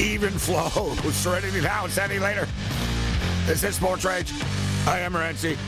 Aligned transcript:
Even 0.00 0.30
flow 0.30 0.94
Serenity 1.10 1.60
now 1.60 1.86
Sandy 1.86 2.18
later. 2.18 2.48
This 3.46 3.62
is 3.62 3.76
Sports 3.76 4.04
Rage. 4.04 4.32
I 4.86 5.00
am 5.00 5.12
Renzi. 5.12 5.58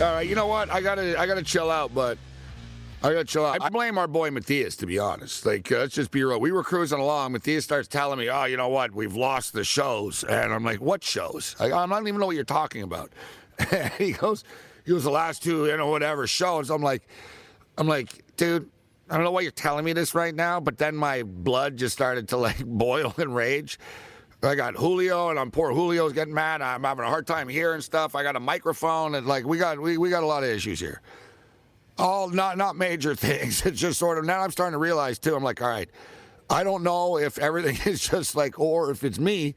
All 0.00 0.14
right, 0.14 0.26
you 0.26 0.34
know 0.34 0.46
what? 0.46 0.70
I 0.70 0.80
gotta, 0.80 1.18
I 1.20 1.26
gotta 1.26 1.42
chill 1.42 1.70
out, 1.70 1.94
but 1.94 2.18
I 3.02 3.12
gotta 3.12 3.24
chill 3.24 3.46
out. 3.46 3.58
I 3.60 3.68
blame 3.68 3.98
our 3.98 4.08
boy 4.08 4.30
Matthias, 4.30 4.74
to 4.76 4.86
be 4.86 4.98
honest. 4.98 5.46
Like, 5.46 5.70
uh, 5.70 5.78
let's 5.78 5.94
just 5.94 6.10
be 6.10 6.24
real. 6.24 6.40
We 6.40 6.50
were 6.50 6.64
cruising 6.64 6.98
along. 6.98 7.32
Matthias 7.32 7.64
starts 7.64 7.86
telling 7.86 8.18
me, 8.18 8.28
"Oh, 8.30 8.44
you 8.44 8.56
know 8.56 8.68
what? 8.68 8.92
We've 8.92 9.14
lost 9.14 9.52
the 9.52 9.62
shows," 9.62 10.24
and 10.24 10.52
I'm 10.52 10.64
like, 10.64 10.80
"What 10.80 11.04
shows? 11.04 11.54
I, 11.60 11.66
I 11.66 11.86
don't 11.86 12.08
even 12.08 12.18
know 12.18 12.26
what 12.26 12.36
you're 12.36 12.44
talking 12.44 12.82
about." 12.82 13.10
He 13.98 14.12
goes, 14.12 14.42
"He 14.84 14.92
was 14.92 15.04
the 15.04 15.10
last 15.10 15.42
two, 15.42 15.66
you 15.66 15.76
know, 15.76 15.88
whatever 15.88 16.26
shows." 16.26 16.70
I'm 16.70 16.82
like, 16.82 17.06
I'm 17.78 17.86
like, 17.86 18.24
dude. 18.36 18.68
I 19.10 19.14
don't 19.14 19.24
know 19.24 19.32
why 19.32 19.40
you're 19.40 19.50
telling 19.50 19.84
me 19.84 19.92
this 19.92 20.14
right 20.14 20.34
now, 20.34 20.60
but 20.60 20.78
then 20.78 20.94
my 20.94 21.24
blood 21.24 21.76
just 21.76 21.92
started 21.92 22.28
to 22.28 22.36
like 22.36 22.64
boil 22.64 23.12
and 23.18 23.34
rage. 23.34 23.78
I 24.42 24.54
got 24.54 24.74
Julio, 24.74 25.28
and 25.28 25.38
I'm 25.38 25.50
poor 25.50 25.72
Julio's 25.72 26.12
getting 26.12 26.32
mad. 26.32 26.62
I'm 26.62 26.84
having 26.84 27.04
a 27.04 27.08
hard 27.08 27.26
time 27.26 27.48
hearing 27.48 27.80
stuff. 27.82 28.14
I 28.14 28.22
got 28.22 28.36
a 28.36 28.40
microphone, 28.40 29.16
and 29.16 29.26
like 29.26 29.44
we 29.44 29.58
got 29.58 29.78
we, 29.80 29.98
we 29.98 30.08
got 30.08 30.22
a 30.22 30.26
lot 30.26 30.44
of 30.44 30.48
issues 30.48 30.80
here. 30.80 31.02
All 31.98 32.28
not 32.28 32.56
not 32.56 32.76
major 32.76 33.14
things. 33.16 33.66
It's 33.66 33.78
just 33.80 33.98
sort 33.98 34.16
of 34.16 34.24
now 34.24 34.40
I'm 34.40 34.50
starting 34.52 34.72
to 34.72 34.78
realize 34.78 35.18
too. 35.18 35.34
I'm 35.34 35.42
like, 35.42 35.60
all 35.60 35.68
right, 35.68 35.90
I 36.48 36.62
don't 36.64 36.82
know 36.82 37.18
if 37.18 37.36
everything 37.38 37.78
is 37.92 38.00
just 38.00 38.34
like, 38.34 38.58
or 38.58 38.90
if 38.92 39.04
it's 39.04 39.18
me. 39.18 39.56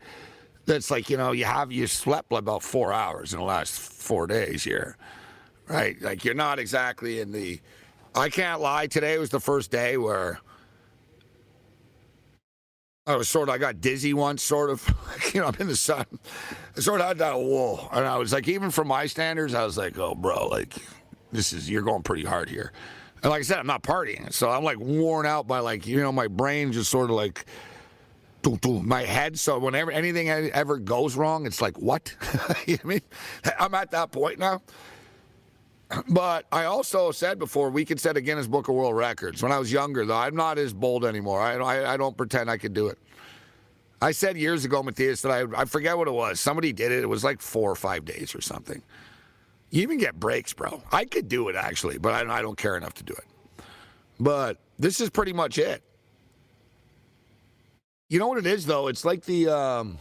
That's 0.66 0.90
like 0.90 1.09
you 1.09 1.18
know 1.18 1.31
you 1.31 1.46
have 1.46 1.72
you 1.72 1.88
slept 1.88 2.31
about 2.34 2.63
four 2.63 2.92
hours 2.92 3.34
in 3.34 3.40
the 3.40 3.46
last 3.46 3.80
four 3.80 4.28
days 4.28 4.63
here, 4.63 4.97
right? 5.68 6.02
Like 6.02 6.25
you're 6.25 6.34
not 6.34 6.58
exactly 6.58 7.19
in 7.19 7.31
the 7.31 7.59
I 8.16 8.29
can't 8.29 8.62
lie. 8.62 8.88
Today 8.88 9.18
was 9.18 9.29
the 9.29 9.40
first 9.40 9.72
day 9.72 9.97
where 9.97 10.40
I 13.06 13.16
was 13.16 13.28
sort 13.28 13.50
of, 13.50 13.56
I 13.56 13.57
got 13.57 13.81
dizzy 13.81 14.13
once, 14.13 14.44
sort 14.44 14.69
of. 14.69 14.88
you 15.34 15.41
know, 15.41 15.47
I'm 15.47 15.56
in 15.59 15.68
the 15.68 15.75
sun. 15.75 16.06
I 16.78 16.79
sort 16.79 17.01
of 17.01 17.07
had 17.07 17.18
that, 17.18 17.35
whoa. 17.35 17.88
And 17.91 18.06
I 18.06 18.18
was 18.18 18.31
like, 18.31 18.47
even 18.47 18.72
for 18.72 18.85
my 18.85 19.07
standards, 19.07 19.53
I 19.53 19.66
was 19.66 19.78
like, 19.78 19.97
oh, 19.97 20.16
bro, 20.16 20.47
like, 20.47 20.74
this 21.31 21.53
is, 21.53 21.69
you're 21.69 21.81
going 21.81 22.03
pretty 22.03 22.24
hard 22.24 22.50
here. 22.50 22.72
And 23.24 23.31
like 23.31 23.40
I 23.40 23.44
said, 23.44 23.57
I'm 23.57 23.68
not 23.68 23.84
partying. 23.84 24.31
So 24.31 24.50
I'm 24.50 24.63
like 24.63 24.80
worn 24.80 25.25
out 25.25 25.47
by 25.47 25.59
like, 25.59 25.88
you 25.88 26.00
know, 26.00 26.12
my 26.12 26.28
brain 26.28 26.72
just 26.72 26.91
sort 26.91 27.09
of 27.09 27.16
like, 27.16 27.45
my 28.84 29.03
head. 29.03 29.40
So 29.40 29.57
whenever 29.57 29.90
anything 29.90 30.30
ever 30.30 30.78
goes 30.78 31.16
wrong, 31.16 31.45
it's 31.45 31.62
like, 31.62 31.78
what? 31.78 32.13
you 32.68 32.74
know 32.74 32.80
what 32.81 32.84
I 32.84 32.88
mean? 32.88 33.01
I'm 33.57 33.74
at 33.74 33.91
that 33.91 34.12
point 34.12 34.38
now. 34.38 34.62
But 36.09 36.46
I 36.52 36.66
also 36.66 37.12
said 37.12 37.40
before 37.40 37.70
we 37.70 37.86
could 37.86 38.00
set 38.00 38.18
a 38.18 38.22
Guinness 38.22 38.48
Book 38.48 38.68
of 38.68 38.76
World 38.76 38.96
Records. 38.96 39.44
When 39.44 39.52
I 39.52 39.59
was 39.59 39.72
younger, 39.72 40.06
though, 40.06 40.18
I'm 40.18 40.36
not 40.36 40.58
as 40.58 40.74
bold 40.74 41.06
anymore. 41.06 41.42
I, 41.42 41.56
I, 41.56 41.94
I 41.94 41.98
don't 41.98 42.16
pretend 42.16 42.50
I 42.50 42.58
could 42.58 42.74
do 42.74 42.88
it. 42.88 42.98
I 44.02 44.12
said 44.12 44.38
years 44.38 44.66
ago, 44.66 44.84
Matthias, 44.84 45.22
that 45.22 45.31
I, 45.31 45.62
I 45.62 45.66
forget 45.66 45.98
what 45.98 46.08
it 46.08 46.14
was. 46.14 46.40
Somebody 46.40 46.74
did 46.74 46.92
it. 46.92 47.04
It 47.04 47.08
was 47.08 47.24
like 47.24 47.42
four 47.42 47.72
or 47.72 47.76
five 47.76 48.06
days 48.06 48.36
or 48.36 48.42
something. 48.42 48.81
You 49.70 49.81
even 49.81 49.98
get 49.98 50.20
breaks, 50.20 50.54
bro. 50.54 50.84
I 50.92 51.06
could 51.06 51.28
do 51.28 51.48
it, 51.50 51.56
actually, 51.56 51.98
but 51.98 52.14
I, 52.14 52.40
I 52.40 52.42
don't 52.42 52.58
care 52.58 52.75
enough 52.75 52.94
to 52.96 53.04
do 53.04 53.14
it. 53.14 53.64
But 54.20 54.58
this 54.78 55.00
is 55.00 55.10
pretty 55.10 55.34
much 55.34 55.58
it. 55.58 55.81
You 58.10 58.20
know 58.20 58.28
what 58.28 58.38
it 58.38 58.46
is, 58.46 58.66
though? 58.66 58.88
It's 58.88 59.06
like 59.06 59.24
the. 59.25 59.48
Um, 59.48 60.00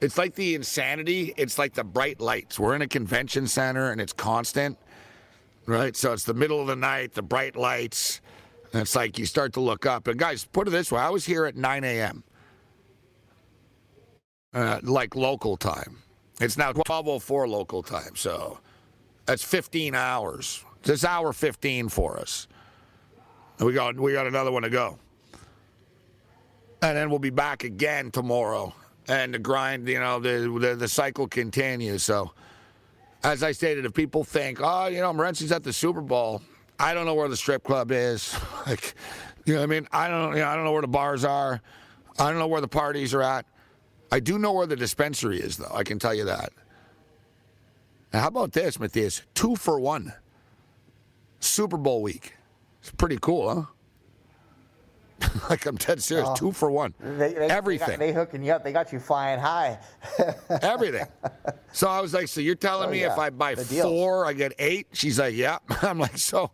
it's 0.00 0.18
like 0.18 0.34
the 0.34 0.54
insanity. 0.54 1.32
It's 1.36 1.58
like 1.58 1.74
the 1.74 1.84
bright 1.84 2.20
lights. 2.20 2.58
We're 2.58 2.74
in 2.74 2.82
a 2.82 2.88
convention 2.88 3.46
center 3.46 3.90
and 3.90 4.00
it's 4.00 4.12
constant, 4.12 4.78
right? 5.66 5.96
So 5.96 6.12
it's 6.12 6.24
the 6.24 6.34
middle 6.34 6.60
of 6.60 6.66
the 6.66 6.76
night, 6.76 7.14
the 7.14 7.22
bright 7.22 7.56
lights. 7.56 8.20
And 8.72 8.82
it's 8.82 8.94
like 8.94 9.18
you 9.18 9.24
start 9.26 9.54
to 9.54 9.60
look 9.60 9.86
up. 9.86 10.06
And 10.06 10.18
guys, 10.18 10.44
put 10.44 10.68
it 10.68 10.70
this 10.70 10.92
way 10.92 11.00
I 11.00 11.08
was 11.08 11.24
here 11.24 11.46
at 11.46 11.56
9 11.56 11.84
a.m., 11.84 12.24
uh, 14.52 14.80
like 14.82 15.14
local 15.14 15.56
time. 15.56 15.98
It's 16.40 16.58
now 16.58 16.72
12.04 16.72 17.48
local 17.48 17.82
time. 17.82 18.16
So 18.16 18.58
that's 19.24 19.42
15 19.42 19.94
hours. 19.94 20.62
This 20.82 21.04
hour 21.04 21.32
15 21.32 21.88
for 21.88 22.18
us. 22.18 22.48
And 23.58 23.66
we 23.66 23.72
got, 23.72 23.98
we 23.98 24.12
got 24.12 24.26
another 24.26 24.52
one 24.52 24.62
to 24.62 24.70
go. 24.70 24.98
And 26.82 26.96
then 26.96 27.08
we'll 27.08 27.18
be 27.18 27.30
back 27.30 27.64
again 27.64 28.10
tomorrow 28.10 28.74
and 29.08 29.34
the 29.34 29.38
grind, 29.38 29.88
you 29.88 30.00
know, 30.00 30.18
the, 30.18 30.58
the, 30.60 30.74
the 30.74 30.88
cycle 30.88 31.26
continues. 31.28 32.02
So, 32.02 32.32
as 33.22 33.42
I 33.42 33.52
stated, 33.52 33.84
if 33.84 33.94
people 33.94 34.24
think, 34.24 34.60
oh, 34.62 34.86
you 34.86 35.00
know, 35.00 35.12
Morency's 35.12 35.52
at 35.52 35.62
the 35.62 35.72
Super 35.72 36.00
Bowl, 36.00 36.42
I 36.78 36.94
don't 36.94 37.06
know 37.06 37.14
where 37.14 37.28
the 37.28 37.36
strip 37.36 37.64
club 37.64 37.90
is. 37.90 38.36
like, 38.66 38.94
you 39.44 39.54
know, 39.54 39.62
I 39.62 39.66
mean, 39.66 39.88
I 39.92 40.08
don't, 40.08 40.34
you 40.34 40.40
know, 40.40 40.48
I 40.48 40.54
don't 40.54 40.64
know 40.64 40.72
where 40.72 40.82
the 40.82 40.88
bars 40.88 41.24
are. 41.24 41.60
I 42.18 42.30
don't 42.30 42.38
know 42.38 42.48
where 42.48 42.60
the 42.60 42.68
parties 42.68 43.14
are 43.14 43.22
at. 43.22 43.46
I 44.10 44.20
do 44.20 44.38
know 44.38 44.52
where 44.52 44.66
the 44.66 44.76
dispensary 44.76 45.40
is, 45.40 45.56
though. 45.56 45.72
I 45.72 45.82
can 45.82 45.98
tell 45.98 46.14
you 46.14 46.24
that. 46.24 46.52
And 48.12 48.22
how 48.22 48.28
about 48.28 48.52
this, 48.52 48.78
Matthias? 48.78 49.22
Two 49.34 49.56
for 49.56 49.78
one. 49.80 50.14
Super 51.40 51.76
Bowl 51.76 52.02
week. 52.02 52.34
It's 52.80 52.90
pretty 52.92 53.18
cool, 53.20 53.52
huh? 53.52 53.62
like 55.50 55.66
I'm 55.66 55.76
dead 55.76 56.02
serious. 56.02 56.28
Oh, 56.30 56.34
two 56.34 56.52
for 56.52 56.70
one. 56.70 56.94
They, 57.00 57.32
they, 57.32 57.48
Everything. 57.48 57.86
They, 57.86 57.92
got, 57.92 57.98
they, 57.98 58.12
hooking 58.12 58.44
you 58.44 58.52
up. 58.52 58.64
They 58.64 58.72
got 58.72 58.92
you 58.92 58.98
flying 58.98 59.40
high. 59.40 59.78
Everything. 60.62 61.06
So 61.72 61.88
I 61.88 62.00
was 62.00 62.12
like, 62.12 62.28
so 62.28 62.40
you're 62.40 62.54
telling 62.54 62.88
oh, 62.88 62.92
me 62.92 63.00
yeah. 63.00 63.12
if 63.12 63.18
I 63.18 63.30
buy 63.30 63.54
four, 63.54 64.26
I 64.26 64.32
get 64.32 64.52
eight? 64.58 64.88
She's 64.92 65.18
like, 65.18 65.34
yeah. 65.34 65.58
I'm 65.82 65.98
like, 65.98 66.18
so 66.18 66.50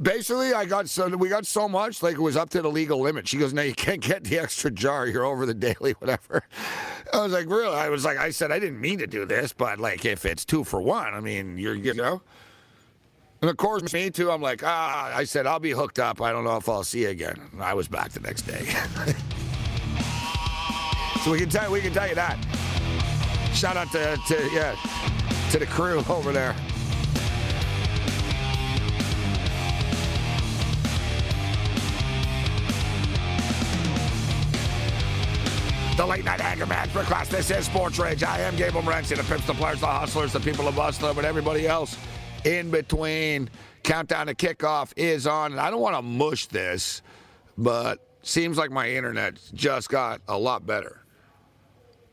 basically 0.00 0.54
I 0.54 0.64
got 0.64 0.88
so 0.88 1.08
we 1.08 1.28
got 1.28 1.46
so 1.46 1.68
much 1.68 2.02
like 2.02 2.14
it 2.14 2.20
was 2.20 2.36
up 2.36 2.50
to 2.50 2.62
the 2.62 2.70
legal 2.70 3.00
limit. 3.00 3.28
She 3.28 3.36
goes, 3.36 3.52
no, 3.52 3.62
you 3.62 3.74
can't 3.74 4.00
get 4.00 4.24
the 4.24 4.38
extra 4.38 4.70
jar. 4.70 5.06
You're 5.06 5.24
over 5.24 5.46
the 5.46 5.54
daily, 5.54 5.92
whatever. 5.92 6.42
I 7.12 7.22
was 7.22 7.32
like, 7.32 7.48
really? 7.48 7.74
I 7.74 7.88
was 7.88 8.04
like, 8.04 8.18
I 8.18 8.30
said 8.30 8.50
I 8.50 8.58
didn't 8.58 8.80
mean 8.80 8.98
to 8.98 9.06
do 9.06 9.24
this, 9.24 9.52
but 9.52 9.78
like 9.78 10.04
if 10.04 10.24
it's 10.24 10.44
two 10.44 10.64
for 10.64 10.80
one, 10.80 11.12
I 11.12 11.20
mean, 11.20 11.58
you're 11.58 11.74
you 11.74 11.94
know. 11.94 12.22
And 13.42 13.48
of 13.50 13.56
course, 13.56 13.90
me 13.94 14.10
too. 14.10 14.30
I'm 14.30 14.42
like, 14.42 14.62
ah, 14.62 15.16
I 15.16 15.24
said, 15.24 15.46
I'll 15.46 15.58
be 15.58 15.70
hooked 15.70 15.98
up. 15.98 16.20
I 16.20 16.30
don't 16.30 16.44
know 16.44 16.58
if 16.58 16.68
I'll 16.68 16.84
see 16.84 17.02
you 17.02 17.08
again. 17.08 17.40
And 17.52 17.62
I 17.62 17.72
was 17.72 17.88
back 17.88 18.10
the 18.10 18.20
next 18.20 18.42
day. 18.42 18.66
so 21.24 21.30
we 21.30 21.38
can 21.38 21.48
tell 21.48 21.72
we 21.72 21.80
can 21.80 21.94
tell 21.94 22.06
you 22.06 22.14
that. 22.16 22.36
Shout 23.54 23.78
out 23.78 23.90
to, 23.92 24.18
to 24.28 24.50
yeah 24.52 24.76
to 25.50 25.58
the 25.58 25.66
crew 25.66 26.04
over 26.10 26.32
there. 26.32 26.54
the 35.96 36.06
late 36.06 36.24
night 36.24 36.40
anger 36.40 36.64
management 36.64 37.06
class. 37.06 37.28
This 37.28 37.50
is 37.50 37.66
Sports 37.66 37.98
Rage. 37.98 38.22
I 38.22 38.40
am 38.40 38.56
Gabriel 38.56 38.82
Morency, 38.82 39.14
the 39.16 39.24
pimps, 39.24 39.46
the 39.46 39.52
players, 39.52 39.80
the 39.80 39.86
hustlers, 39.86 40.32
the 40.32 40.40
people 40.40 40.66
of 40.66 40.74
Bustler, 40.74 41.12
but 41.12 41.26
everybody 41.26 41.68
else 41.68 41.98
in 42.44 42.70
between. 42.70 43.50
Countdown 43.82 44.26
to 44.26 44.34
kickoff 44.34 44.92
is 44.96 45.26
on. 45.26 45.52
And 45.52 45.60
I 45.60 45.70
don't 45.70 45.80
want 45.80 45.96
to 45.96 46.02
mush 46.02 46.46
this, 46.46 47.02
but 47.56 48.06
seems 48.22 48.58
like 48.58 48.70
my 48.70 48.90
internet 48.90 49.40
just 49.54 49.88
got 49.88 50.20
a 50.28 50.38
lot 50.38 50.66
better. 50.66 51.04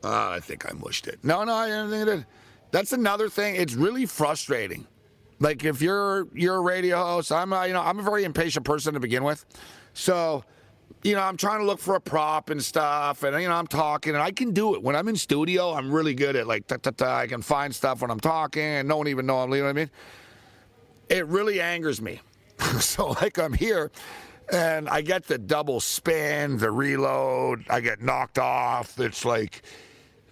Uh, 0.04 0.30
I 0.30 0.40
think 0.40 0.70
I 0.70 0.74
mushed 0.74 1.08
it. 1.08 1.20
No, 1.24 1.44
no, 1.44 1.54
I 1.54 1.68
don't 1.68 1.90
think 1.90 2.08
it 2.08 2.16
did. 2.18 2.26
That's 2.72 2.94
another 2.94 3.30
thing. 3.30 3.56
It's 3.56 3.74
really 3.74 4.06
frustrating. 4.06 4.88
Like 5.40 5.64
if 5.64 5.82
you're 5.82 6.28
you're 6.34 6.56
a 6.56 6.62
radio 6.62 6.98
host, 6.98 7.32
I'm 7.32 7.54
a, 7.54 7.68
you 7.68 7.74
know 7.74 7.82
I'm 7.82 8.00
a 8.00 8.04
very 8.04 8.24
impatient 8.24 8.66
person 8.66 8.94
to 8.96 9.00
begin 9.00 9.24
with, 9.24 9.46
so 9.94 10.44
you 11.08 11.16
know, 11.16 11.22
I'm 11.22 11.38
trying 11.38 11.60
to 11.60 11.66
look 11.66 11.80
for 11.80 11.96
a 11.96 12.02
prop 12.02 12.50
and 12.50 12.62
stuff, 12.62 13.24
and 13.24 13.42
you 13.42 13.48
know, 13.48 13.56
I'm 13.56 13.66
talking, 13.66 14.14
and 14.14 14.22
I 14.22 14.32
can 14.32 14.52
do 14.52 14.76
it 14.76 14.84
when 14.84 14.94
I'm 14.94 15.08
in 15.08 15.16
studio. 15.16 15.74
I'm 15.74 15.90
really 15.90 16.14
good 16.14 16.36
at 16.36 16.48
like, 16.48 16.68
ta 16.68 16.76
ta 16.76 16.92
ta. 16.92 17.20
I 17.20 17.28
can 17.28 17.42
find 17.42 17.74
stuff 17.74 18.02
when 18.02 18.12
I'm 18.12 18.20
talking, 18.20 18.62
and 18.62 18.90
no 18.90 18.98
one 18.98 19.08
even 19.08 19.26
know 19.26 19.40
I'm. 19.40 19.50
You 19.54 19.60
know 19.60 19.64
what 19.64 19.70
I 19.70 19.74
mean? 19.74 19.90
It 21.08 21.26
really 21.28 21.62
angers 21.62 22.02
me. 22.02 22.20
so 22.82 23.12
like, 23.22 23.40
I'm 23.40 23.54
here, 23.54 23.90
and 24.52 24.90
I 24.90 25.00
get 25.00 25.24
the 25.24 25.38
double 25.38 25.80
spin, 25.80 26.58
the 26.58 26.72
reload. 26.72 27.64
I 27.70 27.80
get 27.80 28.02
knocked 28.02 28.38
off. 28.38 29.00
It's 29.00 29.24
like, 29.24 29.62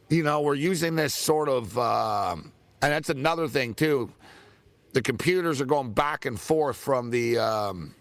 you 0.10 0.24
know, 0.24 0.42
we're 0.42 0.56
using 0.56 0.98
this 0.98 1.14
sort 1.14 1.48
of, 1.48 1.78
um, 1.78 2.52
and 2.82 2.92
that's 2.92 3.10
another 3.10 3.48
thing 3.48 3.76
too. 3.76 4.12
The 4.92 5.02
computers 5.02 5.62
are 5.62 5.66
going 5.66 5.94
back 5.94 6.26
and 6.26 6.38
forth 6.38 6.76
from 6.76 7.12
the. 7.12 7.38
Um, 7.38 7.96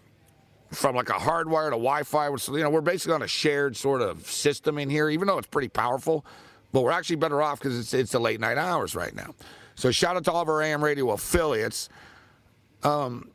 from 0.75 0.95
like 0.95 1.09
a 1.09 1.13
hardwire 1.13 1.65
to 1.65 1.71
Wi-Fi. 1.71 2.35
So, 2.35 2.55
you 2.55 2.63
know, 2.63 2.69
we're 2.69 2.81
basically 2.81 3.15
on 3.15 3.21
a 3.21 3.27
shared 3.27 3.75
sort 3.75 4.01
of 4.01 4.27
system 4.29 4.77
in 4.77 4.89
here, 4.89 5.09
even 5.09 5.27
though 5.27 5.37
it's 5.37 5.47
pretty 5.47 5.67
powerful. 5.67 6.25
But 6.71 6.81
we're 6.81 6.91
actually 6.91 7.15
better 7.17 7.41
off 7.41 7.59
because 7.59 7.79
it's 7.79 7.93
it's 7.93 8.11
the 8.11 8.19
late 8.19 8.39
night 8.39 8.57
hours 8.57 8.95
right 8.95 9.15
now. 9.15 9.33
So 9.75 9.91
shout 9.91 10.15
out 10.15 10.25
to 10.25 10.31
all 10.31 10.41
of 10.41 10.49
our 10.49 10.61
AM 10.61 10.83
radio 10.83 11.11
affiliates. 11.11 11.89
Um, 12.83 13.29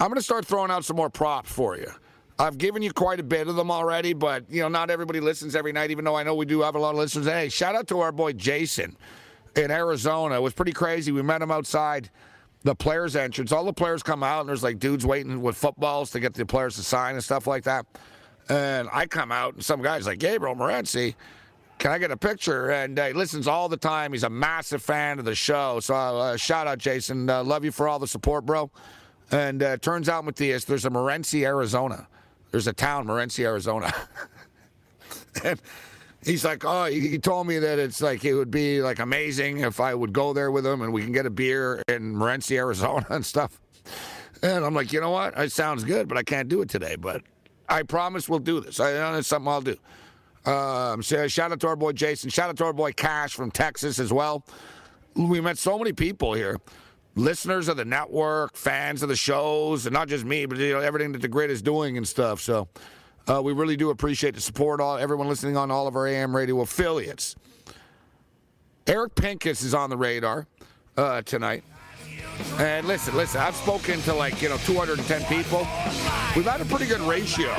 I'm 0.00 0.08
going 0.08 0.16
to 0.16 0.22
start 0.22 0.46
throwing 0.46 0.70
out 0.70 0.84
some 0.84 0.96
more 0.96 1.10
props 1.10 1.50
for 1.50 1.76
you. 1.76 1.90
I've 2.38 2.56
given 2.56 2.82
you 2.82 2.92
quite 2.92 3.20
a 3.20 3.22
bit 3.22 3.48
of 3.48 3.56
them 3.56 3.70
already, 3.70 4.14
but 4.14 4.44
you 4.48 4.62
know, 4.62 4.68
not 4.68 4.90
everybody 4.90 5.20
listens 5.20 5.54
every 5.54 5.72
night. 5.72 5.90
Even 5.90 6.04
though 6.04 6.16
I 6.16 6.22
know 6.22 6.34
we 6.34 6.46
do 6.46 6.62
have 6.62 6.74
a 6.74 6.78
lot 6.78 6.90
of 6.90 6.96
listeners. 6.96 7.26
Hey, 7.26 7.48
shout 7.48 7.74
out 7.74 7.86
to 7.88 8.00
our 8.00 8.12
boy 8.12 8.32
Jason 8.32 8.96
in 9.56 9.70
Arizona. 9.70 10.36
It 10.36 10.42
was 10.42 10.54
pretty 10.54 10.72
crazy. 10.72 11.12
We 11.12 11.22
met 11.22 11.42
him 11.42 11.50
outside 11.50 12.10
the 12.62 12.74
players' 12.74 13.16
entrance. 13.16 13.52
All 13.52 13.64
the 13.64 13.72
players 13.72 14.02
come 14.02 14.22
out, 14.22 14.40
and 14.40 14.48
there's 14.48 14.62
like 14.62 14.78
dudes 14.78 15.06
waiting 15.06 15.40
with 15.40 15.56
footballs 15.56 16.10
to 16.10 16.20
get 16.20 16.34
the 16.34 16.44
players 16.44 16.76
to 16.76 16.82
sign 16.82 17.14
and 17.14 17.24
stuff 17.24 17.46
like 17.46 17.64
that. 17.64 17.86
And 18.48 18.88
I 18.92 19.06
come 19.06 19.32
out, 19.32 19.54
and 19.54 19.64
some 19.64 19.82
guy's 19.82 20.06
like, 20.06 20.18
Gabriel 20.18 20.54
Morency, 20.56 21.14
can 21.78 21.92
I 21.92 21.98
get 21.98 22.10
a 22.10 22.16
picture? 22.16 22.70
And 22.70 22.98
uh, 22.98 23.06
he 23.06 23.12
listens 23.14 23.46
all 23.48 23.68
the 23.68 23.76
time. 23.76 24.12
He's 24.12 24.24
a 24.24 24.30
massive 24.30 24.82
fan 24.82 25.18
of 25.18 25.24
the 25.24 25.34
show. 25.34 25.80
So 25.80 25.94
uh, 25.94 26.36
shout 26.36 26.66
out, 26.66 26.78
Jason. 26.78 27.30
Uh, 27.30 27.42
love 27.42 27.64
you 27.64 27.72
for 27.72 27.88
all 27.88 27.98
the 27.98 28.06
support, 28.06 28.44
bro. 28.44 28.70
And 29.30 29.62
uh, 29.62 29.76
turns 29.78 30.08
out, 30.08 30.24
Matthias, 30.24 30.64
there's 30.64 30.84
a 30.84 30.90
Morenci, 30.90 31.44
Arizona. 31.44 32.06
There's 32.50 32.66
a 32.66 32.72
town, 32.72 33.06
Morenci, 33.06 33.44
Arizona. 33.44 33.94
and 35.44 35.60
he's 36.24 36.44
like, 36.44 36.64
oh, 36.64 36.84
he 36.86 37.18
told 37.18 37.46
me 37.46 37.58
that 37.58 37.78
it's 37.78 38.00
like 38.00 38.24
it 38.24 38.34
would 38.34 38.50
be 38.50 38.82
like 38.82 38.98
amazing 38.98 39.60
if 39.60 39.80
I 39.80 39.94
would 39.94 40.12
go 40.12 40.32
there 40.32 40.50
with 40.50 40.66
him 40.66 40.82
and 40.82 40.92
we 40.92 41.02
can 41.02 41.12
get 41.12 41.26
a 41.26 41.30
beer 41.30 41.82
in 41.88 42.14
Morenci, 42.14 42.56
Arizona 42.56 43.06
and 43.10 43.24
stuff. 43.24 43.60
And 44.42 44.64
I'm 44.64 44.74
like, 44.74 44.92
you 44.92 45.00
know 45.00 45.10
what? 45.10 45.38
It 45.38 45.52
sounds 45.52 45.84
good, 45.84 46.08
but 46.08 46.16
I 46.16 46.22
can't 46.22 46.48
do 46.48 46.62
it 46.62 46.68
today. 46.68 46.96
But 46.96 47.22
I 47.68 47.82
promise 47.82 48.28
we'll 48.28 48.38
do 48.38 48.60
this. 48.60 48.80
I 48.80 48.92
know 48.92 49.14
it's 49.14 49.28
something 49.28 49.48
I'll 49.48 49.60
do. 49.60 49.76
Um, 50.46 51.02
so 51.02 51.28
shout 51.28 51.52
out 51.52 51.60
to 51.60 51.66
our 51.68 51.76
boy 51.76 51.92
Jason. 51.92 52.30
Shout 52.30 52.48
out 52.48 52.56
to 52.58 52.64
our 52.64 52.72
boy 52.72 52.92
Cash 52.92 53.34
from 53.34 53.50
Texas 53.50 53.98
as 53.98 54.12
well. 54.12 54.44
We 55.14 55.40
met 55.40 55.58
so 55.58 55.78
many 55.78 55.92
people 55.92 56.32
here. 56.32 56.58
Listeners 57.16 57.68
of 57.68 57.76
the 57.76 57.84
network, 57.84 58.56
fans 58.56 59.02
of 59.02 59.08
the 59.08 59.16
shows, 59.16 59.84
and 59.84 59.92
not 59.92 60.08
just 60.08 60.24
me, 60.24 60.46
but 60.46 60.56
you 60.58 60.72
know, 60.72 60.80
everything 60.80 61.12
that 61.12 61.20
the 61.20 61.28
grid 61.28 61.50
is 61.50 61.60
doing 61.60 61.98
and 61.98 62.06
stuff. 62.06 62.40
So 62.40 62.68
uh, 63.28 63.40
we 63.42 63.52
really 63.52 63.76
do 63.76 63.90
appreciate 63.90 64.34
the 64.34 64.40
support, 64.40 64.80
all 64.80 64.96
everyone 64.96 65.28
listening 65.28 65.56
on 65.56 65.70
all 65.70 65.86
of 65.86 65.96
our 65.96 66.06
AM 66.06 66.34
radio 66.34 66.60
affiliates. 66.60 67.36
Eric 68.86 69.14
Pincus 69.14 69.62
is 69.62 69.74
on 69.74 69.90
the 69.90 69.96
radar 69.96 70.46
uh, 70.96 71.22
tonight. 71.22 71.62
And 72.58 72.86
listen, 72.86 73.16
listen, 73.16 73.40
I've 73.40 73.54
spoken 73.54 74.00
to 74.02 74.14
like, 74.14 74.40
you 74.42 74.48
know, 74.48 74.56
210 74.58 75.24
people. 75.24 75.60
We've 76.34 76.46
had 76.46 76.60
a 76.60 76.64
pretty 76.64 76.86
good 76.86 77.00
ratio. 77.02 77.54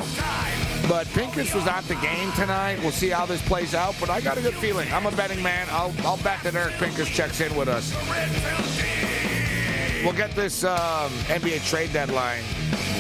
But 0.90 1.08
Pincus 1.08 1.54
was 1.54 1.68
at 1.68 1.82
the 1.82 1.96
game 1.96 2.32
tonight. 2.34 2.80
We'll 2.82 2.92
see 2.92 3.10
how 3.10 3.26
this 3.26 3.42
plays 3.48 3.74
out. 3.74 3.96
But 4.00 4.10
I 4.10 4.20
got 4.22 4.38
a 4.38 4.42
good 4.42 4.56
feeling. 4.56 4.92
I'm 4.92 5.06
a 5.06 5.12
betting 5.12 5.42
man. 5.42 5.68
I'll, 5.70 5.94
I'll 6.00 6.18
bet 6.18 6.44
that 6.44 6.56
Eric 6.56 6.74
Pincus 6.76 7.08
checks 7.08 7.40
in 7.40 7.56
with 7.56 7.68
us. 7.68 7.94
We'll 10.04 10.14
get 10.14 10.32
this 10.36 10.64
um, 10.64 11.12
NBA 11.30 11.68
trade 11.70 11.94
deadline 11.94 12.44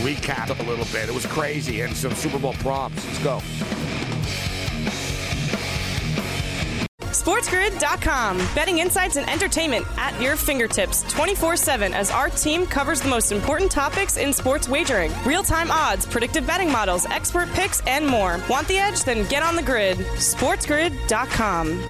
recap 0.01 0.57
a 0.59 0.63
little 0.63 0.85
bit. 0.85 1.09
It 1.09 1.13
was 1.13 1.25
crazy 1.25 1.81
and 1.81 1.95
some 1.95 2.13
Super 2.13 2.39
Bowl 2.39 2.53
props. 2.53 3.05
Let's 3.05 3.23
go. 3.23 3.41
SportsGrid.com. 7.21 8.37
Betting 8.55 8.79
insights 8.79 9.15
and 9.15 9.29
entertainment 9.29 9.85
at 9.97 10.19
your 10.19 10.35
fingertips 10.35 11.03
24 11.11 11.55
7 11.55 11.93
as 11.93 12.09
our 12.09 12.29
team 12.29 12.65
covers 12.65 12.99
the 12.99 13.09
most 13.09 13.31
important 13.31 13.69
topics 13.69 14.17
in 14.17 14.33
sports 14.33 14.67
wagering 14.67 15.11
real 15.23 15.43
time 15.43 15.69
odds, 15.69 16.05
predictive 16.05 16.47
betting 16.47 16.71
models, 16.71 17.05
expert 17.05 17.47
picks, 17.49 17.81
and 17.81 18.07
more. 18.07 18.39
Want 18.49 18.67
the 18.67 18.77
edge? 18.77 19.03
Then 19.03 19.27
get 19.27 19.43
on 19.43 19.55
the 19.55 19.61
grid. 19.63 19.97
SportsGrid.com. 19.97 21.89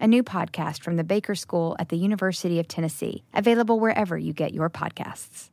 a 0.00 0.06
new 0.06 0.22
podcast 0.22 0.82
from 0.82 0.96
the 0.96 1.04
Baker 1.04 1.34
School 1.34 1.76
at 1.78 1.88
the 1.88 1.96
University 1.96 2.58
of 2.58 2.68
Tennessee, 2.68 3.24
available 3.34 3.80
wherever 3.80 4.16
you 4.16 4.32
get 4.32 4.54
your 4.54 4.70
podcasts. 4.70 5.50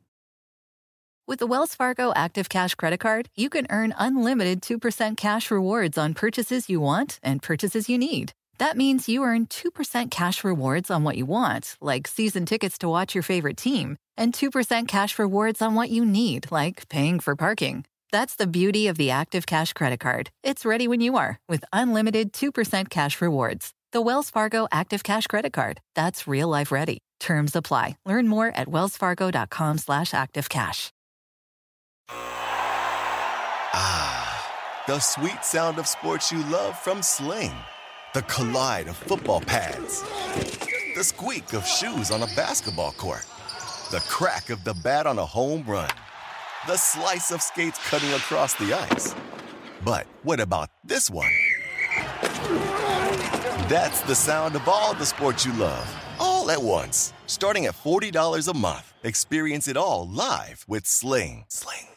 With 1.27 1.39
the 1.39 1.47
Wells 1.47 1.73
Fargo 1.73 2.13
Active 2.15 2.49
Cash 2.49 2.75
Credit 2.75 2.99
Card, 2.99 3.29
you 3.35 3.49
can 3.49 3.65
earn 3.71 3.95
unlimited 3.97 4.61
2% 4.61 5.17
cash 5.17 5.49
rewards 5.49 5.97
on 5.97 6.13
purchases 6.13 6.69
you 6.69 6.79
want 6.79 7.19
and 7.23 7.41
purchases 7.41 7.89
you 7.89 7.97
need. 7.97 8.33
That 8.59 8.77
means 8.77 9.09
you 9.09 9.23
earn 9.23 9.47
2% 9.47 10.11
cash 10.11 10.43
rewards 10.43 10.91
on 10.91 11.03
what 11.03 11.17
you 11.17 11.25
want, 11.25 11.77
like 11.81 12.07
season 12.07 12.45
tickets 12.45 12.77
to 12.77 12.87
watch 12.87 13.15
your 13.15 13.23
favorite 13.23 13.57
team, 13.57 13.97
and 14.15 14.33
2% 14.33 14.87
cash 14.87 15.19
rewards 15.19 15.61
on 15.61 15.75
what 15.75 15.89
you 15.89 16.05
need, 16.05 16.51
like 16.51 16.87
paying 16.89 17.19
for 17.19 17.35
parking. 17.35 17.85
That's 18.11 18.35
the 18.35 18.47
beauty 18.47 18.87
of 18.87 18.97
the 18.97 19.11
Active 19.11 19.45
Cash 19.45 19.73
Credit 19.73 19.99
Card. 19.99 20.29
It's 20.43 20.63
ready 20.63 20.87
when 20.87 21.01
you 21.01 21.17
are 21.17 21.39
with 21.49 21.65
unlimited 21.73 22.31
2% 22.31 22.89
cash 22.89 23.19
rewards. 23.19 23.73
The 23.95 24.01
Wells 24.01 24.29
Fargo 24.29 24.67
Active 24.73 25.03
Cash 25.03 25.27
Credit 25.27 25.53
Card. 25.53 25.79
That's 25.95 26.27
real 26.27 26.49
life 26.49 26.69
ready. 26.69 26.97
Terms 27.21 27.55
apply. 27.55 27.95
Learn 28.05 28.27
more 28.27 28.51
at 28.53 28.67
wellsfargo.com 28.67 29.77
slash 29.77 30.11
activecash. 30.11 30.89
Ah, 33.73 34.83
the 34.85 34.99
sweet 34.99 35.45
sound 35.45 35.79
of 35.79 35.87
sports 35.87 36.29
you 36.29 36.43
love 36.47 36.77
from 36.77 37.01
Sling. 37.01 37.53
The 38.13 38.23
collide 38.23 38.89
of 38.89 38.97
football 38.97 39.39
pads. 39.39 40.01
The 40.97 41.03
squeak 41.05 41.53
of 41.53 41.65
shoes 41.65 42.11
on 42.11 42.21
a 42.21 42.27
basketball 42.35 42.91
court. 42.91 43.25
The 43.91 44.03
crack 44.09 44.49
of 44.49 44.65
the 44.65 44.73
bat 44.73 45.07
on 45.07 45.19
a 45.19 45.25
home 45.25 45.63
run. 45.65 45.89
The 46.67 46.75
slice 46.75 47.31
of 47.31 47.41
skates 47.41 47.79
cutting 47.87 48.11
across 48.11 48.55
the 48.55 48.73
ice. 48.73 49.15
But 49.85 50.05
what 50.23 50.41
about 50.41 50.69
this 50.83 51.09
one? 51.09 51.31
That's 53.67 54.00
the 54.01 54.13
sound 54.13 54.55
of 54.55 54.67
all 54.67 54.93
the 54.93 55.07
sports 55.07 55.43
you 55.43 55.51
love, 55.53 55.88
all 56.19 56.51
at 56.51 56.62
once. 56.62 57.13
Starting 57.25 57.65
at 57.65 57.74
$40 57.74 58.48
a 58.48 58.55
month. 58.55 58.93
Experience 59.03 59.67
it 59.67 59.75
all 59.75 60.07
live 60.07 60.63
with 60.67 60.86
Sling. 60.86 61.45
Sling. 61.50 61.94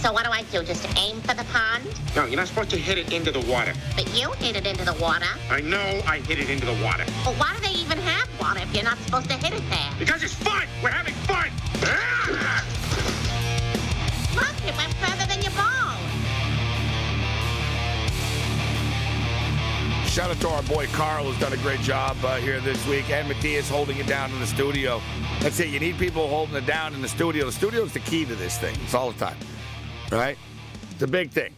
So 0.00 0.12
what 0.12 0.24
do 0.24 0.30
I 0.30 0.42
do? 0.52 0.62
Just 0.62 0.86
aim 0.96 1.20
for 1.22 1.34
the 1.34 1.42
pond? 1.52 1.84
No, 2.14 2.24
you're 2.24 2.36
not 2.36 2.46
supposed 2.46 2.70
to 2.70 2.78
hit 2.78 2.98
it 2.98 3.12
into 3.12 3.32
the 3.32 3.40
water. 3.50 3.72
But 3.96 4.06
you 4.16 4.30
hit 4.32 4.54
it 4.54 4.64
into 4.64 4.84
the 4.84 4.94
water. 5.02 5.26
I 5.50 5.60
know 5.60 6.00
I 6.06 6.18
hit 6.18 6.38
it 6.38 6.48
into 6.48 6.66
the 6.66 6.84
water. 6.84 7.04
But 7.24 7.34
why 7.34 7.52
do 7.56 7.60
they 7.66 7.74
even 7.74 7.98
have 7.98 8.28
water 8.40 8.60
if 8.60 8.72
you're 8.72 8.84
not 8.84 8.96
supposed 8.98 9.28
to 9.28 9.34
hit 9.34 9.52
it 9.52 9.68
there? 9.70 9.90
Because 9.98 10.22
it's 10.22 10.34
fun! 10.34 10.68
We're 10.84 10.90
having 10.90 11.14
fun! 11.14 11.48
Ah! 11.82 12.64
Look, 14.36 14.54
it 14.68 14.76
went 14.76 14.94
further 14.94 15.26
than 15.26 15.42
your 15.42 15.50
ball. 15.50 15.98
Shout 20.06 20.30
out 20.30 20.40
to 20.40 20.48
our 20.48 20.62
boy 20.62 20.86
Carl, 20.92 21.24
who's 21.24 21.40
done 21.40 21.52
a 21.52 21.62
great 21.62 21.80
job 21.80 22.16
uh, 22.22 22.36
here 22.36 22.60
this 22.60 22.86
week, 22.86 23.10
and 23.10 23.26
Matthias 23.26 23.68
holding 23.68 23.98
it 23.98 24.06
down 24.06 24.30
in 24.30 24.38
the 24.38 24.46
studio. 24.46 25.02
That's 25.40 25.58
it. 25.58 25.70
You 25.70 25.80
need 25.80 25.98
people 25.98 26.28
holding 26.28 26.54
it 26.54 26.66
down 26.66 26.94
in 26.94 27.02
the 27.02 27.08
studio. 27.08 27.46
The 27.46 27.52
studio 27.52 27.82
is 27.82 27.92
the 27.92 28.00
key 28.00 28.24
to 28.26 28.36
this 28.36 28.58
thing. 28.58 28.76
It's 28.84 28.94
all 28.94 29.10
the 29.10 29.18
time 29.18 29.36
right? 30.10 30.38
A 31.00 31.06
big 31.06 31.30
thing. 31.30 31.54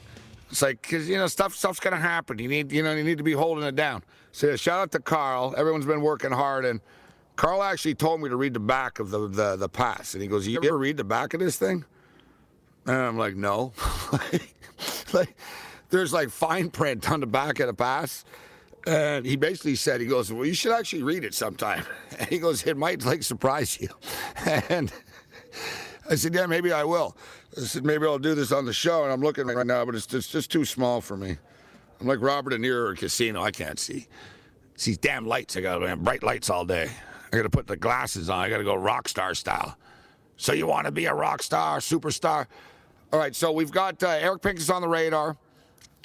It's 0.50 0.62
like 0.62 0.82
because 0.82 1.08
you 1.08 1.16
know 1.16 1.26
stuff 1.26 1.54
stuff's 1.54 1.80
gonna 1.80 1.96
happen. 1.96 2.38
You 2.38 2.48
need 2.48 2.72
you 2.72 2.82
know 2.82 2.94
you 2.94 3.04
need 3.04 3.18
to 3.18 3.24
be 3.24 3.32
holding 3.32 3.64
it 3.64 3.76
down. 3.76 4.02
So 4.32 4.48
yeah, 4.48 4.56
shout 4.56 4.80
out 4.80 4.92
to 4.92 4.98
Carl. 5.00 5.54
Everyone's 5.56 5.86
been 5.86 6.02
working 6.02 6.32
hard, 6.32 6.64
and 6.64 6.80
Carl 7.36 7.62
actually 7.62 7.94
told 7.94 8.20
me 8.20 8.28
to 8.28 8.36
read 8.36 8.54
the 8.54 8.60
back 8.60 8.98
of 8.98 9.10
the 9.10 9.28
the, 9.28 9.56
the 9.56 9.68
pass, 9.68 10.14
and 10.14 10.22
he 10.22 10.28
goes, 10.28 10.46
"You 10.46 10.60
ever 10.62 10.76
read 10.76 10.96
the 10.96 11.04
back 11.04 11.34
of 11.34 11.40
this 11.40 11.56
thing?" 11.56 11.84
And 12.86 12.96
I'm 12.96 13.16
like, 13.16 13.36
"No." 13.36 13.72
like, 15.12 15.36
there's 15.90 16.12
like 16.12 16.30
fine 16.30 16.70
print 16.70 17.10
on 17.10 17.20
the 17.20 17.26
back 17.26 17.60
of 17.60 17.66
the 17.66 17.74
pass. 17.74 18.24
And 18.86 19.26
he 19.26 19.36
basically 19.36 19.76
said, 19.76 20.00
he 20.00 20.06
goes, 20.06 20.32
well, 20.32 20.46
you 20.46 20.54
should 20.54 20.72
actually 20.72 21.02
read 21.02 21.24
it 21.24 21.34
sometime. 21.34 21.84
And 22.18 22.28
he 22.28 22.38
goes, 22.38 22.66
it 22.66 22.76
might 22.76 23.04
like 23.04 23.22
surprise 23.22 23.78
you. 23.80 23.88
And 24.68 24.92
I 26.08 26.14
said, 26.14 26.34
yeah, 26.34 26.46
maybe 26.46 26.72
I 26.72 26.84
will. 26.84 27.16
I 27.56 27.60
said, 27.62 27.84
maybe 27.84 28.06
I'll 28.06 28.18
do 28.18 28.34
this 28.34 28.52
on 28.52 28.64
the 28.64 28.72
show. 28.72 29.04
And 29.04 29.12
I'm 29.12 29.20
looking 29.20 29.46
right 29.46 29.66
now, 29.66 29.84
but 29.84 29.94
it's, 29.94 30.12
it's 30.14 30.28
just 30.28 30.50
too 30.50 30.64
small 30.64 31.00
for 31.00 31.16
me. 31.16 31.36
I'm 32.00 32.06
like 32.06 32.20
Robert 32.20 32.50
De 32.50 32.58
Niro 32.58 32.90
at 32.90 32.98
a 32.98 33.00
casino. 33.00 33.42
I 33.42 33.50
can't 33.50 33.78
see. 33.78 34.06
It's 34.74 34.84
these 34.84 34.98
damn 34.98 35.26
lights. 35.26 35.56
I 35.56 35.60
got 35.60 35.82
have 35.82 36.02
bright 36.02 36.22
lights 36.22 36.48
all 36.48 36.64
day. 36.64 36.90
I 37.32 37.36
got 37.36 37.42
to 37.42 37.50
put 37.50 37.66
the 37.66 37.76
glasses 37.76 38.30
on. 38.30 38.38
I 38.40 38.48
got 38.48 38.58
to 38.58 38.64
go 38.64 38.74
rock 38.74 39.08
star 39.08 39.34
style. 39.34 39.76
So 40.36 40.52
you 40.52 40.66
want 40.66 40.86
to 40.86 40.92
be 40.92 41.04
a 41.04 41.14
rock 41.14 41.42
star, 41.42 41.78
superstar? 41.80 42.46
All 43.12 43.18
right, 43.18 43.34
so 43.34 43.52
we've 43.52 43.70
got 43.70 44.02
uh, 44.02 44.08
Eric 44.08 44.42
Pincus 44.42 44.70
on 44.70 44.80
the 44.80 44.88
radar. 44.88 45.36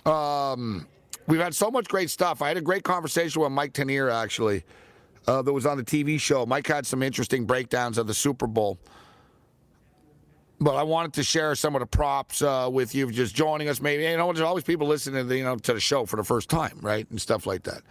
Um, 0.05 0.87
we've 1.27 1.39
had 1.39 1.55
so 1.55 1.71
much 1.71 1.87
great 1.87 2.09
stuff. 2.09 2.41
I 2.41 2.49
had 2.49 2.57
a 2.57 2.61
great 2.61 2.83
conversation 2.83 3.41
with 3.41 3.51
Mike 3.51 3.73
Tanier 3.73 4.11
actually, 4.11 4.63
uh, 5.27 5.41
that 5.41 5.53
was 5.53 5.65
on 5.65 5.77
the 5.77 5.83
TV 5.83 6.19
show. 6.19 6.45
Mike 6.45 6.67
had 6.67 6.85
some 6.85 7.01
interesting 7.01 7.45
breakdowns 7.45 7.97
of 7.97 8.07
the 8.07 8.13
Super 8.13 8.47
Bowl. 8.47 8.77
But 10.59 10.75
I 10.75 10.83
wanted 10.83 11.13
to 11.13 11.23
share 11.23 11.53
some 11.55 11.75
of 11.75 11.81
the 11.81 11.85
props 11.85 12.41
uh, 12.41 12.69
with 12.71 12.95
you, 12.95 13.11
just 13.11 13.35
joining 13.35 13.67
us. 13.67 13.81
Maybe 13.81 14.03
you 14.03 14.17
know, 14.17 14.27
there's 14.27 14.39
always 14.39 14.63
people 14.63 14.87
listening, 14.87 15.23
to 15.23 15.27
the, 15.27 15.37
you 15.37 15.43
know, 15.43 15.57
to 15.57 15.73
the 15.73 15.79
show 15.79 16.05
for 16.05 16.15
the 16.15 16.23
first 16.23 16.49
time, 16.49 16.79
right, 16.81 17.09
and 17.09 17.19
stuff 17.19 17.45
like 17.45 17.63
that. 17.63 17.81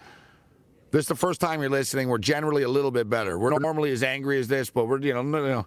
This 0.91 1.03
is 1.03 1.07
the 1.07 1.15
first 1.15 1.41
time 1.41 1.61
you're 1.61 1.69
listening. 1.69 2.09
We're 2.09 2.17
generally 2.17 2.63
a 2.63 2.69
little 2.69 2.91
bit 2.91 3.09
better. 3.09 3.37
We're 3.37 3.57
normally 3.59 3.91
as 3.91 4.01
angry 4.01 4.39
as 4.39 4.47
this, 4.47 4.69
but 4.69 4.87
we're 4.87 4.99
you 4.99 5.13
know, 5.13 5.21
you 5.21 5.47
know 5.47 5.65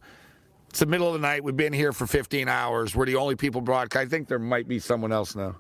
it's 0.68 0.80
the 0.80 0.86
middle 0.86 1.06
of 1.06 1.14
the 1.14 1.20
night. 1.20 1.42
We've 1.42 1.56
been 1.56 1.72
here 1.72 1.92
for 1.92 2.06
15 2.06 2.48
hours. 2.48 2.94
We're 2.94 3.06
the 3.06 3.16
only 3.16 3.36
people 3.36 3.60
broadcast. 3.60 4.06
I 4.06 4.08
think 4.08 4.28
there 4.28 4.38
might 4.38 4.68
be 4.68 4.78
someone 4.78 5.12
else 5.12 5.34
now. 5.34 5.56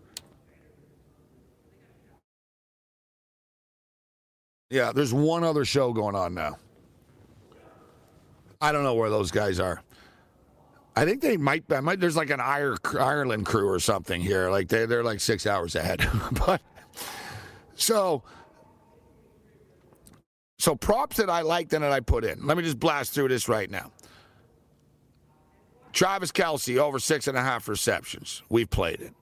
Yeah, 4.70 4.92
there's 4.92 5.14
one 5.14 5.44
other 5.44 5.64
show 5.64 5.92
going 5.94 6.14
on 6.14 6.34
now. 6.34 6.58
I 8.60 8.70
don't 8.70 8.82
know 8.82 8.94
where 8.94 9.08
those 9.08 9.30
guys 9.30 9.60
are. 9.60 9.82
I 10.98 11.04
think 11.04 11.22
they 11.22 11.36
might. 11.36 11.62
I 11.70 11.78
might 11.78 12.00
there's 12.00 12.16
like 12.16 12.30
an 12.30 12.40
Ireland 12.40 13.46
crew 13.46 13.68
or 13.68 13.78
something 13.78 14.20
here. 14.20 14.50
Like 14.50 14.66
they 14.66 14.84
they're 14.84 15.04
like 15.04 15.20
six 15.20 15.46
hours 15.46 15.76
ahead. 15.76 16.04
but 16.44 16.60
so 17.76 18.24
so 20.58 20.74
props 20.74 21.18
that 21.18 21.30
I 21.30 21.42
liked 21.42 21.72
and 21.72 21.84
that 21.84 21.92
I 21.92 22.00
put 22.00 22.24
in. 22.24 22.44
Let 22.44 22.56
me 22.56 22.64
just 22.64 22.80
blast 22.80 23.12
through 23.12 23.28
this 23.28 23.48
right 23.48 23.70
now. 23.70 23.92
Travis 25.92 26.32
Kelce 26.32 26.78
over 26.78 26.98
six 26.98 27.28
and 27.28 27.38
a 27.38 27.42
half 27.42 27.68
receptions. 27.68 28.42
We've 28.48 28.68
played 28.68 29.00
it. 29.00 29.14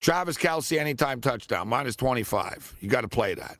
Travis 0.00 0.36
Kelce 0.36 0.78
anytime 0.78 1.20
touchdown 1.20 1.66
minus 1.66 1.96
25. 1.96 2.76
You 2.80 2.88
got 2.88 3.00
to 3.00 3.08
play 3.08 3.34
that. 3.34 3.56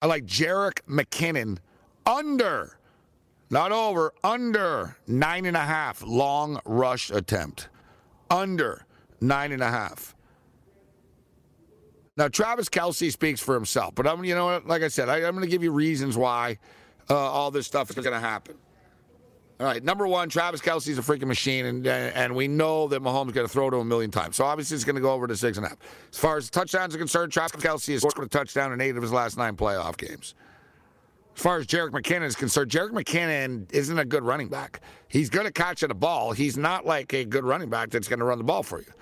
I 0.00 0.06
like 0.06 0.26
Jerick 0.26 0.80
McKinnon 0.88 1.58
under, 2.06 2.78
not 3.50 3.72
over, 3.72 4.12
under 4.24 4.96
nine 5.06 5.44
and 5.46 5.56
a 5.56 5.60
half 5.60 6.02
long 6.02 6.60
rush 6.64 7.10
attempt. 7.10 7.68
Under 8.30 8.86
nine 9.20 9.52
and 9.52 9.62
a 9.62 9.70
half. 9.70 10.14
Now, 12.16 12.28
Travis 12.28 12.68
Kelce 12.68 13.10
speaks 13.10 13.40
for 13.40 13.54
himself, 13.54 13.94
but 13.94 14.06
I'm, 14.06 14.24
you 14.24 14.34
know, 14.34 14.60
like 14.66 14.82
I 14.82 14.88
said, 14.88 15.08
I, 15.08 15.20
am 15.20 15.34
going 15.34 15.40
to 15.44 15.50
give 15.50 15.62
you 15.62 15.72
reasons 15.72 16.16
why 16.16 16.58
uh, 17.08 17.16
all 17.16 17.50
this 17.50 17.66
stuff 17.66 17.88
is 17.90 17.96
going 17.96 18.12
to 18.12 18.20
happen. 18.20 18.56
All 19.60 19.66
right, 19.66 19.82
number 19.82 20.08
one, 20.08 20.28
Travis 20.28 20.60
Kelce's 20.60 20.98
a 20.98 21.02
freaking 21.02 21.28
machine, 21.28 21.66
and 21.66 21.86
and 21.86 22.34
we 22.34 22.48
know 22.48 22.88
that 22.88 23.00
Mahomes 23.00 23.32
going 23.32 23.46
to 23.46 23.48
throw 23.48 23.70
to 23.70 23.76
him 23.76 23.82
a 23.82 23.84
million 23.84 24.10
times. 24.10 24.34
So 24.34 24.44
obviously, 24.44 24.74
it's 24.74 24.82
going 24.82 24.96
to 24.96 25.00
go 25.00 25.12
over 25.12 25.28
to 25.28 25.36
six 25.36 25.56
and 25.56 25.64
a 25.64 25.68
half. 25.68 25.78
As 26.10 26.18
far 26.18 26.36
as 26.36 26.50
touchdowns 26.50 26.96
are 26.96 26.98
concerned, 26.98 27.32
Travis 27.32 27.62
Kelce 27.62 27.92
has 27.92 28.02
scored 28.02 28.26
a 28.26 28.28
touchdown 28.28 28.72
in 28.72 28.80
eight 28.80 28.96
of 28.96 29.02
his 29.02 29.12
last 29.12 29.38
nine 29.38 29.54
playoff 29.54 29.96
games. 29.96 30.34
As 31.34 31.42
far 31.42 31.58
as 31.58 31.66
Jerick 31.66 31.90
McKinnon 31.90 32.24
is 32.24 32.36
concerned, 32.36 32.70
Jerick 32.70 32.90
McKinnon 32.90 33.72
isn't 33.72 33.98
a 33.98 34.04
good 34.04 34.22
running 34.22 34.48
back. 34.48 34.80
He's 35.08 35.30
good 35.30 35.46
at 35.46 35.54
catching 35.54 35.88
the 35.88 35.94
ball. 35.94 36.32
He's 36.32 36.56
not 36.56 36.84
like 36.84 37.14
a 37.14 37.24
good 37.24 37.44
running 37.44 37.70
back 37.70 37.90
that's 37.90 38.08
going 38.08 38.18
to 38.18 38.24
run 38.24 38.38
the 38.38 38.44
ball 38.44 38.62
for 38.62 38.80
you. 38.80 38.92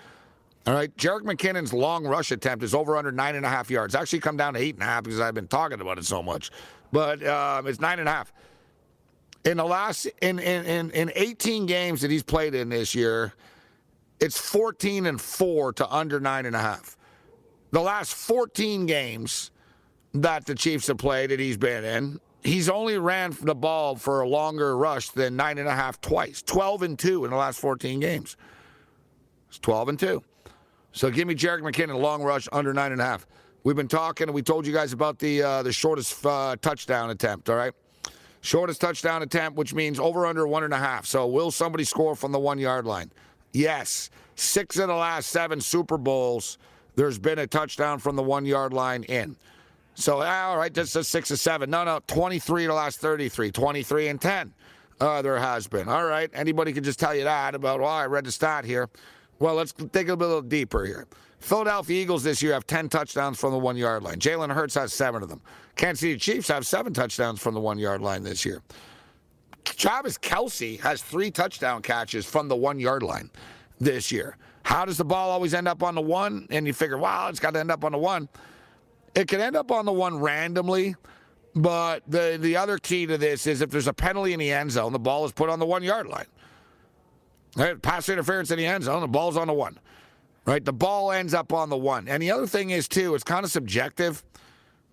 All 0.66 0.74
right, 0.74 0.94
Jerick 0.96 1.22
McKinnon's 1.22 1.72
long 1.72 2.06
rush 2.06 2.30
attempt 2.30 2.62
is 2.62 2.74
over 2.74 2.96
under 2.96 3.10
nine 3.10 3.34
and 3.34 3.46
a 3.46 3.48
half 3.48 3.70
yards. 3.70 3.94
Actually, 3.94 4.20
come 4.20 4.36
down 4.36 4.54
to 4.54 4.60
eight 4.60 4.74
and 4.74 4.82
a 4.82 4.86
half 4.86 5.04
because 5.04 5.18
I've 5.18 5.34
been 5.34 5.48
talking 5.48 5.80
about 5.80 5.98
it 5.98 6.04
so 6.04 6.22
much. 6.22 6.50
But 6.92 7.26
um, 7.26 7.66
it's 7.66 7.80
nine 7.80 7.98
and 7.98 8.08
a 8.08 8.12
half. 8.12 8.32
In 9.44 9.56
the 9.56 9.64
last 9.64 10.04
in, 10.20 10.38
in 10.38 10.66
in 10.66 10.90
in 10.90 11.12
18 11.14 11.64
games 11.64 12.02
that 12.02 12.10
he's 12.10 12.22
played 12.22 12.54
in 12.54 12.68
this 12.68 12.94
year, 12.94 13.32
it's 14.20 14.38
14 14.38 15.06
and 15.06 15.18
four 15.18 15.72
to 15.72 15.88
under 15.88 16.20
nine 16.20 16.44
and 16.44 16.54
a 16.54 16.60
half. 16.60 16.98
The 17.70 17.80
last 17.80 18.12
14 18.14 18.84
games 18.84 19.50
that 20.14 20.46
the 20.46 20.54
Chiefs 20.54 20.86
have 20.88 20.98
played 20.98 21.30
that 21.30 21.40
he's 21.40 21.56
been 21.56 21.84
in, 21.84 22.20
he's 22.42 22.68
only 22.68 22.98
ran 22.98 23.36
the 23.42 23.54
ball 23.54 23.96
for 23.96 24.20
a 24.20 24.28
longer 24.28 24.76
rush 24.76 25.10
than 25.10 25.36
nine 25.36 25.58
and 25.58 25.68
a 25.68 25.74
half 25.74 26.00
twice. 26.00 26.42
12 26.42 26.82
and 26.82 26.98
two 26.98 27.24
in 27.24 27.30
the 27.30 27.36
last 27.36 27.60
14 27.60 28.00
games. 28.00 28.36
It's 29.48 29.58
12 29.58 29.88
and 29.90 29.98
two. 29.98 30.22
So 30.92 31.10
give 31.10 31.28
me 31.28 31.34
Jerick 31.34 31.60
McKinnon 31.60 31.94
a 31.94 31.98
long 31.98 32.22
rush 32.22 32.48
under 32.52 32.72
nine 32.74 32.92
and 32.92 33.00
a 33.00 33.04
half. 33.04 33.26
We've 33.62 33.76
been 33.76 33.88
talking, 33.88 34.28
and 34.28 34.34
we 34.34 34.42
told 34.42 34.66
you 34.66 34.72
guys 34.72 34.92
about 34.92 35.18
the 35.18 35.42
uh, 35.42 35.62
the 35.62 35.72
shortest 35.72 36.24
uh, 36.24 36.56
touchdown 36.62 37.10
attempt. 37.10 37.50
All 37.50 37.56
right, 37.56 37.74
shortest 38.40 38.80
touchdown 38.80 39.22
attempt, 39.22 39.58
which 39.58 39.74
means 39.74 40.00
over 40.00 40.24
under 40.24 40.46
one 40.46 40.64
and 40.64 40.72
a 40.72 40.78
half. 40.78 41.04
So 41.04 41.26
will 41.26 41.50
somebody 41.50 41.84
score 41.84 42.16
from 42.16 42.32
the 42.32 42.38
one 42.38 42.58
yard 42.58 42.86
line? 42.86 43.12
Yes. 43.52 44.10
Six 44.34 44.78
of 44.78 44.88
the 44.88 44.94
last 44.94 45.28
seven 45.28 45.60
Super 45.60 45.98
Bowls, 45.98 46.56
there's 46.96 47.18
been 47.18 47.38
a 47.38 47.46
touchdown 47.46 47.98
from 47.98 48.16
the 48.16 48.22
one 48.22 48.46
yard 48.46 48.72
line 48.72 49.02
in. 49.02 49.36
So 49.94 50.22
all 50.22 50.56
right, 50.56 50.72
this 50.72 50.96
is 50.96 51.08
six 51.08 51.30
or 51.30 51.36
seven. 51.36 51.70
No, 51.70 51.84
no, 51.84 52.00
23 52.06 52.66
the 52.66 52.72
last 52.74 53.00
33, 53.00 53.50
23 53.50 54.08
and 54.08 54.20
10. 54.20 54.54
Uh, 55.00 55.22
there 55.22 55.38
has 55.38 55.66
been. 55.66 55.88
All 55.88 56.04
right, 56.04 56.30
anybody 56.34 56.72
can 56.72 56.84
just 56.84 56.98
tell 56.98 57.14
you 57.14 57.24
that 57.24 57.54
about. 57.54 57.80
Well, 57.80 57.88
I 57.88 58.06
read 58.06 58.24
the 58.24 58.32
stat 58.32 58.64
here. 58.64 58.88
Well, 59.38 59.54
let's 59.54 59.72
dig 59.72 60.10
a 60.10 60.14
little 60.14 60.42
deeper 60.42 60.84
here. 60.84 61.06
Philadelphia 61.40 62.02
Eagles 62.02 62.22
this 62.22 62.42
year 62.42 62.52
have 62.52 62.66
10 62.66 62.90
touchdowns 62.90 63.40
from 63.40 63.52
the 63.52 63.58
one 63.58 63.76
yard 63.76 64.02
line. 64.02 64.18
Jalen 64.18 64.52
Hurts 64.52 64.74
has 64.74 64.92
seven 64.92 65.22
of 65.22 65.30
them. 65.30 65.40
Kansas 65.74 66.00
City 66.00 66.18
Chiefs 66.18 66.48
have 66.48 66.66
seven 66.66 66.92
touchdowns 66.92 67.40
from 67.40 67.54
the 67.54 67.60
one 67.60 67.78
yard 67.78 68.02
line 68.02 68.22
this 68.22 68.44
year. 68.44 68.62
Travis 69.64 70.18
Kelce 70.18 70.78
has 70.80 71.02
three 71.02 71.30
touchdown 71.30 71.80
catches 71.80 72.26
from 72.26 72.48
the 72.48 72.56
one 72.56 72.78
yard 72.78 73.02
line 73.02 73.30
this 73.78 74.12
year. 74.12 74.36
How 74.62 74.84
does 74.84 74.98
the 74.98 75.04
ball 75.04 75.30
always 75.30 75.54
end 75.54 75.66
up 75.66 75.82
on 75.82 75.94
the 75.94 76.02
one? 76.02 76.46
And 76.50 76.66
you 76.66 76.74
figure, 76.74 76.98
wow, 76.98 77.28
it's 77.28 77.40
got 77.40 77.54
to 77.54 77.60
end 77.60 77.70
up 77.70 77.84
on 77.84 77.92
the 77.92 77.98
one. 77.98 78.28
It 79.14 79.28
can 79.28 79.40
end 79.40 79.56
up 79.56 79.70
on 79.70 79.84
the 79.86 79.92
one 79.92 80.18
randomly, 80.18 80.94
but 81.54 82.02
the, 82.06 82.38
the 82.40 82.56
other 82.56 82.78
key 82.78 83.06
to 83.06 83.18
this 83.18 83.46
is 83.46 83.60
if 83.60 83.70
there's 83.70 83.88
a 83.88 83.92
penalty 83.92 84.32
in 84.32 84.38
the 84.38 84.52
end 84.52 84.70
zone, 84.70 84.92
the 84.92 84.98
ball 84.98 85.24
is 85.24 85.32
put 85.32 85.48
on 85.48 85.58
the 85.58 85.66
one 85.66 85.82
yard 85.82 86.06
line. 86.06 86.26
Right? 87.56 87.80
Pass 87.80 88.08
interference 88.08 88.50
in 88.50 88.58
the 88.58 88.66
end 88.66 88.84
zone, 88.84 89.00
the 89.00 89.08
ball's 89.08 89.36
on 89.36 89.48
the 89.48 89.52
one. 89.52 89.78
Right? 90.46 90.64
The 90.64 90.72
ball 90.72 91.12
ends 91.12 91.34
up 91.34 91.52
on 91.52 91.68
the 91.68 91.76
one. 91.76 92.08
And 92.08 92.22
the 92.22 92.30
other 92.30 92.46
thing 92.46 92.70
is, 92.70 92.88
too, 92.88 93.14
it's 93.14 93.24
kind 93.24 93.44
of 93.44 93.50
subjective, 93.50 94.24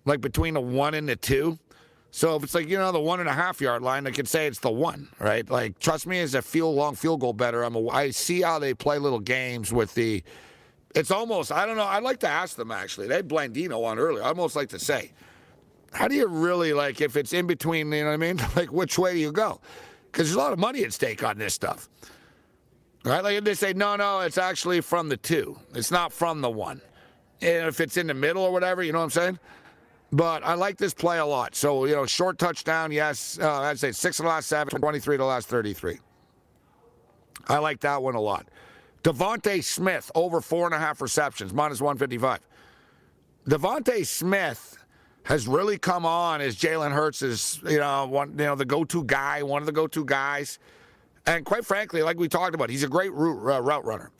like 0.04 0.20
between 0.20 0.54
the 0.54 0.60
one 0.60 0.94
and 0.94 1.08
the 1.08 1.16
two. 1.16 1.58
So 2.10 2.36
if 2.36 2.42
it's 2.42 2.54
like, 2.54 2.68
you 2.68 2.78
know, 2.78 2.90
the 2.90 3.00
one 3.00 3.20
and 3.20 3.28
a 3.28 3.32
half 3.32 3.60
yard 3.60 3.82
line, 3.82 4.06
I 4.06 4.10
could 4.10 4.28
say 4.28 4.46
it's 4.46 4.60
the 4.60 4.70
one, 4.70 5.08
right? 5.18 5.48
Like, 5.48 5.78
trust 5.78 6.06
me, 6.06 6.20
as 6.20 6.34
a 6.34 6.42
field 6.42 6.74
long 6.74 6.94
field 6.94 7.20
goal 7.20 7.34
better, 7.34 7.62
I'm 7.62 7.74
a, 7.74 7.88
I 7.88 8.10
see 8.10 8.40
how 8.40 8.58
they 8.58 8.74
play 8.74 8.98
little 8.98 9.20
games 9.20 9.72
with 9.72 9.94
the. 9.94 10.22
It's 10.98 11.12
almost, 11.12 11.52
I 11.52 11.64
don't 11.64 11.76
know, 11.76 11.84
I'd 11.84 12.02
like 12.02 12.18
to 12.20 12.28
ask 12.28 12.56
them 12.56 12.72
actually. 12.72 13.06
They 13.06 13.14
had 13.14 13.28
Blandino 13.28 13.84
on 13.84 14.00
earlier. 14.00 14.24
I 14.24 14.26
almost 14.26 14.56
like 14.56 14.68
to 14.70 14.80
say, 14.80 15.12
how 15.92 16.08
do 16.08 16.16
you 16.16 16.26
really, 16.26 16.72
like, 16.72 17.00
if 17.00 17.16
it's 17.16 17.32
in 17.32 17.46
between, 17.46 17.92
you 17.92 18.02
know 18.02 18.08
what 18.08 18.14
I 18.14 18.16
mean? 18.16 18.40
Like, 18.56 18.72
which 18.72 18.98
way 18.98 19.12
do 19.12 19.20
you 19.20 19.30
go? 19.30 19.60
Because 20.06 20.26
there's 20.26 20.34
a 20.34 20.38
lot 20.38 20.52
of 20.52 20.58
money 20.58 20.82
at 20.82 20.92
stake 20.92 21.22
on 21.22 21.38
this 21.38 21.54
stuff. 21.54 21.88
Right? 23.04 23.22
Like 23.22 23.36
if 23.36 23.44
they 23.44 23.54
say, 23.54 23.72
no, 23.74 23.94
no, 23.94 24.20
it's 24.20 24.38
actually 24.38 24.80
from 24.80 25.08
the 25.08 25.16
two. 25.16 25.56
It's 25.72 25.92
not 25.92 26.12
from 26.12 26.40
the 26.40 26.50
one. 26.50 26.80
And 27.42 27.68
if 27.68 27.80
it's 27.80 27.96
in 27.96 28.08
the 28.08 28.14
middle 28.14 28.42
or 28.42 28.50
whatever, 28.50 28.82
you 28.82 28.90
know 28.90 28.98
what 28.98 29.04
I'm 29.04 29.10
saying? 29.10 29.38
But 30.10 30.42
I 30.42 30.54
like 30.54 30.78
this 30.78 30.94
play 30.94 31.18
a 31.18 31.24
lot. 31.24 31.54
So, 31.54 31.84
you 31.84 31.94
know, 31.94 32.06
short 32.06 32.38
touchdown, 32.38 32.90
yes. 32.90 33.38
Uh, 33.40 33.60
I'd 33.60 33.78
say 33.78 33.92
six 33.92 34.18
of 34.18 34.24
the 34.24 34.30
last 34.30 34.48
seven, 34.48 34.76
23 34.76 35.14
of 35.14 35.18
the 35.20 35.24
last 35.24 35.46
33. 35.46 36.00
I 37.46 37.58
like 37.58 37.78
that 37.80 38.02
one 38.02 38.16
a 38.16 38.20
lot. 38.20 38.48
DeVonta 39.02 39.62
Smith 39.62 40.10
over 40.14 40.40
four 40.40 40.66
and 40.66 40.74
a 40.74 40.78
half 40.78 41.00
receptions, 41.00 41.52
minus 41.52 41.80
155. 41.80 42.40
DeVonta 43.48 44.04
Smith 44.04 44.76
has 45.24 45.46
really 45.46 45.78
come 45.78 46.06
on 46.06 46.40
as 46.40 46.56
Jalen 46.56 46.92
Hurts 46.92 47.22
is, 47.22 47.60
you 47.68 47.78
know, 47.78 48.06
one, 48.06 48.30
you 48.30 48.46
know, 48.46 48.54
the 48.54 48.64
go-to 48.64 49.04
guy, 49.04 49.42
one 49.42 49.62
of 49.62 49.66
the 49.66 49.72
go-to 49.72 50.04
guys. 50.04 50.58
And 51.26 51.44
quite 51.44 51.64
frankly, 51.64 52.02
like 52.02 52.18
we 52.18 52.28
talked 52.28 52.54
about, 52.54 52.70
he's 52.70 52.82
a 52.82 52.88
great 52.88 53.12
route, 53.12 53.54
uh, 53.54 53.60
route 53.60 53.84
runner, 53.84 54.10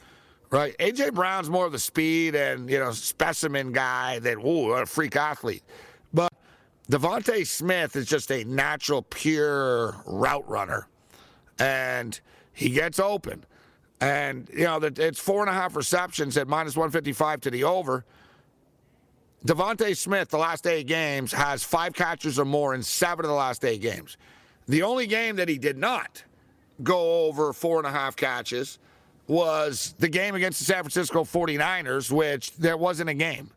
right? 0.51 0.77
AJ 0.79 1.15
Brown's 1.15 1.49
more 1.49 1.65
of 1.65 1.73
the 1.73 1.79
speed 1.79 2.35
and 2.35 2.69
you 2.69 2.79
know 2.79 2.93
specimen 2.93 3.73
guy 3.73 4.19
that 4.19 4.37
ooh, 4.37 4.73
a 4.73 4.85
freak 4.85 5.17
athlete, 5.17 5.63
but 6.13 6.31
DeVonta 6.91 7.47
Smith 7.47 7.97
is 7.97 8.07
just 8.07 8.31
a 8.31 8.45
natural, 8.45 9.01
pure 9.03 9.97
route 10.05 10.47
runner, 10.47 10.89
and 11.59 12.21
he 12.53 12.69
gets 12.69 13.01
open. 13.01 13.45
And 14.01 14.49
you 14.53 14.65
know 14.65 14.79
that 14.79 14.99
it's 14.99 15.19
four 15.19 15.41
and 15.41 15.51
a 15.51 15.53
half 15.53 15.75
receptions 15.75 16.37
at 16.37 16.47
minus 16.47 16.77
155 16.77 17.41
to 17.43 17.51
the 17.51 17.65
over. 17.65 18.05
DeVonta 19.45 19.97
Smith, 19.97 20.29
the 20.29 20.39
last 20.39 20.67
eight 20.67 20.87
games, 20.87 21.33
has 21.33 21.63
five 21.63 21.95
catches 21.95 22.39
or 22.39 22.45
more 22.45 22.75
in 22.75 22.83
seven 22.83 23.25
of 23.25 23.29
the 23.29 23.37
last 23.37 23.65
eight 23.65 23.81
games. 23.81 24.17
The 24.67 24.83
only 24.83 25.07
game 25.07 25.37
that 25.37 25.49
he 25.49 25.59
did 25.59 25.79
not 25.79 26.23
go 26.83 27.27
over 27.27 27.53
four 27.53 27.79
and 27.79 27.87
a 27.87 27.91
half 27.91 28.17
catches 28.17 28.79
was 29.27 29.95
the 29.99 30.09
game 30.09 30.35
against 30.35 30.59
the 30.59 30.65
San 30.65 30.83
Francisco 30.83 31.23
49ers, 31.25 32.11
which 32.11 32.53
there 32.57 32.77
wasn't 32.77 33.11
a 33.11 33.15
game. 33.15 33.51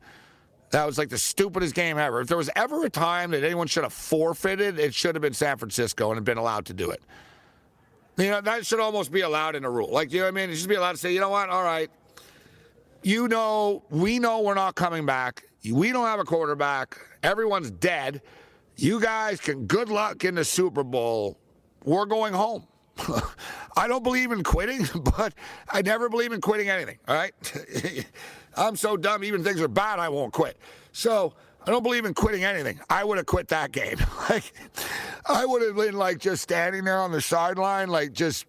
That 0.72 0.86
was 0.86 0.98
like 0.98 1.10
the 1.10 1.18
stupidest 1.18 1.76
game 1.76 1.98
ever. 1.98 2.22
If 2.22 2.28
there 2.28 2.38
was 2.38 2.50
ever 2.56 2.86
a 2.86 2.90
time 2.90 3.32
that 3.32 3.44
anyone 3.44 3.68
should 3.68 3.84
have 3.84 3.94
forfeited, 3.94 4.80
it 4.80 4.94
should 4.94 5.16
have 5.16 5.22
been 5.22 5.34
San 5.34 5.58
Francisco 5.58 6.12
and 6.12 6.24
been 6.24 6.38
allowed 6.38 6.66
to 6.68 6.74
do 6.74 6.90
it. 6.92 7.02
You 8.18 8.30
know, 8.30 8.41
that 8.41 8.65
should 8.65 8.80
almost 8.80 9.12
be 9.12 9.22
allowed 9.22 9.56
in 9.56 9.65
a 9.65 9.70
rule. 9.70 9.89
Like, 9.91 10.12
you 10.12 10.20
know 10.20 10.25
what 10.25 10.30
I 10.30 10.32
mean? 10.32 10.50
It 10.50 10.58
should 10.58 10.70
be 10.70 10.75
allowed 10.75 10.94
to 10.94 10.98
say, 10.98 11.13
you 11.13 11.20
know 11.20 11.30
what? 11.30 11.50
All 11.50 11.63
right. 11.63 11.89
You 13.03 13.27
know, 13.27 13.84
we 13.89 14.20
know 14.20 14.41
we're 14.41 14.53
not 14.53 14.75
coming 14.75 15.06
back. 15.06 15.44
We 15.70 15.91
don't 15.91 16.06
have 16.06 16.20
a 16.20 16.24
quarterback. 16.24 17.00
Everyone's 17.24 17.72
dead. 17.72 18.22
You 18.75 19.00
guys 19.00 19.39
can 19.39 19.65
good 19.65 19.89
luck 19.89 20.24
in 20.24 20.36
the 20.36 20.46
Super 20.46 20.84
Bowl. 20.84 21.38
We're 21.84 22.06
going 22.06 22.34
home. 22.34 22.68
I 23.77 23.88
don't 23.88 24.03
believe 24.03 24.32
in 24.32 24.44
quitting, 24.44 24.86
but 25.18 25.34
I 25.70 25.82
never 25.82 26.10
believe 26.10 26.32
in 26.32 26.41
quitting 26.41 26.70
anything. 26.70 26.98
All 27.08 27.15
right. 27.15 27.34
I'm 28.58 28.75
so 28.75 28.98
dumb, 28.98 29.24
even 29.24 29.44
things 29.44 29.62
are 29.62 29.68
bad, 29.68 30.00
I 30.00 30.10
won't 30.10 30.34
quit. 30.34 30.58
So 30.91 31.34
I 31.65 31.70
don't 31.70 31.84
believe 31.84 32.06
in 32.06 32.13
quitting 32.13 32.44
anything. 32.44 32.80
I 32.89 33.03
would 33.03 33.18
have 33.18 33.27
quit 33.27 33.50
that 33.50 33.72
game. 33.72 33.98
like, 34.30 34.51
I 35.27 35.46
would 35.46 35.62
have 35.62 35.75
been 35.75 35.96
like 35.96 36.18
just 36.18 36.41
standing 36.41 36.84
there 36.84 36.98
on 36.98 37.12
the 37.12 37.22
sideline, 37.22 37.89
like 37.89 38.13
just 38.13 38.46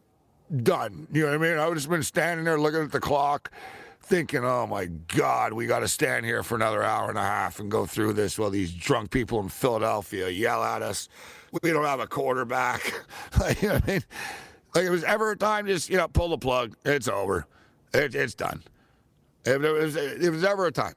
done. 0.63 1.07
You 1.13 1.23
know 1.23 1.39
what 1.39 1.47
I 1.47 1.51
mean? 1.51 1.59
I 1.59 1.69
would 1.69 1.79
have 1.79 1.91
been 1.91 2.03
standing 2.03 2.45
there 2.45 2.59
looking 2.59 2.81
at 2.81 2.93
the 2.93 3.01
clock, 3.01 3.51
thinking, 4.01 4.45
oh 4.45 4.67
my 4.67 4.87
God, 4.87 5.53
we 5.53 5.67
got 5.67 5.81
to 5.81 5.89
stand 5.89 6.25
here 6.25 6.43
for 6.43 6.55
another 6.55 6.83
hour 6.83 7.11
and 7.11 7.19
a 7.19 7.23
half 7.23 7.61
and 7.61 7.71
go 7.71 7.85
through 7.85 8.15
this 8.15 8.39
while 8.39 8.51
these 8.51 8.73
drunk 8.73 9.11
people 9.11 9.41
in 9.41 9.51
Philadelphia 9.51 10.29
yell 10.31 10.63
at 10.63 10.81
us. 10.81 11.09
We 11.63 11.71
don't 11.71 11.85
have 11.85 12.01
a 12.01 12.07
quarterback. 12.07 12.95
like, 13.41 13.61
you 13.61 13.69
know 13.69 13.75
what 13.75 13.85
I 13.85 13.93
mean? 13.93 14.05
Like, 14.75 14.85
it 14.85 14.91
was 14.91 15.05
ever 15.05 15.33
a 15.33 15.37
time, 15.37 15.67
just, 15.67 15.91
you 15.91 15.99
know, 15.99 16.09
pull 16.09 16.29
the 16.29 16.39
plug. 16.39 16.75
It's 16.87 17.09
over. 17.09 17.47
It, 17.93 18.15
it's 18.15 18.35
done. 18.35 18.63
If 19.45 19.63
it 19.63 19.71
was, 19.71 19.97
if 19.97 20.31
was 20.31 20.45
ever 20.45 20.67
a 20.67 20.73
time. 20.73 20.95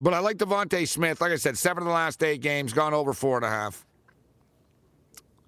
But 0.00 0.14
I 0.14 0.20
like 0.20 0.36
DeVonta 0.36 0.86
Smith. 0.86 1.20
Like 1.20 1.32
I 1.32 1.36
said, 1.36 1.58
seven 1.58 1.82
of 1.82 1.86
the 1.86 1.94
last 1.94 2.22
eight 2.22 2.40
games, 2.40 2.72
gone 2.72 2.94
over 2.94 3.12
four 3.12 3.36
and 3.36 3.44
a 3.44 3.50
half. 3.50 3.84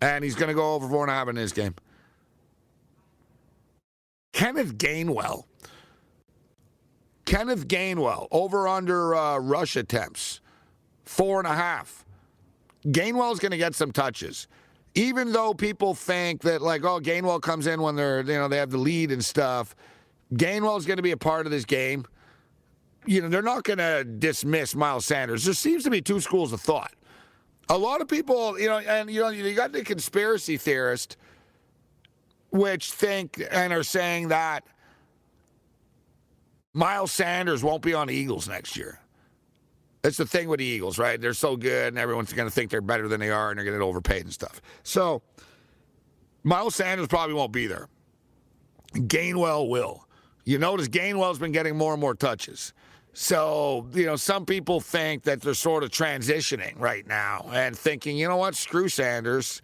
And 0.03 0.25
he's 0.25 0.35
going 0.35 0.49
to 0.49 0.55
go 0.55 0.75
over 0.75 0.89
four 0.89 1.05
and 1.05 1.11
a 1.11 1.15
half 1.15 1.29
in 1.29 1.37
this 1.37 1.53
game. 1.53 1.75
Kenneth 4.33 4.77
Gainwell. 4.77 5.45
Kenneth 7.27 7.69
Gainwell, 7.69 8.27
over 8.33 8.67
under 8.67 9.15
uh, 9.15 9.39
rush 9.39 9.77
attempts, 9.77 10.41
four 11.05 11.39
and 11.39 11.47
a 11.47 11.55
half. 11.55 12.05
Gainwell's 12.87 13.39
going 13.39 13.53
to 13.53 13.59
get 13.59 13.75
some 13.77 13.93
touches. 13.93 14.49
Even 14.97 15.31
though 15.31 15.55
people 15.55 15.95
think 15.95 16.43
that, 16.43 16.61
like, 16.61 16.85
oh, 16.85 16.99
Gainwell 16.99 17.41
comes 17.41 17.69
in 17.69 17.81
when 17.81 17.95
they're, 17.95 18.23
you 18.23 18.35
know, 18.35 18.49
they 18.49 18.57
have 18.57 18.71
the 18.71 18.79
lead 18.79 19.13
and 19.13 19.25
stuff. 19.25 19.77
Gainwell's 20.35 20.87
going 20.87 20.97
to 20.97 21.03
be 21.05 21.13
a 21.13 21.17
part 21.17 21.47
of 21.47 21.53
this 21.53 21.65
game. 21.65 22.05
You 23.07 23.23
know, 23.23 23.29
they're 23.29 23.43
not 23.43 23.65
going 23.65 23.79
to 23.79 24.05
dismiss 24.05 24.75
Miles 24.75 25.07
Sanders. 25.07 25.45
There 25.45 25.55
seems 25.55 25.85
to 25.85 25.91
be 25.91 26.03
two 26.03 26.21
schools 26.21 26.53
of 26.53 26.61
thought. 26.61 26.93
A 27.69 27.79
lot 27.79 28.01
of 28.01 28.09
people, 28.09 28.59
you 28.59 28.69
know, 28.69 28.79
and 28.79 29.11
you 29.11 29.21
know, 29.21 29.29
you 29.29 29.55
got 29.55 29.73
the 29.73 29.83
conspiracy 29.83 30.57
theorist, 30.57 31.17
which 32.51 32.93
think 32.93 33.43
and 33.51 33.73
are 33.73 33.85
saying 33.85 34.29
that 34.29 34.65
Miles 36.73 37.13
Sanders 37.13 37.63
won't 37.63 37.83
be 37.83 37.95
on 37.95 38.09
the 38.09 38.15
Eagles 38.15 38.49
next 38.49 38.77
year. 38.77 39.01
That's 40.03 40.17
the 40.17 40.27
thing 40.27 40.49
with 40.49 40.59
the 40.59 40.65
Eagles, 40.65 40.99
right? 40.99 41.21
They're 41.21 41.35
so 41.35 41.57
good, 41.57 41.89
and 41.89 41.99
everyone's 41.99 42.33
going 42.33 42.49
to 42.49 42.55
think 42.55 42.71
they're 42.71 42.81
better 42.81 43.07
than 43.07 43.21
they 43.21 43.31
are, 43.31 43.51
and 43.51 43.59
they're 43.59 43.65
going 43.65 43.79
to 43.79 43.85
get 43.85 43.89
overpaid 43.89 44.23
and 44.23 44.33
stuff. 44.33 44.61
So, 44.83 45.23
Miles 46.43 46.75
Sanders 46.75 47.07
probably 47.07 47.35
won't 47.35 47.53
be 47.53 47.67
there. 47.67 47.89
Gainwell 48.95 49.69
will. 49.69 50.07
You 50.45 50.59
notice 50.59 50.89
Gainwell's 50.89 51.39
been 51.39 51.53
getting 51.53 51.77
more 51.77 51.93
and 51.93 52.01
more 52.01 52.15
touches. 52.15 52.73
So, 53.13 53.89
you 53.93 54.07
know, 54.07 54.17
some 54.17 54.47
people 54.47 54.81
think 54.81 55.25
that 55.25 55.41
they're 55.41 55.55
sort 55.55 55.83
of 55.83 55.91
transitioning 55.91 56.79
right 56.79 57.07
now 57.07 57.51
and 57.53 57.77
thinking, 57.77 58.17
you 58.17 58.29
know 58.29 58.37
what, 58.37 58.55
screw 58.55 58.89
Sanders. 58.89 59.63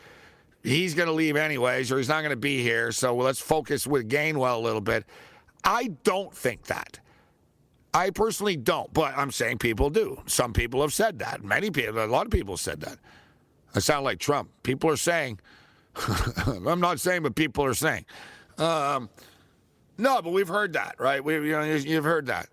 He's 0.63 0.95
going 0.95 1.07
to 1.07 1.15
leave 1.15 1.37
anyways, 1.37 1.93
or 1.93 1.99
he's 1.99 2.09
not 2.09 2.23
going 2.23 2.31
to 2.31 2.37
be 2.37 2.63
here. 2.63 2.91
So 2.91 3.15
let's 3.15 3.41
focus 3.41 3.87
with 3.87 4.11
Gainwell 4.11 4.57
a 4.57 4.61
little 4.61 4.81
bit. 4.81 5.05
I 5.65 5.89
don't 6.03 6.35
think 6.35 6.65
that. 6.65 6.99
I 7.95 8.11
personally 8.11 8.57
don't, 8.57 8.93
but 8.93 9.17
I'm 9.17 9.31
saying 9.31 9.59
people 9.59 9.91
do. 9.91 10.21
Some 10.27 10.53
people 10.53 10.83
have 10.83 10.93
said 10.93 11.21
that. 11.21 11.43
Many 11.43 11.71
people, 11.71 12.05
a 12.05 12.07
lot 12.07 12.27
of 12.27 12.33
people 12.33 12.57
said 12.57 12.81
that. 12.81 12.99
I 13.75 13.79
sound 13.79 14.05
like 14.05 14.19
Trump. 14.19 14.51
People 14.65 14.91
are 14.91 14.97
saying, 14.97 15.39
I'm 16.47 16.81
not 16.81 17.01
saying, 17.01 17.23
but 17.23 17.35
people 17.37 17.65
are 17.65 17.75
saying. 17.75 18.05
Um, 18.59 19.09
no, 19.99 20.21
but 20.21 20.33
we've 20.33 20.49
heard 20.49 20.75
that, 20.75 20.97
right? 20.99 21.25
We, 21.25 21.35
you 21.35 21.53
know, 21.53 21.63
you've 21.63 22.05
heard 22.05 22.27
that. 22.27 22.49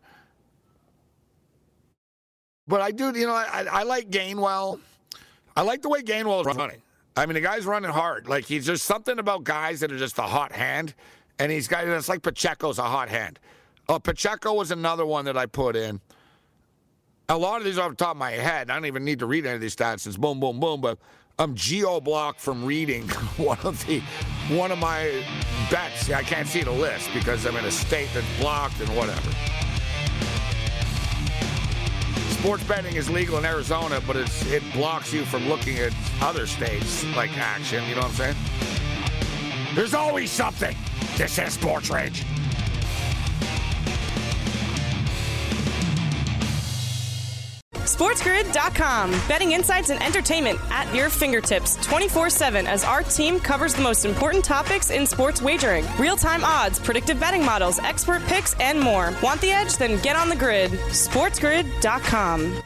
But 2.67 2.81
I 2.81 2.91
do, 2.91 3.11
you 3.17 3.27
know, 3.27 3.33
I, 3.33 3.65
I 3.69 3.83
like 3.83 4.09
Gainwell. 4.09 4.79
I 5.55 5.61
like 5.61 5.81
the 5.81 5.89
way 5.89 6.01
Gainwell 6.01 6.47
is 6.47 6.55
running. 6.55 6.81
I 7.15 7.25
mean, 7.25 7.35
the 7.35 7.41
guy's 7.41 7.65
running 7.65 7.91
hard. 7.91 8.27
Like 8.27 8.45
he's 8.45 8.65
just 8.65 8.85
something 8.85 9.19
about 9.19 9.43
guys 9.43 9.81
that 9.81 9.91
are 9.91 9.97
just 9.97 10.17
a 10.17 10.23
hot 10.23 10.51
hand, 10.51 10.93
and 11.39 11.51
he's 11.51 11.67
got 11.67 11.87
it's 11.87 12.09
like 12.09 12.21
Pacheco's 12.21 12.79
a 12.79 12.83
hot 12.83 13.09
hand. 13.09 13.39
Uh, 13.87 13.99
Pacheco 13.99 14.53
was 14.53 14.71
another 14.71 15.05
one 15.05 15.25
that 15.25 15.37
I 15.37 15.45
put 15.45 15.75
in. 15.75 15.99
A 17.29 17.37
lot 17.37 17.57
of 17.57 17.65
these 17.65 17.77
are 17.77 17.85
off 17.85 17.91
the 17.91 17.95
top 17.95 18.11
of 18.11 18.17
my 18.17 18.31
head. 18.31 18.69
I 18.69 18.75
don't 18.75 18.85
even 18.85 19.05
need 19.05 19.19
to 19.19 19.25
read 19.25 19.45
any 19.45 19.55
of 19.55 19.61
these 19.61 19.75
stats. 19.75 20.07
It's 20.07 20.17
boom, 20.17 20.39
boom, 20.39 20.59
boom. 20.59 20.81
But 20.81 20.97
I'm 21.37 21.55
geo 21.55 21.99
blocked 21.99 22.39
from 22.39 22.65
reading 22.65 23.07
one 23.37 23.59
of 23.63 23.85
the 23.85 24.01
one 24.49 24.71
of 24.71 24.79
my 24.79 25.23
bets. 25.69 26.09
I 26.09 26.23
can't 26.23 26.47
see 26.47 26.63
the 26.63 26.71
list 26.71 27.09
because 27.13 27.45
I'm 27.45 27.55
in 27.57 27.65
a 27.65 27.71
state 27.71 28.09
that's 28.13 28.39
blocked 28.39 28.79
and 28.79 28.89
whatever. 28.95 29.29
Sports 32.43 32.65
betting 32.65 32.97
is 32.97 33.09
legal 33.09 33.37
in 33.37 33.45
Arizona, 33.45 34.01
but 34.05 34.17
it 34.17 34.63
blocks 34.73 35.13
you 35.13 35.23
from 35.23 35.47
looking 35.47 35.77
at 35.77 35.93
other 36.19 36.45
states 36.45 37.05
like 37.15 37.37
action. 37.37 37.81
You 37.87 37.95
know 37.95 38.01
what 38.01 38.19
I'm 38.19 38.35
saying? 38.35 38.35
There's 39.73 39.93
always 39.93 40.29
something. 40.29 40.75
This 41.15 41.39
is 41.39 41.53
Sports 41.53 41.89
Rage. 41.89 42.25
SportsGrid.com. 47.83 49.11
Betting 49.27 49.51
insights 49.51 49.89
and 49.89 50.01
entertainment 50.03 50.59
at 50.69 50.93
your 50.93 51.09
fingertips 51.09 51.75
24 51.85 52.29
7 52.29 52.67
as 52.67 52.83
our 52.83 53.03
team 53.03 53.39
covers 53.39 53.73
the 53.73 53.81
most 53.81 54.05
important 54.05 54.43
topics 54.43 54.89
in 54.89 55.05
sports 55.05 55.41
wagering 55.41 55.85
real 55.97 56.17
time 56.17 56.43
odds, 56.43 56.79
predictive 56.79 57.19
betting 57.19 57.45
models, 57.45 57.79
expert 57.79 58.21
picks, 58.23 58.53
and 58.59 58.79
more. 58.79 59.13
Want 59.21 59.41
the 59.41 59.51
edge? 59.51 59.77
Then 59.77 60.01
get 60.01 60.15
on 60.15 60.29
the 60.29 60.35
grid. 60.35 60.71
SportsGrid.com. 60.71 62.61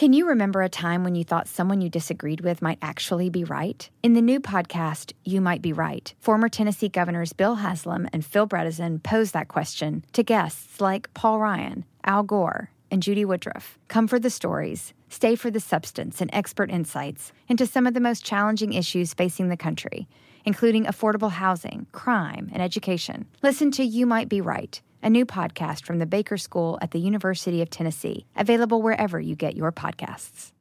Can 0.00 0.14
you 0.14 0.28
remember 0.28 0.62
a 0.62 0.70
time 0.70 1.04
when 1.04 1.14
you 1.14 1.24
thought 1.24 1.46
someone 1.46 1.82
you 1.82 1.90
disagreed 1.90 2.40
with 2.40 2.62
might 2.62 2.78
actually 2.80 3.28
be 3.28 3.44
right? 3.44 3.86
In 4.02 4.14
the 4.14 4.22
new 4.22 4.40
podcast, 4.40 5.12
You 5.26 5.42
Might 5.42 5.60
Be 5.60 5.74
Right, 5.74 6.14
former 6.20 6.48
Tennessee 6.48 6.88
governors 6.88 7.34
Bill 7.34 7.56
Haslam 7.56 8.08
and 8.10 8.24
Phil 8.24 8.48
Bredesen 8.48 9.02
pose 9.02 9.32
that 9.32 9.48
question 9.48 10.02
to 10.14 10.22
guests 10.22 10.80
like 10.80 11.12
Paul 11.12 11.38
Ryan, 11.38 11.84
Al 12.02 12.22
Gore, 12.22 12.70
and 12.90 13.02
Judy 13.02 13.24
Woodruff. 13.24 13.78
Come 13.88 14.06
for 14.08 14.18
the 14.18 14.30
stories, 14.30 14.94
stay 15.08 15.36
for 15.36 15.50
the 15.50 15.60
substance 15.60 16.20
and 16.20 16.30
expert 16.32 16.70
insights 16.70 17.32
into 17.48 17.66
some 17.66 17.86
of 17.86 17.94
the 17.94 18.00
most 18.00 18.24
challenging 18.24 18.72
issues 18.72 19.14
facing 19.14 19.48
the 19.48 19.56
country, 19.56 20.08
including 20.44 20.84
affordable 20.84 21.30
housing, 21.30 21.86
crime, 21.92 22.50
and 22.52 22.62
education. 22.62 23.26
Listen 23.42 23.70
to 23.72 23.84
You 23.84 24.06
Might 24.06 24.28
Be 24.28 24.40
Right, 24.40 24.80
a 25.02 25.10
new 25.10 25.26
podcast 25.26 25.84
from 25.84 25.98
the 25.98 26.06
Baker 26.06 26.36
School 26.36 26.78
at 26.82 26.90
the 26.90 27.00
University 27.00 27.62
of 27.62 27.70
Tennessee, 27.70 28.26
available 28.36 28.82
wherever 28.82 29.20
you 29.20 29.36
get 29.36 29.56
your 29.56 29.72
podcasts. 29.72 30.52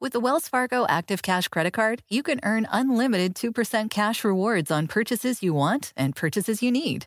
With 0.00 0.12
the 0.12 0.20
Wells 0.20 0.46
Fargo 0.46 0.86
Active 0.88 1.22
Cash 1.22 1.48
Credit 1.48 1.72
Card, 1.72 2.02
you 2.08 2.22
can 2.22 2.38
earn 2.44 2.68
unlimited 2.70 3.34
2% 3.34 3.90
cash 3.90 4.22
rewards 4.22 4.70
on 4.70 4.86
purchases 4.86 5.42
you 5.42 5.52
want 5.52 5.92
and 5.96 6.14
purchases 6.14 6.62
you 6.62 6.70
need. 6.70 7.06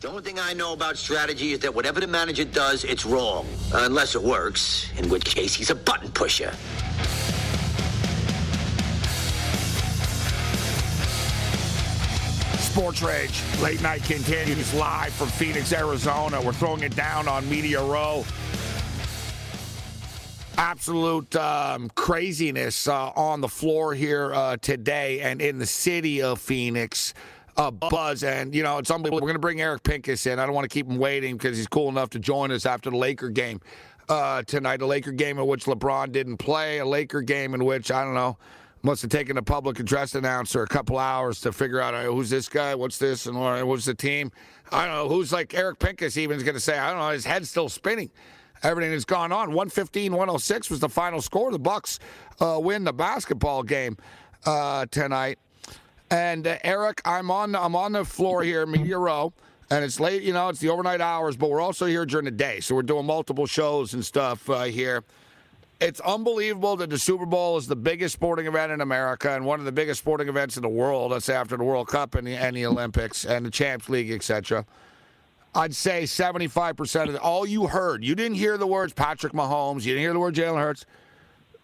The 0.00 0.08
only 0.08 0.22
thing 0.22 0.38
I 0.38 0.52
know 0.52 0.74
about 0.74 0.96
strategy 0.96 1.54
is 1.54 1.58
that 1.60 1.74
whatever 1.74 1.98
the 1.98 2.06
manager 2.06 2.44
does, 2.44 2.84
it's 2.84 3.04
wrong. 3.04 3.48
Unless 3.72 4.14
it 4.14 4.22
works, 4.22 4.88
in 4.96 5.08
which 5.08 5.24
case 5.24 5.54
he's 5.54 5.70
a 5.70 5.74
button 5.74 6.08
pusher. 6.12 6.52
Sports 12.60 13.02
Rage, 13.02 13.42
late 13.60 13.82
night 13.82 14.04
continues 14.04 14.72
live 14.72 15.12
from 15.12 15.26
Phoenix, 15.30 15.72
Arizona. 15.72 16.40
We're 16.40 16.52
throwing 16.52 16.84
it 16.84 16.94
down 16.94 17.26
on 17.26 17.50
Media 17.50 17.82
Row. 17.82 18.24
Absolute 20.58 21.34
um, 21.34 21.90
craziness 21.96 22.86
uh, 22.86 23.10
on 23.16 23.40
the 23.40 23.48
floor 23.48 23.94
here 23.94 24.32
uh, 24.32 24.58
today 24.58 25.22
and 25.22 25.42
in 25.42 25.58
the 25.58 25.66
city 25.66 26.22
of 26.22 26.40
Phoenix. 26.40 27.14
Uh, 27.58 27.72
buzz 27.72 28.22
and 28.22 28.54
you 28.54 28.62
know 28.62 28.78
it's 28.78 28.88
unbelievable. 28.88 29.16
We're 29.16 29.30
going 29.30 29.34
to 29.34 29.40
bring 29.40 29.60
Eric 29.60 29.82
Pincus 29.82 30.26
in. 30.26 30.38
I 30.38 30.46
don't 30.46 30.54
want 30.54 30.64
to 30.64 30.72
keep 30.72 30.86
him 30.86 30.96
waiting 30.96 31.36
because 31.36 31.56
he's 31.56 31.66
cool 31.66 31.88
enough 31.88 32.08
to 32.10 32.20
join 32.20 32.52
us 32.52 32.64
after 32.64 32.88
the 32.88 32.96
Laker 32.96 33.30
game 33.30 33.60
uh, 34.08 34.42
tonight. 34.42 34.80
A 34.80 34.86
Laker 34.86 35.10
game 35.10 35.38
in 35.40 35.46
which 35.48 35.64
LeBron 35.64 36.12
didn't 36.12 36.36
play. 36.36 36.78
A 36.78 36.86
Laker 36.86 37.20
game 37.20 37.54
in 37.54 37.64
which 37.64 37.90
I 37.90 38.04
don't 38.04 38.14
know 38.14 38.38
must 38.82 39.02
have 39.02 39.10
taken 39.10 39.36
a 39.38 39.42
public 39.42 39.80
address 39.80 40.14
announcer 40.14 40.62
a 40.62 40.68
couple 40.68 40.98
hours 40.98 41.40
to 41.40 41.50
figure 41.50 41.80
out 41.80 41.94
uh, 41.94 42.04
who's 42.04 42.30
this 42.30 42.48
guy, 42.48 42.76
what's 42.76 42.96
this, 42.98 43.26
and 43.26 43.36
what's 43.66 43.84
the 43.86 43.94
team. 43.94 44.30
I 44.70 44.86
don't 44.86 44.94
know 44.94 45.08
who's 45.08 45.32
like 45.32 45.52
Eric 45.52 45.80
Pincus 45.80 46.16
even 46.16 46.36
is 46.36 46.44
going 46.44 46.54
to 46.54 46.60
say. 46.60 46.78
I 46.78 46.90
don't 46.90 47.00
know. 47.00 47.10
His 47.10 47.24
head's 47.24 47.50
still 47.50 47.68
spinning. 47.68 48.10
Everything 48.62 48.92
has 48.92 49.04
gone 49.04 49.32
on. 49.32 49.48
115 49.48 50.12
106 50.12 50.70
was 50.70 50.80
the 50.80 50.88
final 50.88 51.20
score. 51.20 51.50
The 51.50 51.58
Bucks 51.58 51.98
uh, 52.40 52.58
win 52.62 52.84
the 52.84 52.92
basketball 52.92 53.62
game 53.62 53.96
uh, 54.46 54.86
tonight. 54.90 55.38
And 56.10 56.46
uh, 56.46 56.58
Eric, 56.64 57.02
I'm 57.04 57.30
on 57.30 57.54
I'm 57.54 57.76
on 57.76 57.92
the 57.92 58.04
floor 58.04 58.42
here, 58.42 58.64
Media 58.66 58.98
Row, 58.98 59.32
and 59.70 59.84
it's 59.84 60.00
late. 60.00 60.22
You 60.22 60.32
know, 60.32 60.48
it's 60.48 60.60
the 60.60 60.70
overnight 60.70 61.00
hours, 61.00 61.36
but 61.36 61.50
we're 61.50 61.60
also 61.60 61.86
here 61.86 62.06
during 62.06 62.24
the 62.24 62.30
day, 62.30 62.60
so 62.60 62.74
we're 62.74 62.82
doing 62.82 63.06
multiple 63.06 63.46
shows 63.46 63.94
and 63.94 64.04
stuff 64.04 64.48
uh, 64.48 64.64
here. 64.64 65.04
It's 65.80 66.00
unbelievable 66.00 66.76
that 66.78 66.90
the 66.90 66.98
Super 66.98 67.26
Bowl 67.26 67.56
is 67.56 67.68
the 67.68 67.76
biggest 67.76 68.14
sporting 68.14 68.46
event 68.46 68.72
in 68.72 68.80
America 68.80 69.32
and 69.32 69.44
one 69.44 69.60
of 69.60 69.64
the 69.64 69.70
biggest 69.70 70.00
sporting 70.00 70.28
events 70.28 70.56
in 70.56 70.62
the 70.62 70.68
world. 70.68 71.12
That's 71.12 71.28
after 71.28 71.56
the 71.56 71.62
World 71.62 71.86
Cup 71.86 72.16
and 72.16 72.26
the, 72.26 72.34
and 72.34 72.56
the 72.56 72.66
Olympics 72.66 73.24
and 73.24 73.46
the 73.46 73.50
Champs 73.50 73.88
League, 73.88 74.10
etc. 74.10 74.66
I'd 75.54 75.74
say 75.74 76.02
75% 76.02 77.08
of 77.08 77.14
it, 77.14 77.20
all 77.20 77.46
you 77.46 77.68
heard, 77.68 78.04
you 78.04 78.16
didn't 78.16 78.36
hear 78.38 78.58
the 78.58 78.66
words 78.66 78.92
Patrick 78.92 79.32
Mahomes, 79.34 79.84
you 79.84 79.92
didn't 79.92 80.00
hear 80.00 80.12
the 80.12 80.18
word 80.18 80.34
Jalen 80.34 80.58
Hurts. 80.58 80.84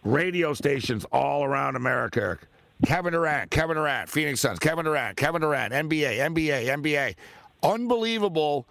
Radio 0.05 0.53
stations 0.53 1.05
all 1.11 1.45
around 1.45 1.77
America, 1.77 2.21
Eric. 2.21 2.41
Kevin 2.85 3.13
Durant, 3.13 3.51
Kevin 3.51 3.77
Durant, 3.77 4.09
Phoenix 4.09 4.41
Suns, 4.41 4.59
Kevin 4.59 4.85
Durant, 4.85 5.17
Kevin 5.17 5.41
Durant, 5.41 5.73
NBA, 5.73 6.19
NBA, 6.19 6.67
NBA. 6.67 7.15
Unbelievable 7.63 8.67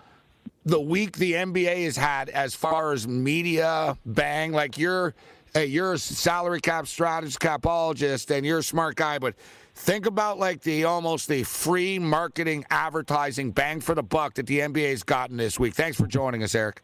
the 0.66 0.80
week 0.80 1.18
the 1.18 1.34
NBA 1.34 1.84
has 1.86 1.98
had 1.98 2.30
as 2.30 2.56
far 2.56 2.94
as 2.94 3.08
media 3.08 3.98
bang. 4.06 4.52
Like 4.52 4.78
you're, 4.78 5.14
hey, 5.54 5.66
you're 5.66 5.94
a 5.94 5.98
salary 5.98 6.62
cap 6.62 6.88
strategist, 6.88 7.40
capologist, 7.40 8.36
and 8.36 8.46
you're 8.46 8.60
a 8.60 8.64
smart 8.64 8.96
guy, 8.96 9.20
but 9.20 9.36
think 9.76 10.06
about 10.06 10.40
like 10.40 10.62
the 10.62 10.86
almost 10.86 11.28
the 11.28 11.44
free 11.44 12.00
marketing 12.00 12.66
advertising 12.70 13.52
bang 13.52 13.82
for 13.82 13.96
the 13.96 14.04
buck 14.04 14.36
that 14.36 14.48
the 14.48 14.60
NBA's 14.60 15.04
gotten 15.04 15.38
this 15.38 15.60
week. 15.60 15.74
Thanks 15.74 15.98
for 15.98 16.08
joining 16.08 16.44
us, 16.44 16.56
Eric. 16.56 16.82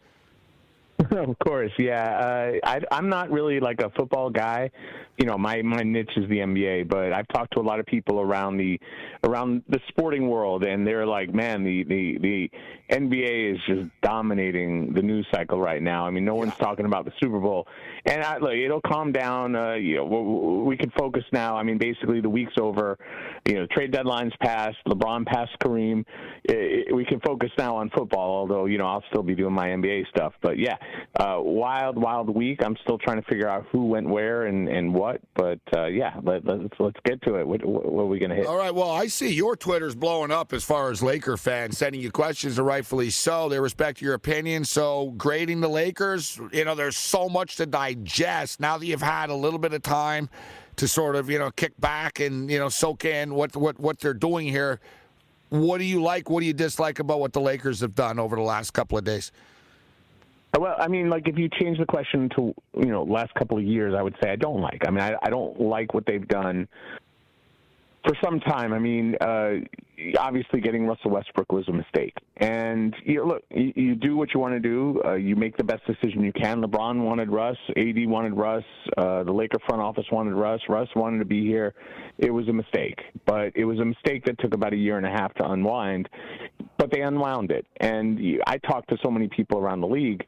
of 1.12 1.40
course, 1.40 1.72
yeah. 1.78 2.18
Uh, 2.64 2.68
I, 2.68 2.82
I'm 2.92 3.08
not 3.08 3.32
really 3.32 3.60
like 3.62 3.82
a 3.82 3.90
football 3.92 4.30
guy. 4.30 4.70
You 5.18 5.26
know, 5.26 5.38
my 5.38 5.62
my 5.62 5.82
niche 5.82 6.12
is 6.18 6.28
the 6.30 6.38
NBA, 6.38 6.90
but 6.90 7.14
I've 7.14 7.28
talked 7.30 7.54
to 7.54 7.60
a 7.60 7.64
lot 7.64 7.80
of 7.80 7.86
people 7.86 8.20
around 8.20 8.58
the 8.58 8.80
around 9.24 9.64
the 9.70 9.80
sporting 9.88 10.30
world, 10.30 10.64
and 10.64 10.86
they're 10.86 11.06
like, 11.06 11.34
man, 11.34 11.64
the 11.64 11.84
the 11.84 12.18
the 12.20 12.52
NBA 12.92 13.54
is 13.54 13.60
just 13.68 13.90
dominating 14.02 14.94
the 14.94 15.02
news 15.02 15.26
cycle 15.32 15.60
right 15.60 15.82
now. 15.82 16.06
I 16.06 16.10
mean, 16.10 16.26
no 16.26 16.36
one's 16.36 16.56
talking 16.56 16.86
about 16.86 17.06
the 17.06 17.12
Super 17.22 17.40
Bowl, 17.40 17.68
and 18.06 18.22
I, 18.22 18.38
look, 18.38 18.54
it'll 18.54 18.82
calm 18.82 19.12
down. 19.12 19.56
Uh, 19.56 19.74
you 19.74 19.98
know, 19.98 20.64
we 20.66 20.76
can 20.76 20.92
focus 20.98 21.24
now. 21.32 21.56
I 21.56 21.64
mean, 21.64 21.78
basically, 21.78 22.20
the 22.20 22.30
week's 22.30 22.58
over. 22.60 22.98
You 23.46 23.56
know, 23.56 23.68
trade 23.72 23.94
deadlines 23.94 24.32
passed. 24.42 24.78
LeBron 24.88 25.26
passed 25.26 25.58
Kareem. 25.64 26.04
It, 26.44 26.88
it, 26.90 26.96
we 26.96 27.06
can 27.06 27.20
focus 27.22 27.52
now 27.58 27.76
on 27.78 27.90
football. 27.90 28.32
Although, 28.32 28.66
you 28.66 28.78
know, 28.78 28.86
I'll 28.86 29.04
still 29.10 29.24
be 29.24 29.36
doing 29.36 29.54
my 29.54 29.68
NBA 29.68 30.08
stuff. 30.10 30.34
But 30.42 30.58
yeah, 30.58 30.76
uh, 31.20 31.38
wild, 31.40 31.98
wild 31.98 32.30
week. 32.30 32.60
I'm 32.64 32.78
still 32.84 32.98
trying 32.98 33.22
to 33.22 33.28
figure 33.28 33.48
out 33.48 33.66
who 33.72 33.86
went 33.86 34.08
where 34.08 34.46
and 34.46 34.68
and 34.68 34.94
what. 34.94 35.22
But 35.36 35.60
uh, 35.76 35.86
yeah, 35.86 36.16
let, 36.24 36.48
us 36.48 36.60
let's, 36.62 36.80
let's 36.80 37.00
get 37.06 37.22
to 37.24 37.36
it. 37.36 37.48
What, 37.48 37.66
what, 37.66 38.04
are 38.04 38.08
we 38.08 38.20
going 38.20 38.30
to 38.30 38.36
hit? 38.36 38.46
All 38.46 38.58
right. 38.58 38.74
Well, 38.74 38.92
I 38.92 39.08
see 39.08 39.34
your 39.34 39.56
Twitter's 39.56 39.96
blowing 39.96 40.32
up 40.32 40.54
as 40.54 40.64
far 40.64 40.92
as 40.92 41.02
Laker 41.02 41.38
fans 41.38 41.78
sending 41.78 42.02
you 42.02 42.12
questions, 42.12 42.58
and 42.58 42.68
rightfully 42.68 43.10
so. 43.10 43.50
They 43.50 43.60
respect 43.60 44.02
your 44.02 44.14
opinion. 44.14 44.66
So 44.66 45.14
grading 45.18 45.62
the 45.62 45.70
Lakers, 45.70 46.40
you 46.52 46.66
know, 46.66 46.76
there's 46.76 46.98
so 46.98 47.30
much 47.30 47.56
to 47.58 47.66
digest 47.66 48.60
now 48.60 48.78
that 48.78 48.86
you've 48.86 49.02
had 49.02 49.30
a 49.30 49.36
little 49.36 49.60
bit 49.60 49.74
of 49.74 49.82
time 49.82 50.30
to 50.80 50.88
sort 50.88 51.18
of 51.18 51.30
you 51.30 51.38
know 51.38 51.52
kick 51.52 51.74
back 51.80 52.22
and 52.22 52.50
you 52.50 52.58
know 52.58 52.70
soak 52.70 53.04
in 53.04 53.36
what 53.36 53.56
what 53.56 53.80
what 53.80 54.00
they're 54.00 54.14
doing 54.14 54.48
here. 54.48 54.80
What 55.50 55.80
do 55.80 55.84
you 55.84 56.02
like? 56.02 56.30
What 56.30 56.42
do 56.42 56.46
you 56.46 56.54
dislike 56.54 57.00
about 57.00 57.20
what 57.20 57.34
the 57.34 57.42
Lakers 57.42 57.82
have 57.82 57.96
done 57.96 58.20
over 58.20 58.36
the 58.36 58.44
last 58.44 58.72
couple 58.72 58.98
of 58.98 59.04
days? 59.04 59.32
Well, 60.58 60.76
I 60.78 60.88
mean, 60.88 61.10
like 61.10 61.28
if 61.28 61.38
you 61.38 61.48
change 61.48 61.78
the 61.78 61.86
question 61.86 62.30
to 62.36 62.54
you 62.78 62.86
know 62.86 63.04
last 63.04 63.34
couple 63.36 63.58
of 63.58 63.64
years, 63.64 63.94
I 63.98 64.02
would 64.02 64.16
say 64.22 64.32
I 64.32 64.36
don't 64.36 64.62
like. 64.62 64.82
I 64.88 64.90
mean, 64.90 65.02
I, 65.02 65.16
I 65.22 65.30
don't 65.30 65.60
like 65.60 65.94
what 65.94 66.06
they've 66.06 66.28
done 66.28 66.68
for 68.06 68.16
some 68.24 68.40
time. 68.40 68.74
I 68.74 68.80
mean, 68.80 69.16
uh, 69.20 69.56
obviously 70.20 70.62
getting 70.62 70.86
Russell 70.86 71.12
Westbrook 71.12 71.52
was 71.52 71.68
a 71.68 71.74
mistake. 71.74 72.14
And 72.38 72.96
you 73.04 73.18
know, 73.18 73.26
look, 73.26 73.44
you, 73.50 73.74
you 73.76 73.96
do 73.96 74.16
what 74.16 74.34
you 74.34 74.40
want 74.40 74.54
to 74.54 74.60
do. 74.60 75.02
Uh, 75.06 75.14
you 75.16 75.36
make 75.36 75.58
the 75.58 75.64
best 75.64 75.86
decision 75.86 76.24
you 76.24 76.34
can. 76.34 76.62
LeBron 76.62 77.04
wanted 77.04 77.30
Russ. 77.30 77.58
AD 77.76 78.08
wanted 78.08 78.34
Russ. 78.34 78.64
Uh, 78.98 79.24
the 79.24 79.32
Laker 79.32 79.60
front 79.68 79.82
office 79.82 80.06
wanted 80.12 80.34
Russ. 80.34 80.62
Russ 80.70 80.88
wanted 80.96 81.20
to 81.20 81.26
be 81.26 81.46
here. 81.46 81.74
It 82.18 82.32
was 82.32 82.48
a 82.48 82.54
mistake, 82.54 83.00
but 83.26 83.52
it 83.56 83.66
was 83.66 83.80
a 83.80 83.86
mistake 83.86 84.26
that 84.26 84.40
took 84.40 84.54
about 84.54 84.74
a 84.74 84.78
year 84.78 84.98
and 84.98 85.06
a 85.06 85.12
half 85.12 85.34
to 85.36 85.52
unwind. 85.52 86.10
But 86.78 86.92
they 86.92 87.02
unwound 87.02 87.52
it. 87.52 87.66
And 87.82 88.20
I 88.48 88.58
talked 88.58 88.90
to 88.90 88.98
so 89.04 89.12
many 89.12 89.28
people 89.28 89.60
around 89.60 89.82
the 89.82 89.88
league 89.88 90.26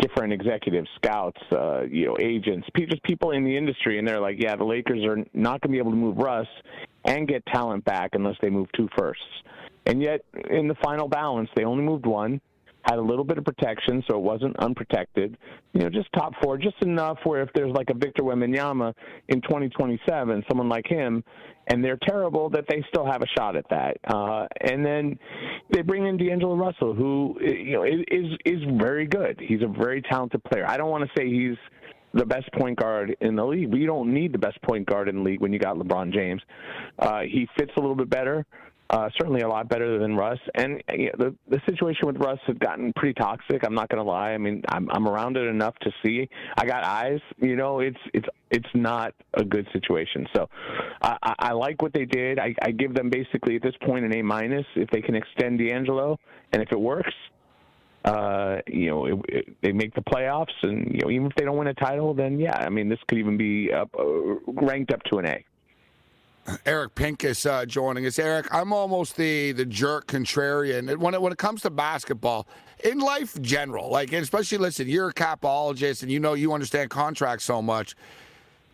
different 0.00 0.32
executives, 0.32 0.88
scouts, 0.96 1.40
uh, 1.52 1.82
you 1.82 2.04
know, 2.04 2.16
agents, 2.20 2.66
just 2.76 3.02
people 3.04 3.30
in 3.30 3.44
the 3.44 3.56
industry, 3.56 3.96
and 3.98 4.06
they're 4.06 4.20
like, 4.20 4.36
yeah, 4.40 4.56
the 4.56 4.64
Lakers 4.64 5.04
are 5.04 5.24
not 5.34 5.60
going 5.60 5.68
to 5.68 5.68
be 5.68 5.78
able 5.78 5.92
to 5.92 5.96
move 5.96 6.16
Russ 6.16 6.48
and 7.04 7.28
get 7.28 7.44
talent 7.46 7.84
back 7.84 8.10
unless 8.14 8.36
they 8.40 8.50
move 8.50 8.68
two 8.76 8.88
firsts. 8.96 9.24
And 9.86 10.02
yet, 10.02 10.22
in 10.50 10.68
the 10.68 10.74
final 10.82 11.08
balance, 11.08 11.48
they 11.54 11.64
only 11.64 11.84
moved 11.84 12.06
one, 12.06 12.40
had 12.84 12.98
a 12.98 13.02
little 13.02 13.24
bit 13.24 13.38
of 13.38 13.44
protection, 13.44 14.02
so 14.08 14.16
it 14.16 14.22
wasn't 14.22 14.56
unprotected. 14.58 15.36
You 15.72 15.82
know, 15.82 15.90
just 15.90 16.08
top 16.14 16.32
four, 16.42 16.58
just 16.58 16.76
enough 16.82 17.18
where 17.24 17.42
if 17.42 17.50
there's 17.54 17.72
like 17.72 17.90
a 17.90 17.94
Victor 17.94 18.22
Wembanyama 18.22 18.94
in 19.28 19.40
2027, 19.42 20.44
someone 20.48 20.68
like 20.68 20.86
him, 20.86 21.24
and 21.68 21.82
they're 21.82 21.98
terrible, 22.06 22.50
that 22.50 22.64
they 22.68 22.84
still 22.88 23.06
have 23.06 23.22
a 23.22 23.26
shot 23.38 23.56
at 23.56 23.64
that. 23.70 23.96
Uh, 24.04 24.46
and 24.60 24.84
then 24.84 25.18
they 25.70 25.80
bring 25.80 26.06
in 26.06 26.16
D'Angelo 26.18 26.56
Russell, 26.56 26.94
who 26.94 27.38
you 27.40 27.72
know 27.72 27.84
is 27.84 28.38
is 28.44 28.62
very 28.78 29.06
good. 29.06 29.40
He's 29.40 29.62
a 29.62 29.66
very 29.66 30.02
talented 30.02 30.44
player. 30.44 30.66
I 30.66 30.76
don't 30.76 30.90
want 30.90 31.04
to 31.04 31.10
say 31.16 31.28
he's 31.28 31.56
the 32.14 32.24
best 32.24 32.50
point 32.52 32.78
guard 32.78 33.16
in 33.20 33.36
the 33.36 33.44
league. 33.44 33.72
We 33.72 33.86
don't 33.86 34.12
need 34.12 34.32
the 34.32 34.38
best 34.38 34.60
point 34.62 34.86
guard 34.86 35.08
in 35.08 35.16
the 35.16 35.22
league 35.22 35.40
when 35.40 35.52
you 35.52 35.58
got 35.58 35.76
LeBron 35.76 36.12
James. 36.12 36.40
Uh, 36.98 37.20
he 37.22 37.48
fits 37.58 37.72
a 37.76 37.80
little 37.80 37.96
bit 37.96 38.08
better. 38.08 38.46
Uh, 38.90 39.08
certainly 39.18 39.40
a 39.40 39.48
lot 39.48 39.68
better 39.68 39.98
than 39.98 40.14
Russ. 40.14 40.38
And 40.54 40.82
you 40.92 41.06
know, 41.06 41.12
the 41.18 41.34
the 41.48 41.60
situation 41.66 42.06
with 42.06 42.16
Russ 42.18 42.38
has 42.46 42.56
gotten 42.58 42.92
pretty 42.94 43.14
toxic. 43.14 43.64
I'm 43.64 43.74
not 43.74 43.88
going 43.88 44.02
to 44.02 44.08
lie. 44.08 44.32
I 44.32 44.38
mean, 44.38 44.62
I'm 44.68 44.90
I'm 44.90 45.08
around 45.08 45.36
it 45.36 45.46
enough 45.48 45.74
to 45.80 45.90
see. 46.04 46.28
I 46.58 46.66
got 46.66 46.84
eyes. 46.84 47.20
You 47.38 47.56
know, 47.56 47.80
it's 47.80 47.98
it's 48.12 48.28
it's 48.50 48.68
not 48.74 49.14
a 49.32 49.42
good 49.42 49.66
situation. 49.72 50.26
So 50.36 50.48
I, 51.00 51.16
I, 51.22 51.34
I 51.38 51.52
like 51.52 51.80
what 51.80 51.94
they 51.94 52.04
did. 52.04 52.38
I, 52.38 52.54
I 52.62 52.72
give 52.72 52.94
them 52.94 53.08
basically 53.08 53.56
at 53.56 53.62
this 53.62 53.74
point 53.84 54.04
an 54.04 54.14
A 54.16 54.22
minus 54.22 54.66
if 54.76 54.90
they 54.90 55.00
can 55.00 55.14
extend 55.14 55.58
D'Angelo, 55.58 56.18
and 56.52 56.62
if 56.62 56.70
it 56.70 56.78
works, 56.78 57.14
uh, 58.04 58.60
you 58.66 58.90
know, 58.90 59.06
it, 59.06 59.18
it, 59.28 59.56
they 59.62 59.72
make 59.72 59.94
the 59.94 60.02
playoffs, 60.02 60.52
and 60.62 60.92
you 60.92 61.00
know, 61.02 61.10
even 61.10 61.26
if 61.26 61.34
they 61.36 61.44
don't 61.44 61.56
win 61.56 61.68
a 61.68 61.74
title, 61.74 62.12
then 62.12 62.38
yeah, 62.38 62.56
I 62.56 62.68
mean, 62.68 62.88
this 62.88 62.98
could 63.08 63.18
even 63.18 63.36
be 63.36 63.72
up, 63.72 63.90
uh, 63.98 64.04
ranked 64.46 64.92
up 64.92 65.02
to 65.04 65.18
an 65.18 65.26
A. 65.26 65.44
Eric 66.66 66.94
Pincus 66.94 67.46
uh, 67.46 67.64
joining 67.64 68.04
us. 68.04 68.18
Eric, 68.18 68.52
I'm 68.52 68.72
almost 68.72 69.16
the 69.16 69.52
the 69.52 69.64
jerk 69.64 70.06
contrarian 70.06 70.94
when 70.98 71.14
it, 71.14 71.22
when 71.22 71.32
it 71.32 71.38
comes 71.38 71.62
to 71.62 71.70
basketball 71.70 72.46
in 72.84 72.98
life 72.98 73.40
general. 73.40 73.88
Like, 73.88 74.12
especially 74.12 74.58
listen, 74.58 74.86
you're 74.86 75.08
a 75.08 75.14
capologist 75.14 76.02
and 76.02 76.12
you 76.12 76.20
know 76.20 76.34
you 76.34 76.52
understand 76.52 76.90
contracts 76.90 77.44
so 77.44 77.62
much. 77.62 77.96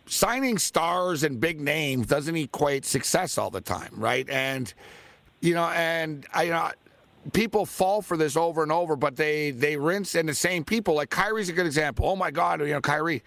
Signing 0.07 0.59
stars 0.59 1.23
and 1.23 1.41
big 1.41 1.61
names 1.61 2.09
doesn't 2.09 2.35
equate 2.35 2.85
success 2.85 3.39
all 3.39 3.51
the 3.51 3.61
time, 3.61 3.93
right? 3.95 4.29
And 4.29 4.73
you 5.41 5.55
know, 5.55 5.67
and 5.67 6.27
I 6.35 6.43
you 6.43 6.51
know 6.51 6.71
people 7.33 7.67
fall 7.67 8.03
for 8.03 8.17
this 8.17 8.37
over 8.37 8.63
and 8.63 8.73
over, 8.73 8.97
but 8.97 9.17
they 9.17 9.51
they 9.51 9.77
rinse 9.77 10.15
in 10.15 10.27
the 10.27 10.35
same 10.35 10.65
people. 10.65 10.95
Like 10.95 11.11
Kyrie's 11.11 11.49
a 11.49 11.53
good 11.53 11.67
example. 11.67 12.09
Oh 12.09 12.17
my 12.17 12.31
God, 12.31 12.61
you 12.61 12.69
know, 12.69 12.81
Kyrie, 12.81 13.23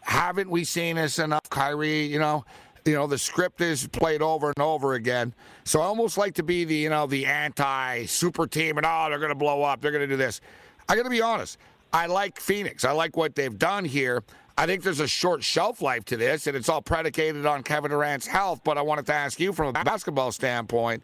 haven't 0.00 0.50
we 0.50 0.64
seen 0.64 0.96
this 0.96 1.18
enough? 1.18 1.48
Kyrie, 1.50 2.04
you 2.04 2.18
know, 2.18 2.44
you 2.84 2.94
know 2.94 3.06
the 3.06 3.18
script 3.18 3.60
is 3.60 3.86
played 3.88 4.22
over 4.22 4.48
and 4.48 4.60
over 4.60 4.94
again. 4.94 5.34
So 5.64 5.80
I 5.80 5.84
almost 5.84 6.18
like 6.18 6.34
to 6.34 6.42
be 6.42 6.64
the 6.64 6.74
you 6.74 6.90
know 6.90 7.06
the 7.06 7.26
anti 7.26 8.06
super 8.06 8.46
team 8.46 8.78
and 8.78 8.86
oh 8.86 9.06
they're 9.08 9.28
to 9.28 9.34
blow 9.34 9.62
up, 9.62 9.80
they're 9.80 9.92
to 9.92 10.06
do 10.06 10.16
this. 10.16 10.40
I 10.88 10.96
got 10.96 11.02
to 11.02 11.10
be 11.10 11.22
honest. 11.22 11.58
I 11.92 12.06
like 12.06 12.38
Phoenix. 12.38 12.84
I 12.84 12.92
like 12.92 13.16
what 13.16 13.34
they've 13.34 13.56
done 13.56 13.84
here. 13.84 14.22
I 14.58 14.66
think 14.66 14.82
there's 14.82 15.00
a 15.00 15.08
short 15.08 15.42
shelf 15.42 15.82
life 15.82 16.04
to 16.06 16.16
this, 16.16 16.46
and 16.46 16.56
it's 16.56 16.68
all 16.68 16.80
predicated 16.80 17.44
on 17.44 17.62
Kevin 17.62 17.90
Durant's 17.90 18.26
health. 18.26 18.62
But 18.64 18.78
I 18.78 18.82
wanted 18.82 19.06
to 19.06 19.14
ask 19.14 19.38
you 19.38 19.52
from 19.52 19.68
a 19.68 19.84
basketball 19.84 20.32
standpoint, 20.32 21.02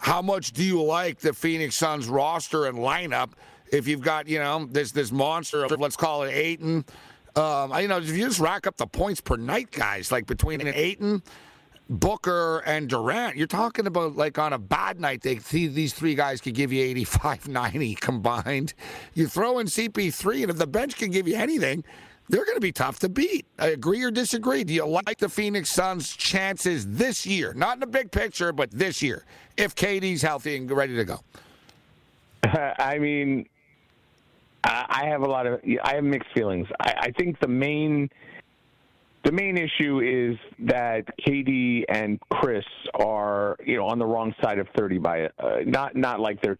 how 0.00 0.22
much 0.22 0.52
do 0.52 0.64
you 0.64 0.82
like 0.82 1.20
the 1.20 1.34
Phoenix 1.34 1.76
Suns 1.76 2.08
roster 2.08 2.66
and 2.66 2.78
lineup? 2.78 3.32
If 3.70 3.86
you've 3.86 4.00
got, 4.00 4.26
you 4.26 4.38
know, 4.38 4.66
this 4.68 4.92
this 4.92 5.12
monster 5.12 5.64
of 5.64 5.70
let's 5.78 5.96
call 5.96 6.24
it 6.24 6.32
Ayton, 6.32 6.84
um, 7.36 7.72
you 7.78 7.86
know, 7.86 7.98
if 7.98 8.08
you 8.08 8.26
just 8.26 8.40
rack 8.40 8.66
up 8.66 8.76
the 8.76 8.86
points 8.86 9.20
per 9.20 9.36
night, 9.36 9.70
guys, 9.70 10.10
like 10.10 10.26
between 10.26 10.66
Ayton, 10.66 11.22
Booker, 11.88 12.60
and 12.66 12.88
Durant, 12.88 13.36
you're 13.36 13.46
talking 13.46 13.86
about 13.86 14.16
like 14.16 14.38
on 14.38 14.52
a 14.54 14.58
bad 14.58 14.98
night, 14.98 15.20
they 15.20 15.34
these 15.36 15.92
three 15.92 16.14
guys 16.14 16.40
could 16.40 16.54
give 16.54 16.72
you 16.72 16.82
85, 16.82 17.48
90 17.48 17.94
combined. 17.96 18.74
You 19.14 19.28
throw 19.28 19.58
in 19.58 19.66
CP3, 19.66 20.42
and 20.42 20.50
if 20.50 20.56
the 20.56 20.66
bench 20.66 20.96
can 20.96 21.10
give 21.10 21.28
you 21.28 21.36
anything, 21.36 21.84
they're 22.30 22.44
going 22.44 22.56
to 22.56 22.60
be 22.60 22.72
tough 22.72 23.00
to 23.00 23.08
beat. 23.08 23.44
I 23.58 23.68
agree 23.68 24.02
or 24.02 24.10
disagree? 24.10 24.64
Do 24.64 24.72
you 24.72 24.86
like 24.86 25.18
the 25.18 25.28
Phoenix 25.28 25.68
Suns' 25.68 26.16
chances 26.16 26.86
this 26.86 27.26
year? 27.26 27.52
Not 27.54 27.74
in 27.74 27.80
the 27.80 27.86
big 27.86 28.10
picture, 28.10 28.52
but 28.52 28.70
this 28.70 29.02
year, 29.02 29.24
if 29.56 29.74
KD's 29.74 30.22
healthy 30.22 30.56
and 30.56 30.70
ready 30.70 30.94
to 30.96 31.04
go. 31.04 31.20
I 32.44 32.98
mean, 32.98 33.46
I 34.64 35.06
have 35.06 35.22
a 35.22 35.26
lot 35.26 35.46
of 35.46 35.60
I 35.82 35.94
have 35.94 36.04
mixed 36.04 36.28
feelings. 36.34 36.68
I, 36.80 36.94
I 36.98 37.10
think 37.12 37.40
the 37.40 37.48
main 37.48 38.10
the 39.24 39.32
main 39.32 39.56
issue 39.56 40.00
is 40.00 40.38
that 40.66 41.04
KD 41.26 41.84
and 41.88 42.20
Chris 42.30 42.64
are 42.94 43.56
you 43.64 43.76
know 43.76 43.86
on 43.86 43.98
the 43.98 44.06
wrong 44.06 44.34
side 44.42 44.58
of 44.58 44.68
thirty 44.76 44.98
by 44.98 45.26
uh, 45.38 45.58
not 45.64 45.96
not 45.96 46.20
like 46.20 46.40
they're 46.42 46.58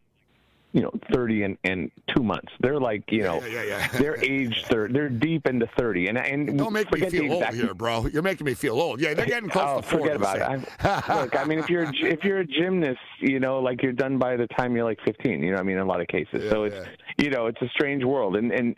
you 0.72 0.82
know, 0.82 0.92
30 1.12 1.42
and, 1.42 1.58
and 1.64 1.90
two 2.14 2.22
months. 2.22 2.52
They're 2.60 2.78
like, 2.78 3.02
you 3.10 3.22
know, 3.22 3.42
yeah, 3.42 3.62
yeah, 3.62 3.62
yeah. 3.62 3.88
they're 3.98 4.22
age 4.22 4.64
30. 4.68 4.92
They're 4.92 5.08
deep 5.08 5.46
into 5.46 5.68
30. 5.78 6.08
And, 6.08 6.18
and 6.18 6.58
Don't 6.58 6.72
make 6.72 6.92
me 6.92 7.08
feel 7.10 7.32
old 7.32 7.46
here, 7.46 7.74
bro. 7.74 8.06
You're 8.06 8.22
making 8.22 8.44
me 8.44 8.54
feel 8.54 8.80
old. 8.80 9.00
Yeah, 9.00 9.14
they're 9.14 9.26
getting 9.26 9.48
close 9.50 9.68
oh, 9.68 9.80
to 9.80 9.86
40. 9.86 10.02
Forget 10.02 10.16
about 10.16 10.52
it. 10.52 11.08
look, 11.08 11.36
I 11.36 11.44
mean, 11.44 11.58
if 11.58 11.68
you're, 11.68 11.92
if 11.94 12.22
you're 12.22 12.38
a 12.38 12.46
gymnast, 12.46 13.00
you 13.20 13.40
know, 13.40 13.58
like 13.58 13.82
you're 13.82 13.92
done 13.92 14.18
by 14.18 14.36
the 14.36 14.46
time 14.48 14.76
you're 14.76 14.84
like 14.84 15.00
15, 15.04 15.42
you 15.42 15.52
know 15.52 15.58
I 15.58 15.62
mean, 15.62 15.76
in 15.76 15.82
a 15.82 15.86
lot 15.86 16.00
of 16.00 16.06
cases. 16.06 16.50
So 16.50 16.64
it's, 16.64 16.86
you 17.18 17.30
know, 17.30 17.46
it's 17.46 17.60
a 17.62 17.68
strange 17.68 18.04
world. 18.04 18.36
And, 18.36 18.52
and, 18.52 18.76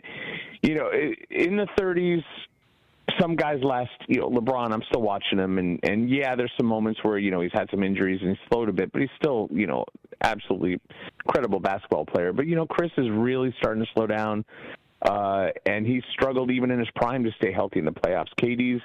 you 0.61 0.75
know, 0.75 0.89
in 1.29 1.57
the 1.57 1.67
30s, 1.79 2.23
some 3.19 3.35
guys 3.35 3.59
last, 3.61 3.91
you 4.07 4.19
know, 4.19 4.29
LeBron, 4.29 4.71
I'm 4.71 4.83
still 4.89 5.01
watching 5.01 5.39
him, 5.39 5.57
and 5.57 5.79
and 5.83 6.09
yeah, 6.09 6.35
there's 6.35 6.51
some 6.57 6.65
moments 6.65 6.99
where 7.03 7.17
you 7.17 7.31
know 7.31 7.41
he's 7.41 7.51
had 7.53 7.69
some 7.69 7.83
injuries 7.83 8.19
and 8.21 8.29
he's 8.29 8.39
slowed 8.49 8.69
a 8.69 8.73
bit, 8.73 8.91
but 8.91 9.01
he's 9.01 9.11
still, 9.17 9.49
you 9.51 9.67
know, 9.67 9.85
absolutely 10.21 10.79
credible 11.27 11.59
basketball 11.59 12.05
player. 12.05 12.33
But 12.33 12.47
you 12.47 12.55
know, 12.55 12.65
Chris 12.65 12.91
is 12.97 13.09
really 13.09 13.53
starting 13.59 13.83
to 13.83 13.89
slow 13.93 14.07
down, 14.07 14.45
uh, 15.01 15.47
and 15.65 15.85
he's 15.85 16.03
struggled 16.11 16.51
even 16.51 16.71
in 16.71 16.79
his 16.79 16.89
prime 16.95 17.23
to 17.23 17.31
stay 17.37 17.51
healthy 17.51 17.79
in 17.79 17.85
the 17.85 17.91
playoffs. 17.91 18.29
KD's, 18.41 18.81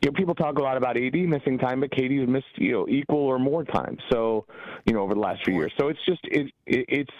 you 0.00 0.10
know, 0.10 0.12
people 0.12 0.34
talk 0.34 0.58
a 0.58 0.62
lot 0.62 0.76
about 0.76 0.96
AD 0.96 1.14
missing 1.14 1.58
time, 1.58 1.80
but 1.80 1.90
KD's 1.90 2.28
missed 2.28 2.46
you 2.56 2.72
know 2.72 2.88
equal 2.88 3.18
or 3.18 3.38
more 3.38 3.64
time. 3.64 3.96
So, 4.10 4.46
you 4.86 4.92
know, 4.92 5.00
over 5.00 5.14
the 5.14 5.20
last 5.20 5.44
few 5.44 5.54
years. 5.54 5.72
So 5.78 5.88
it's 5.88 6.04
just 6.06 6.20
it, 6.24 6.52
it 6.66 6.84
it's 6.88 7.14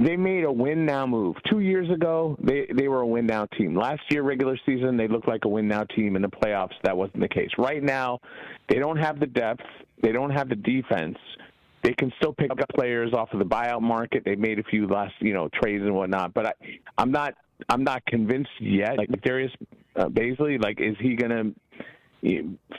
they 0.00 0.16
made 0.16 0.44
a 0.44 0.52
win 0.52 0.86
now 0.86 1.06
move. 1.06 1.36
Two 1.50 1.60
years 1.60 1.90
ago, 1.90 2.36
they 2.42 2.66
they 2.74 2.88
were 2.88 3.00
a 3.00 3.06
win 3.06 3.26
now 3.26 3.46
team. 3.46 3.76
Last 3.76 4.00
year, 4.10 4.22
regular 4.22 4.58
season, 4.64 4.96
they 4.96 5.08
looked 5.08 5.28
like 5.28 5.44
a 5.44 5.48
win 5.48 5.68
now 5.68 5.84
team. 5.84 6.16
In 6.16 6.22
the 6.22 6.28
playoffs, 6.28 6.74
that 6.84 6.96
wasn't 6.96 7.20
the 7.20 7.28
case. 7.28 7.50
Right 7.58 7.82
now, 7.82 8.20
they 8.68 8.76
don't 8.76 8.96
have 8.96 9.20
the 9.20 9.26
depth. 9.26 9.64
They 10.02 10.12
don't 10.12 10.30
have 10.30 10.48
the 10.48 10.56
defense. 10.56 11.18
They 11.82 11.94
can 11.94 12.12
still 12.18 12.32
pick 12.32 12.50
up 12.50 12.58
players 12.74 13.12
off 13.14 13.32
of 13.32 13.38
the 13.38 13.44
buyout 13.44 13.80
market. 13.80 14.22
They 14.24 14.36
made 14.36 14.58
a 14.58 14.64
few 14.64 14.86
last, 14.86 15.14
you 15.20 15.32
know, 15.32 15.48
trades 15.62 15.82
and 15.82 15.94
whatnot. 15.94 16.34
But 16.34 16.46
I, 16.46 16.52
I'm 16.98 17.10
not, 17.10 17.34
I'm 17.68 17.84
not 17.84 18.04
convinced 18.06 18.50
yet. 18.60 18.98
Like 18.98 19.08
Darius 19.22 19.52
uh, 19.96 20.06
Bazley, 20.06 20.62
like, 20.62 20.80
is 20.80 20.96
he 21.00 21.16
going 21.16 21.30
to 21.30 21.54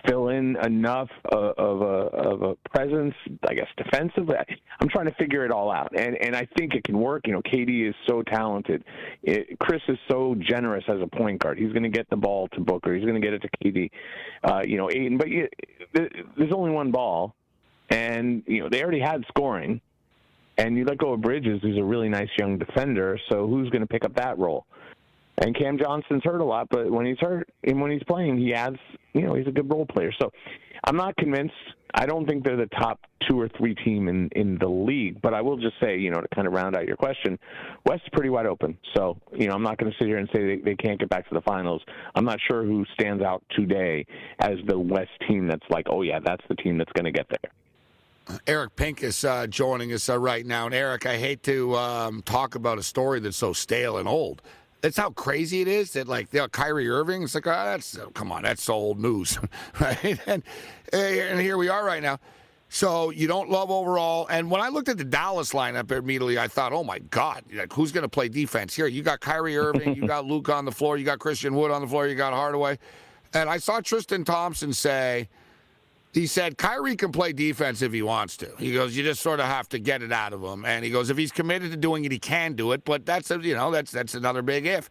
fill 0.08 0.30
in 0.30 0.56
enough 0.64 1.10
of, 1.26 1.54
of, 1.58 1.82
a 1.82 1.86
of 1.86 2.42
a 2.44 2.56
presence, 2.70 3.14
I 3.48 3.54
guess 3.54 3.68
defensively. 3.76 4.36
I'm 4.80 4.90
trying 4.90 5.08
to 5.08 5.16
figure 5.16 5.46
it 5.46 5.52
all 5.52 5.72
out, 5.72 5.98
and 5.98 6.16
and 6.22 6.36
I 6.36 6.48
think 6.58 6.76
it 6.76 6.84
can 6.84 7.00
work. 7.00 7.26
You 7.26 7.34
know, 7.34 7.42
KD 7.42 7.90
is 7.90 7.96
so 8.08 8.22
talented. 8.22 8.84
It, 9.24 9.58
Chris 9.60 9.82
is 9.88 9.98
so 10.10 10.36
generous 10.40 10.84
as 10.88 11.02
a 11.02 11.08
point 11.08 11.42
guard. 11.42 11.58
He's 11.58 11.72
going 11.72 11.84
to 11.84 11.90
get 11.90 12.10
the 12.10 12.18
ball 12.18 12.48
to 12.50 12.60
Booker. 12.60 12.94
He's 12.94 13.06
going 13.06 13.20
to 13.20 13.26
get 13.26 13.34
it 13.34 13.42
to 13.42 13.50
KD. 13.64 13.90
Uh, 14.44 14.62
you 14.66 14.78
know, 14.78 14.90
Ayton, 14.90 15.18
But 15.18 15.30
you, 15.30 15.48
there's 15.94 16.54
only 16.54 16.72
one 16.72 16.92
ball, 16.92 17.36
and 17.92 18.44
you 18.48 18.64
know 18.64 18.70
they 18.70 18.82
already 18.82 19.02
had 19.02 19.24
scoring. 19.28 19.82
And 20.58 20.78
you 20.78 20.86
let 20.86 20.98
go 20.98 21.14
of 21.14 21.22
Bridges, 21.22 21.60
who's 21.64 21.78
a 21.78 21.84
really 21.84 22.10
nice 22.10 22.28
young 22.38 22.60
defender. 22.60 23.18
So 23.32 23.48
who's 23.48 23.70
going 23.70 23.82
to 23.82 23.88
pick 23.88 24.06
up 24.06 24.16
that 24.16 24.38
role? 24.38 24.66
And 25.38 25.58
Cam 25.58 25.78
Johnson's 25.80 26.24
hurt 26.24 26.42
a 26.42 26.46
lot, 26.46 26.68
but 26.70 26.92
when 26.92 27.06
he's 27.06 27.18
hurt 27.20 27.50
and 27.64 27.82
when 27.82 27.90
he's 27.90 28.04
playing, 28.04 28.38
he 28.38 28.54
adds. 28.54 28.78
You 29.14 29.22
know, 29.22 29.34
he's 29.34 29.48
a 29.48 29.52
good 29.52 29.70
role 29.72 29.86
player. 29.86 30.12
So 30.22 30.32
I'm 30.84 30.96
not 30.96 31.16
convinced. 31.18 31.56
I 31.96 32.06
don't 32.06 32.28
think 32.28 32.44
they're 32.44 32.58
the 32.58 32.68
top 32.68 33.00
two 33.28 33.40
or 33.40 33.50
three 33.58 33.76
team 33.76 34.08
in 34.08 34.30
in 34.36 34.58
the 34.60 34.68
league. 34.68 35.22
But 35.22 35.34
I 35.34 35.42
will 35.42 35.58
just 35.58 35.76
say, 35.82 35.98
you 35.98 36.12
know, 36.12 36.22
to 36.22 36.28
kind 36.36 36.48
of 36.48 36.54
round 36.54 36.76
out 36.76 36.86
your 36.86 36.96
question, 36.96 37.40
West 37.86 38.04
is 38.04 38.10
pretty 38.14 38.30
wide 38.30 38.46
open. 38.46 38.78
So 38.96 39.18
you 39.34 39.48
know, 39.48 39.54
I'm 39.54 39.64
not 39.64 39.78
going 39.78 39.92
to 39.92 39.98
sit 39.98 40.08
here 40.08 40.18
and 40.18 40.30
say 40.34 40.58
they, 40.58 40.62
they 40.64 40.76
can't 40.76 41.00
get 41.00 41.10
back 41.10 41.28
to 41.30 41.34
the 41.34 41.42
finals. 41.42 41.82
I'm 42.14 42.26
not 42.26 42.40
sure 42.48 42.64
who 42.64 42.86
stands 42.94 43.24
out 43.24 43.44
today 43.52 44.06
as 44.40 44.58
the 44.68 44.78
West 44.78 45.12
team 45.28 45.48
that's 45.48 45.66
like, 45.70 45.88
oh 45.90 46.04
yeah, 46.04 46.20
that's 46.24 46.44
the 46.50 46.56
team 46.56 46.78
that's 46.78 46.92
going 46.94 47.06
to 47.06 47.12
get 47.12 47.28
there. 47.30 47.52
Eric 48.48 48.76
Pincus 48.76 49.24
uh, 49.24 49.48
joining 49.48 49.94
us 49.94 50.10
uh, 50.10 50.18
right 50.18 50.46
now. 50.46 50.66
And 50.66 50.76
Eric, 50.76 51.06
I 51.06 51.18
hate 51.18 51.44
to 51.44 51.76
um, 51.76 52.22
talk 52.24 52.56
about 52.56 52.78
a 52.78 52.84
story 52.84 53.20
that's 53.20 53.38
so 53.38 53.54
stale 53.54 53.98
and 53.98 54.08
old. 54.08 54.42
That's 54.82 54.98
how 54.98 55.12
crazy 55.12 55.62
it 55.62 55.68
is 55.68 55.94
that 55.94 56.08
like 56.08 56.34
you 56.34 56.40
know, 56.40 56.48
Kyrie 56.48 56.90
Irving. 56.90 57.24
It's 57.24 57.36
like, 57.36 57.48
oh, 57.48 57.52
that's 57.52 57.98
oh, 57.98 58.10
come 58.10 58.32
on, 58.32 58.44
that's 58.44 58.68
old 58.68 59.00
news, 59.00 59.38
right? 59.80 60.20
And 60.26 60.44
and 60.92 61.40
here 61.40 61.58
we 61.58 61.70
are 61.70 61.86
right 61.86 62.02
now. 62.02 62.20
So 62.74 63.10
you 63.10 63.28
don't 63.28 63.50
love 63.50 63.70
overall. 63.70 64.28
And 64.28 64.50
when 64.50 64.62
I 64.62 64.70
looked 64.70 64.88
at 64.88 64.98
the 64.98 65.04
Dallas 65.04 65.52
lineup 65.52 65.92
immediately, 65.92 66.40
I 66.40 66.48
thought, 66.48 66.72
oh 66.72 66.86
my 66.86 67.00
God, 67.00 67.44
like 67.54 67.74
who's 67.74 67.92
going 67.92 68.04
to 68.04 68.10
play 68.10 68.30
defense 68.30 68.74
here? 68.74 68.88
You 68.88 69.04
got 69.04 69.20
Kyrie 69.20 69.58
Irving, 69.58 69.94
you 69.94 70.08
got 70.08 70.26
Luke 70.26 70.48
on 70.48 70.64
the 70.64 70.72
floor, 70.72 70.98
you 70.98 71.04
got 71.04 71.20
Christian 71.20 71.54
Wood 71.54 71.70
on 71.70 71.82
the 71.82 71.88
floor, 71.88 72.08
you 72.08 72.16
got 72.16 72.34
Hardaway, 72.34 72.80
and 73.34 73.50
I 73.50 73.58
saw 73.58 73.82
Tristan 73.82 74.24
Thompson 74.24 74.72
say 74.72 75.28
he 76.14 76.28
said 76.28 76.58
Kyrie 76.58 76.96
can 76.96 77.12
play 77.12 77.32
defense 77.32 77.82
if 77.82 77.94
he 77.94 78.02
wants 78.02 78.36
to. 78.38 78.52
He 78.58 78.74
goes, 78.74 78.96
you 78.96 79.04
just 79.04 79.22
sort 79.22 79.40
of 79.40 79.46
have 79.46 79.70
to 79.70 79.80
get 79.80 80.02
it 80.02 80.12
out 80.12 80.34
of 80.34 80.44
him. 80.44 80.66
And 80.66 80.84
he 80.84 80.92
goes, 80.92 81.10
if 81.10 81.18
he's 81.18 81.32
committed 81.32 81.72
to 81.72 81.78
doing 81.78 82.04
it, 82.04 82.12
he 82.12 82.20
can 82.20 82.54
do 82.54 82.74
it. 82.74 82.84
But 82.84 83.06
that's 83.06 83.32
a, 83.32 83.40
you 83.40 83.56
know 83.56 83.72
that's 83.72 83.92
that's 83.92 84.14
another 84.14 84.42
big 84.42 84.66
if. 84.66 84.90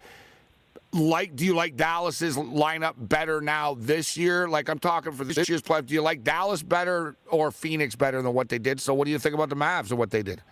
Like, 0.92 1.36
do 1.36 1.44
you 1.44 1.54
like 1.54 1.76
Dallas's 1.76 2.36
lineup 2.36 2.94
better 2.96 3.40
now 3.40 3.76
this 3.78 4.16
year? 4.16 4.48
Like 4.48 4.68
I'm 4.68 4.80
talking 4.80 5.12
for 5.12 5.22
this 5.22 5.48
year's 5.48 5.62
play. 5.62 5.82
Do 5.82 5.94
you 5.94 6.02
like 6.02 6.24
Dallas 6.24 6.62
better 6.62 7.14
or 7.28 7.52
Phoenix 7.52 7.94
better 7.94 8.20
than 8.22 8.34
what 8.34 8.48
they 8.48 8.58
did? 8.58 8.80
So 8.80 8.94
what 8.94 9.04
do 9.04 9.12
you 9.12 9.18
think 9.18 9.34
about 9.34 9.50
the 9.50 9.56
Mavs 9.56 9.90
and 9.90 9.98
what 9.98 10.10
they 10.10 10.22
did? 10.22 10.42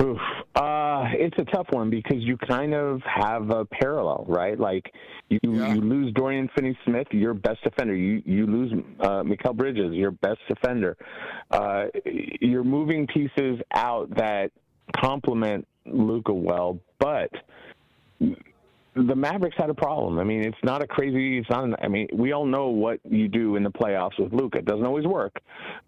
Oof. 0.00 0.18
Uh, 0.54 1.08
it's 1.14 1.36
a 1.38 1.44
tough 1.44 1.66
one 1.70 1.88
because 1.88 2.18
you 2.18 2.36
kind 2.36 2.74
of 2.74 3.00
have 3.02 3.50
a 3.50 3.64
parallel, 3.64 4.26
right? 4.28 4.58
Like 4.58 4.92
you 5.30 5.38
yeah. 5.42 5.72
you 5.72 5.80
lose 5.80 6.12
Dorian 6.12 6.50
Finney-Smith, 6.54 7.06
your 7.12 7.32
best 7.32 7.62
defender. 7.64 7.94
You 7.94 8.22
you 8.26 8.46
lose 8.46 8.72
uh, 9.00 9.22
Mikal 9.22 9.56
Bridges, 9.56 9.94
your 9.94 10.10
best 10.10 10.40
defender. 10.48 10.96
Uh, 11.50 11.86
you're 12.04 12.64
moving 12.64 13.06
pieces 13.06 13.60
out 13.74 14.14
that 14.16 14.52
complement 15.00 15.66
Luka 15.86 16.34
well, 16.34 16.78
but 16.98 17.30
the 18.94 19.16
Mavericks 19.16 19.56
had 19.56 19.70
a 19.70 19.74
problem. 19.74 20.18
I 20.18 20.24
mean, 20.24 20.42
it's 20.42 20.62
not 20.62 20.82
a 20.82 20.86
crazy. 20.86 21.38
It's 21.38 21.48
not. 21.48 21.64
An, 21.64 21.74
I 21.82 21.88
mean, 21.88 22.08
we 22.12 22.32
all 22.32 22.44
know 22.44 22.68
what 22.68 23.00
you 23.08 23.26
do 23.26 23.56
in 23.56 23.62
the 23.62 23.70
playoffs 23.70 24.18
with 24.18 24.32
Luka. 24.32 24.58
It 24.58 24.66
doesn't 24.66 24.84
always 24.84 25.06
work, 25.06 25.40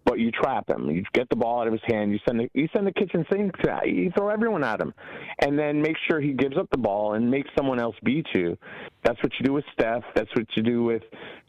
but 0.05 0.19
you 0.19 0.31
trap 0.31 0.69
him. 0.69 0.89
You 0.89 1.03
get 1.13 1.29
the 1.29 1.35
ball 1.35 1.61
out 1.61 1.67
of 1.67 1.73
his 1.73 1.83
hand. 1.85 2.11
You 2.11 2.19
send 2.27 2.39
the 2.39 2.49
you 2.53 2.67
send 2.73 2.87
the 2.87 2.91
kitchen 2.91 3.23
sink. 3.31 3.55
To, 3.59 3.81
you 3.85 4.11
throw 4.17 4.29
everyone 4.29 4.63
at 4.63 4.81
him, 4.81 4.93
and 5.39 5.57
then 5.57 5.81
make 5.81 5.97
sure 6.09 6.19
he 6.19 6.33
gives 6.33 6.57
up 6.57 6.67
the 6.71 6.79
ball 6.79 7.13
and 7.13 7.29
makes 7.29 7.49
someone 7.55 7.79
else 7.79 7.95
beat 8.03 8.25
you. 8.33 8.57
That's 9.03 9.21
what 9.21 9.31
you 9.39 9.45
do 9.45 9.53
with 9.53 9.65
Steph. 9.73 10.03
That's 10.15 10.29
what 10.35 10.47
you 10.55 10.63
do 10.63 10.83
with 10.83 11.03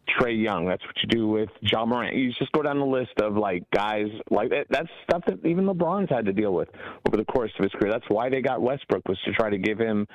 Trae 0.06 0.40
Young. 0.42 0.66
That's 0.66 0.84
what 0.84 0.94
you 1.02 1.08
do 1.08 1.28
with 1.28 1.48
Ja 1.60 1.84
Morant. 1.84 2.14
You 2.14 2.32
just 2.32 2.52
go 2.52 2.62
down 2.62 2.78
the 2.78 2.86
list 2.86 3.20
of 3.20 3.36
like 3.36 3.64
guys 3.70 4.08
like 4.30 4.50
that. 4.50 4.66
That's 4.70 4.88
stuff 5.08 5.22
that 5.26 5.44
even 5.44 5.64
LeBron's 5.66 6.10
had 6.10 6.24
to 6.26 6.32
deal 6.32 6.52
with 6.52 6.68
over 7.06 7.16
the 7.16 7.24
course 7.24 7.50
of 7.58 7.64
his 7.64 7.72
career. 7.72 7.90
That's 7.90 8.08
why 8.08 8.28
they 8.28 8.40
got 8.40 8.60
Westbrook 8.60 9.06
was 9.08 9.18
to 9.24 9.32
try 9.32 9.50
to 9.50 9.58
give 9.58 9.78
him 9.78 10.06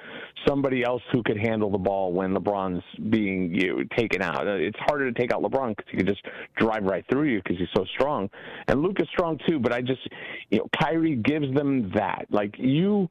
somebody 0.48 0.84
else 0.84 1.02
who 1.12 1.24
could 1.24 1.38
handle 1.38 1.70
the 1.70 1.78
ball 1.78 2.14
when 2.14 2.34
LeBron's 2.34 2.84
being 3.10 3.54
you 3.54 3.86
taken 3.98 4.22
out. 4.22 4.48
Uh, 4.48 4.54
it's 4.54 4.80
harder 4.80 5.12
to 5.12 5.20
take 5.20 5.34
out 5.34 5.42
LeBron 5.42 5.76
because 5.76 5.92
he 5.92 5.98
can 5.98 6.08
just 6.08 6.22
drive 6.58 6.84
right 6.84 7.06
through 7.10 7.24
you 7.30 7.42
because 7.44 7.58
he's 7.58 7.70
so 7.76 7.86
strong. 7.96 8.30
And 8.68 8.82
Luke 8.82 8.98
is 9.00 9.08
strong 9.10 9.40
too, 9.48 9.60
but 9.60 9.74
I 9.74 9.82
just 9.82 10.08
you 10.50 10.60
know 10.60 10.70
Kyrie 10.82 11.16
gives 11.16 11.54
them 11.54 11.92
that. 11.96 12.26
Like 12.30 12.56
you 12.58 13.10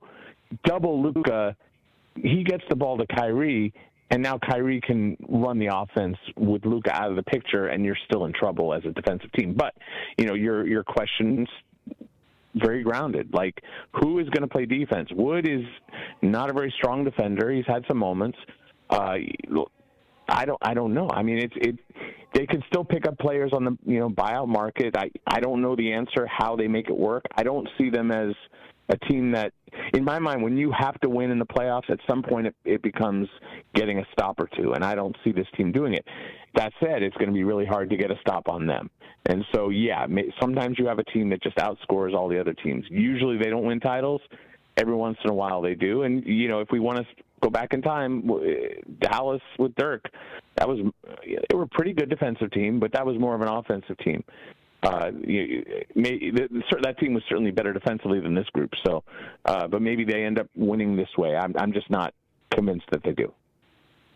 double 0.65 1.03
Luka, 1.03 1.57
he 2.17 2.43
gets 2.43 2.65
the 2.69 2.77
ball 2.77 2.99
to 2.99 3.07
Kyrie 3.07 3.73
and 4.11 4.23
now 4.23 4.39
Kyrie 4.39 4.81
can 4.81 5.17
run 5.29 5.59
the 5.59 5.69
offense 5.73 6.17
with 6.37 6.65
Luka 6.65 6.93
out 6.93 7.11
of 7.11 7.17
the 7.17 7.23
picture, 7.23 7.69
and 7.69 7.85
you're 7.85 7.99
still 8.07 8.25
in 8.25 8.33
trouble 8.33 8.75
as 8.75 8.85
a 8.85 8.91
defensive 8.91 9.31
team. 9.33 9.55
But 9.55 9.75
you 10.19 10.27
know 10.27 10.35
your 10.35 10.67
your 10.67 10.83
questions 10.83 11.49
very 12.55 12.83
grounded. 12.83 13.33
Like 13.33 13.63
who 14.01 14.19
is 14.19 14.29
going 14.31 14.43
to 14.43 14.49
play 14.49 14.67
defense? 14.67 15.09
Wood 15.13 15.49
is 15.49 15.65
not 16.23 16.51
a 16.51 16.53
very 16.53 16.73
strong 16.77 17.05
defender. 17.05 17.51
He's 17.51 17.67
had 17.67 17.85
some 17.89 17.99
moments. 17.99 18.39
Uh, 18.89 19.17
I 20.29 20.45
don't 20.45 20.59
I 20.61 20.75
don't 20.75 20.95
know. 20.95 21.09
I 21.11 21.23
mean 21.23 21.39
it's 21.39 21.55
it 21.57 21.79
they 22.35 22.47
could 22.47 22.63
still 22.69 22.85
pick 22.85 23.07
up 23.07 23.19
players 23.19 23.53
on 23.53 23.65
the 23.65 23.77
you 23.85 23.99
know 24.01 24.11
buyout 24.11 24.49
market. 24.49 24.97
I 24.97 25.11
I 25.27 25.41
don't 25.41 25.63
know 25.63 25.77
the 25.77 25.93
answer 25.93 26.27
how 26.27 26.57
they 26.57 26.69
make 26.69 26.89
it 26.89 26.97
work. 26.97 27.25
I 27.37 27.43
don't 27.43 27.69
see 27.79 27.91
them 27.91 28.11
as 28.11 28.35
a 28.91 28.99
team 29.07 29.31
that, 29.33 29.53
in 29.95 30.05
my 30.05 30.19
mind, 30.19 30.43
when 30.43 30.57
you 30.57 30.73
have 30.77 31.01
to 31.01 31.09
win 31.09 31.31
in 31.31 31.39
the 31.39 31.47
playoffs, 31.47 31.89
at 31.91 31.99
some 32.09 32.23
point 32.23 32.49
it, 32.49 32.55
it 32.65 32.83
becomes 32.83 33.29
getting 33.75 33.99
a 33.99 34.05
stop 34.13 34.41
or 34.41 34.49
two, 34.57 34.73
and 34.73 34.85
I 34.85 34.95
don't 34.95 35.17
see 35.25 35.33
this 35.33 35.47
team 35.57 35.73
doing 35.73 35.95
it. 35.95 36.05
That 36.55 36.73
said, 36.81 37.03
it's 37.03 37.17
going 37.17 37.29
to 37.29 37.35
be 37.35 37.45
really 37.45 37.67
hard 37.67 37.89
to 37.91 37.97
get 37.97 38.11
a 38.11 38.17
stop 38.21 38.49
on 38.49 38.67
them. 38.67 38.91
And 39.27 39.45
so, 39.55 39.69
yeah, 39.69 40.07
sometimes 40.41 40.79
you 40.79 40.87
have 40.87 40.99
a 40.99 41.05
team 41.05 41.31
that 41.31 41.43
just 41.43 41.57
outscores 41.57 42.15
all 42.15 42.29
the 42.29 42.41
other 42.41 42.55
teams. 42.55 42.85
Usually 42.91 43.39
they 43.39 43.51
don't 43.51 43.65
win 43.65 43.79
titles. 43.81 44.21
Every 44.77 44.95
once 44.95 45.19
in 45.25 45.31
a 45.31 45.35
while 45.35 45.61
they 45.61 45.75
do. 45.75 46.03
And, 46.03 46.25
you 46.25 46.49
know, 46.49 46.61
if 46.61 46.69
we 46.73 46.81
want 46.81 46.99
to 46.99 47.05
go 47.43 47.51
back 47.51 47.75
in 47.75 47.83
time, 47.83 48.29
Dallas 49.01 49.43
with 49.59 49.75
Dirk, 49.75 50.07
that 50.57 50.67
was, 50.67 50.79
they 51.25 51.55
were 51.55 51.65
a 51.65 51.69
pretty 51.69 51.93
good 51.93 52.09
defensive 52.09 52.51
team, 52.51 52.81
but 52.81 52.93
that 52.93 53.05
was 53.05 53.19
more 53.19 53.35
of 53.35 53.43
an 53.43 53.49
offensive 53.49 53.99
team 53.99 54.25
uh, 54.83 55.11
you, 55.27 55.65
may, 55.95 56.31
that 56.31 56.97
team 56.99 57.15
was 57.15 57.23
certainly 57.29 57.51
better 57.51 57.73
defensively 57.73 58.21
than 58.21 58.35
this 58.35 58.49
group. 58.51 58.73
So, 58.85 59.05
uh, 59.45 59.69
but 59.69 59.83
maybe 59.83 60.05
they 60.05 60.25
end 60.25 60.39
up 60.39 60.49
winning 60.55 60.97
this 60.97 61.09
way. 61.19 61.37
I'm, 61.37 61.55
I'm 61.59 61.73
just 61.73 61.91
not 61.91 62.15
convinced 62.51 62.87
that 62.91 63.03
they 63.03 63.13
do. 63.13 63.33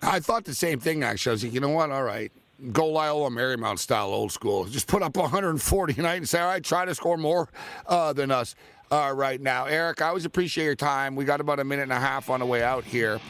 I 0.02 0.20
thought 0.20 0.44
the 0.44 0.54
same 0.54 0.80
thing. 0.80 1.02
Actually, 1.02 1.30
I 1.30 1.34
was 1.34 1.44
like, 1.44 1.54
you 1.54 1.60
know 1.60 1.70
what? 1.70 1.90
All 1.90 2.02
right, 2.02 2.30
go 2.72 2.86
Loyola 2.86 3.30
Marymount 3.30 3.78
style, 3.78 4.08
old 4.08 4.32
school. 4.32 4.64
Just 4.64 4.86
put 4.86 5.02
up 5.02 5.16
140 5.16 5.94
tonight 5.94 6.16
and 6.16 6.28
say, 6.28 6.40
all 6.40 6.48
right, 6.48 6.62
try 6.62 6.84
to 6.84 6.94
score 6.94 7.16
more 7.16 7.48
uh, 7.86 8.12
than 8.12 8.30
us 8.30 8.54
uh, 8.90 9.12
right 9.14 9.40
now. 9.40 9.64
Eric, 9.64 10.02
I 10.02 10.08
always 10.08 10.24
appreciate 10.24 10.64
your 10.64 10.74
time. 10.74 11.14
We 11.14 11.24
got 11.24 11.40
about 11.40 11.60
a 11.60 11.64
minute 11.64 11.84
and 11.84 11.92
a 11.92 12.00
half 12.00 12.30
on 12.30 12.40
the 12.40 12.46
way 12.46 12.62
out 12.62 12.84
here. 12.84 13.20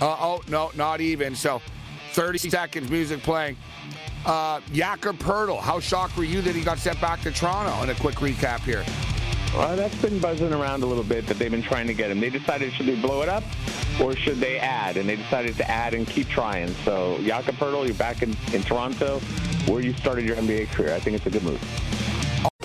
Uh, 0.00 0.16
oh 0.20 0.42
no, 0.48 0.70
not 0.74 1.00
even. 1.00 1.34
So, 1.34 1.60
30 2.12 2.38
seconds, 2.50 2.90
music 2.90 3.22
playing. 3.22 3.56
Uh, 4.24 4.60
Poeltl, 4.60 5.60
how 5.60 5.80
shocked 5.80 6.16
were 6.16 6.24
you 6.24 6.40
that 6.42 6.54
he 6.54 6.62
got 6.62 6.78
sent 6.78 7.00
back 7.00 7.20
to 7.22 7.30
Toronto? 7.30 7.72
And 7.82 7.90
a 7.90 7.94
quick 7.94 8.16
recap 8.16 8.60
here. 8.60 8.84
Well, 9.54 9.76
that's 9.76 9.94
been 10.00 10.18
buzzing 10.18 10.52
around 10.52 10.82
a 10.82 10.86
little 10.86 11.04
bit 11.04 11.26
that 11.26 11.38
they've 11.38 11.50
been 11.50 11.62
trying 11.62 11.86
to 11.86 11.94
get 11.94 12.10
him. 12.10 12.20
They 12.20 12.30
decided 12.30 12.72
should 12.72 12.86
they 12.86 13.00
blow 13.00 13.22
it 13.22 13.28
up 13.28 13.44
or 14.00 14.16
should 14.16 14.38
they 14.38 14.58
add? 14.58 14.96
And 14.96 15.08
they 15.08 15.16
decided 15.16 15.56
to 15.56 15.70
add 15.70 15.92
and 15.92 16.06
keep 16.06 16.28
trying. 16.28 16.68
So, 16.84 17.18
Jakob 17.22 17.56
Poeltl, 17.56 17.84
you're 17.86 17.94
back 17.94 18.22
in, 18.22 18.34
in 18.52 18.62
Toronto 18.62 19.18
where 19.66 19.82
you 19.82 19.92
started 19.94 20.24
your 20.24 20.36
NBA 20.36 20.70
career. 20.70 20.94
I 20.94 21.00
think 21.00 21.16
it's 21.16 21.26
a 21.26 21.30
good 21.30 21.42
move. 21.42 22.11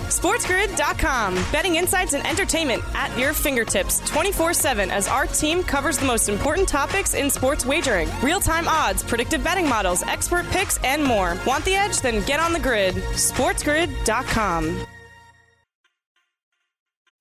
SportsGrid.com. 0.08 1.34
Betting 1.52 1.76
insights 1.76 2.14
and 2.14 2.26
entertainment 2.26 2.82
at 2.94 3.16
your 3.18 3.32
fingertips 3.32 4.00
24 4.08 4.52
7 4.54 4.90
as 4.90 5.08
our 5.08 5.26
team 5.26 5.62
covers 5.62 5.98
the 5.98 6.06
most 6.06 6.28
important 6.28 6.68
topics 6.68 7.14
in 7.14 7.30
sports 7.30 7.64
wagering 7.64 8.08
real 8.22 8.40
time 8.40 8.66
odds, 8.68 9.02
predictive 9.02 9.42
betting 9.44 9.68
models, 9.68 10.02
expert 10.02 10.46
picks, 10.50 10.78
and 10.84 11.02
more. 11.04 11.36
Want 11.46 11.64
the 11.64 11.74
edge? 11.74 12.00
Then 12.00 12.24
get 12.26 12.40
on 12.40 12.52
the 12.52 12.60
grid. 12.60 12.94
SportsGrid.com. 12.94 14.86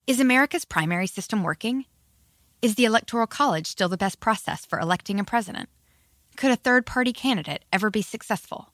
Is 0.08 0.22
America's 0.22 0.64
primary 0.64 1.08
system 1.08 1.44
working? 1.44 1.84
Is 2.62 2.76
the 2.76 2.86
Electoral 2.86 3.28
College 3.28 3.68
still 3.68 3.90
the 3.90 3.98
best 3.98 4.22
process 4.22 4.66
for 4.66 4.80
electing 4.80 5.20
a 5.20 5.26
president? 5.26 5.68
Could 6.38 6.52
a 6.52 6.56
third 6.56 6.86
party 6.86 7.12
candidate 7.12 7.66
ever 7.74 7.90
be 7.90 8.02
successful? 8.02 8.70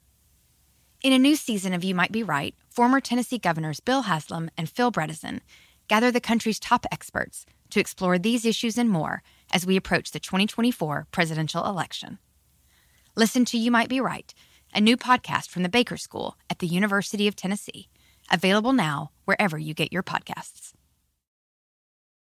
In 1.02 1.12
a 1.12 1.18
new 1.18 1.34
season 1.34 1.74
of 1.74 1.82
You 1.82 1.94
Might 1.94 2.12
Be 2.12 2.22
Right, 2.22 2.54
former 2.74 3.00
Tennessee 3.00 3.38
governors 3.38 3.78
Bill 3.78 4.02
Haslam 4.02 4.50
and 4.58 4.68
Phil 4.68 4.90
Bredesen 4.90 5.40
gather 5.86 6.10
the 6.10 6.20
country's 6.20 6.58
top 6.58 6.84
experts 6.90 7.46
to 7.70 7.78
explore 7.78 8.18
these 8.18 8.44
issues 8.44 8.76
and 8.76 8.90
more 8.90 9.22
as 9.52 9.64
we 9.64 9.76
approach 9.76 10.10
the 10.10 10.18
2024 10.18 11.06
presidential 11.12 11.64
election. 11.64 12.18
Listen 13.14 13.44
to 13.44 13.58
You 13.58 13.70
Might 13.70 13.88
Be 13.88 14.00
Right, 14.00 14.34
a 14.74 14.80
new 14.80 14.96
podcast 14.96 15.50
from 15.50 15.62
the 15.62 15.68
Baker 15.68 15.96
School 15.96 16.36
at 16.50 16.58
the 16.58 16.66
University 16.66 17.28
of 17.28 17.36
Tennessee, 17.36 17.88
available 18.28 18.72
now 18.72 19.12
wherever 19.24 19.56
you 19.56 19.72
get 19.72 19.92
your 19.92 20.02
podcasts. 20.02 20.72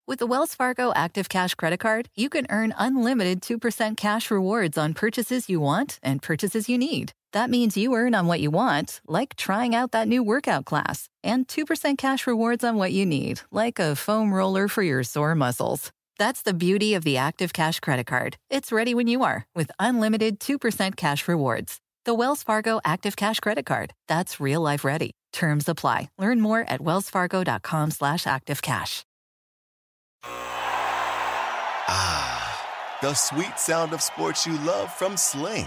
With 0.04 0.18
the 0.18 0.26
Wells 0.26 0.54
Fargo 0.54 0.92
Active 0.96 1.28
Cash 1.28 1.54
Credit 1.54 1.78
Card, 1.78 2.08
you 2.16 2.28
can 2.28 2.48
earn 2.50 2.74
unlimited 2.76 3.40
2% 3.40 3.96
cash 3.96 4.32
rewards 4.32 4.76
on 4.76 4.94
purchases 4.94 5.48
you 5.48 5.60
want 5.60 6.00
and 6.02 6.20
purchases 6.20 6.68
you 6.68 6.76
need. 6.76 7.12
That 7.34 7.50
means 7.50 7.76
you 7.76 7.94
earn 7.96 8.14
on 8.14 8.28
what 8.28 8.38
you 8.38 8.48
want, 8.52 9.00
like 9.08 9.34
trying 9.34 9.74
out 9.74 9.90
that 9.90 10.06
new 10.06 10.22
workout 10.22 10.64
class, 10.64 11.08
and 11.20 11.48
2% 11.48 11.98
cash 11.98 12.28
rewards 12.28 12.62
on 12.62 12.76
what 12.76 12.92
you 12.92 13.04
need, 13.04 13.40
like 13.50 13.80
a 13.80 13.96
foam 13.96 14.32
roller 14.32 14.68
for 14.68 14.84
your 14.84 15.02
sore 15.02 15.34
muscles. 15.34 15.90
That's 16.16 16.42
the 16.42 16.54
beauty 16.54 16.94
of 16.94 17.02
the 17.02 17.16
Active 17.16 17.52
Cash 17.52 17.80
Credit 17.80 18.06
Card. 18.06 18.36
It's 18.50 18.70
ready 18.70 18.94
when 18.94 19.08
you 19.08 19.24
are 19.24 19.46
with 19.52 19.72
unlimited 19.80 20.38
2% 20.38 20.94
cash 20.94 21.26
rewards. 21.26 21.80
The 22.04 22.14
Wells 22.14 22.44
Fargo 22.44 22.80
Active 22.84 23.16
Cash 23.16 23.40
Credit 23.40 23.66
Card. 23.66 23.92
That's 24.06 24.38
real 24.38 24.60
life 24.60 24.84
ready. 24.84 25.10
Terms 25.32 25.68
apply. 25.68 26.10
Learn 26.16 26.40
more 26.40 26.60
at 26.60 26.78
wellsfargo.com 26.80 27.90
slash 27.90 28.24
activecash. 28.24 29.02
Ah, 31.88 32.96
the 33.02 33.12
sweet 33.14 33.58
sound 33.58 33.92
of 33.92 34.00
sports 34.02 34.46
you 34.46 34.56
love 34.58 34.94
from 34.94 35.16
Sling 35.16 35.66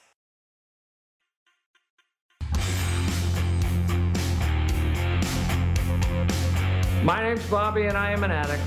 My 7.03 7.23
name's 7.23 7.43
Bobby, 7.47 7.85
and 7.85 7.97
I 7.97 8.11
am 8.11 8.23
an 8.23 8.29
addict. 8.29 8.61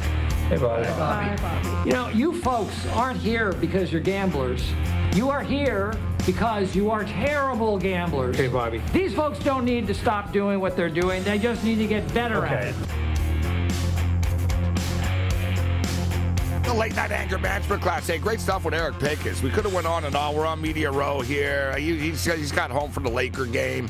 Hey, 0.49 0.59
Bobby. 0.59 0.85
Hey, 0.85 0.99
Bobby. 0.99 1.29
Hi, 1.29 1.37
Bobby. 1.37 1.89
You 1.89 1.95
know, 1.95 2.09
you 2.09 2.41
folks 2.43 2.75
aren't 2.89 3.21
here 3.21 3.53
because 3.53 3.93
you're 3.93 4.01
gamblers. 4.01 4.65
You 5.15 5.31
are 5.31 5.43
here 5.43 5.95
because 6.27 6.75
you 6.75 6.91
are 6.91 7.05
terrible 7.05 7.79
gamblers. 7.79 8.37
Hey, 8.37 8.49
Bobby. 8.49 8.83
These 8.93 9.15
folks 9.15 9.39
don't 9.39 9.65
need 9.65 9.87
to 9.87 9.95
stop 9.95 10.33
doing 10.33 10.59
what 10.59 10.75
they're 10.77 10.91
doing. 10.91 11.23
They 11.23 11.39
just 11.39 11.63
need 11.63 11.77
to 11.77 11.87
get 11.87 12.13
better 12.13 12.45
okay. 12.45 12.55
at 12.55 12.67
it. 12.69 12.75
the 16.65 16.73
late 16.75 16.97
night 16.97 17.13
anger 17.13 17.39
management 17.39 17.83
class. 17.83 18.07
Hey, 18.07 18.19
great 18.19 18.41
stuff 18.41 18.65
with 18.65 18.75
Eric 18.75 18.99
Pincus. 18.99 19.43
We 19.43 19.51
could 19.51 19.65
have 19.65 19.75
went 19.75 19.87
on 19.87 20.05
and 20.07 20.17
on. 20.17 20.35
We're 20.35 20.47
on 20.47 20.61
Media 20.61 20.91
Row 20.91 21.21
here. 21.21 21.77
He, 21.77 21.97
he's, 21.97 22.25
he's 22.25 22.51
got 22.51 22.71
home 22.71 22.91
from 22.91 23.05
the 23.05 23.11
Laker 23.11 23.47
game. 23.47 23.89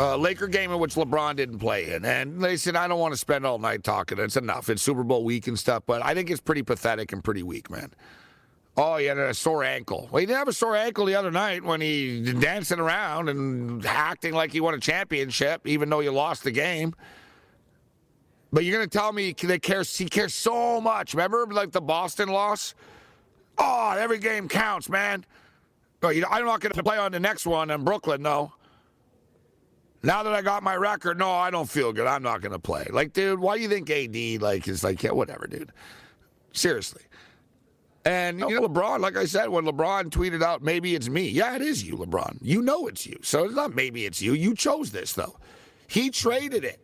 Uh, 0.00 0.16
Laker 0.16 0.46
game 0.46 0.72
in 0.72 0.78
which 0.78 0.94
LeBron 0.94 1.36
didn't 1.36 1.58
play 1.58 1.92
in. 1.92 2.06
And 2.06 2.40
they 2.40 2.56
said, 2.56 2.74
I 2.74 2.88
don't 2.88 2.98
want 2.98 3.12
to 3.12 3.18
spend 3.18 3.44
all 3.44 3.58
night 3.58 3.84
talking. 3.84 4.18
It's 4.18 4.36
enough. 4.36 4.70
It's 4.70 4.80
Super 4.80 5.04
Bowl 5.04 5.24
week 5.24 5.46
and 5.46 5.58
stuff, 5.58 5.82
but 5.84 6.02
I 6.02 6.14
think 6.14 6.30
it's 6.30 6.40
pretty 6.40 6.62
pathetic 6.62 7.12
and 7.12 7.22
pretty 7.22 7.42
weak, 7.42 7.68
man. 7.68 7.92
Oh, 8.78 8.96
he 8.96 9.04
had 9.04 9.18
a 9.18 9.34
sore 9.34 9.62
ankle. 9.62 10.08
Well, 10.10 10.20
he 10.20 10.26
didn't 10.26 10.38
have 10.38 10.48
a 10.48 10.54
sore 10.54 10.74
ankle 10.74 11.04
the 11.04 11.16
other 11.16 11.30
night 11.30 11.62
when 11.62 11.82
he 11.82 12.32
dancing 12.32 12.80
around 12.80 13.28
and 13.28 13.84
acting 13.84 14.32
like 14.32 14.52
he 14.52 14.60
won 14.60 14.72
a 14.72 14.80
championship, 14.80 15.66
even 15.66 15.90
though 15.90 16.00
you 16.00 16.12
lost 16.12 16.44
the 16.44 16.50
game. 16.50 16.94
But 18.50 18.64
you're 18.64 18.78
going 18.78 18.88
to 18.88 18.98
tell 18.98 19.12
me 19.12 19.34
they 19.34 19.58
care, 19.58 19.82
he 19.82 20.06
cares 20.06 20.32
so 20.32 20.80
much. 20.80 21.12
Remember, 21.12 21.46
like 21.50 21.72
the 21.72 21.82
Boston 21.82 22.30
loss? 22.30 22.74
Oh, 23.58 23.94
every 23.98 24.18
game 24.18 24.48
counts, 24.48 24.88
man. 24.88 25.26
But 26.00 26.14
you 26.14 26.22
know, 26.22 26.28
I'm 26.30 26.46
not 26.46 26.60
going 26.60 26.72
to 26.72 26.82
play 26.82 26.96
on 26.96 27.12
the 27.12 27.20
next 27.20 27.44
one 27.44 27.70
in 27.70 27.84
Brooklyn, 27.84 28.22
no. 28.22 28.54
Now 30.02 30.22
that 30.22 30.32
I 30.32 30.40
got 30.40 30.62
my 30.62 30.76
record, 30.76 31.18
no, 31.18 31.30
I 31.30 31.50
don't 31.50 31.68
feel 31.68 31.92
good. 31.92 32.06
I'm 32.06 32.22
not 32.22 32.40
going 32.40 32.52
to 32.52 32.58
play. 32.58 32.86
Like, 32.90 33.12
dude, 33.12 33.38
why 33.38 33.56
do 33.56 33.62
you 33.62 33.68
think 33.68 33.90
AD 33.90 34.40
like 34.40 34.66
is 34.66 34.82
like, 34.82 35.02
yeah, 35.02 35.10
whatever, 35.10 35.46
dude. 35.46 35.72
Seriously. 36.52 37.02
And 38.06 38.40
you 38.40 38.60
know, 38.60 38.66
LeBron, 38.66 39.00
like 39.00 39.16
I 39.16 39.26
said, 39.26 39.50
when 39.50 39.64
LeBron 39.66 40.08
tweeted 40.08 40.42
out, 40.42 40.62
maybe 40.62 40.94
it's 40.94 41.10
me. 41.10 41.28
Yeah, 41.28 41.54
it 41.54 41.60
is 41.60 41.84
you, 41.84 41.96
LeBron. 41.96 42.38
You 42.40 42.62
know 42.62 42.86
it's 42.86 43.06
you. 43.06 43.18
So 43.22 43.44
it's 43.44 43.54
not 43.54 43.74
maybe 43.74 44.06
it's 44.06 44.22
you. 44.22 44.32
You 44.32 44.54
chose 44.54 44.90
this 44.90 45.12
though. 45.12 45.36
He 45.86 46.08
traded 46.08 46.64
it. 46.64 46.80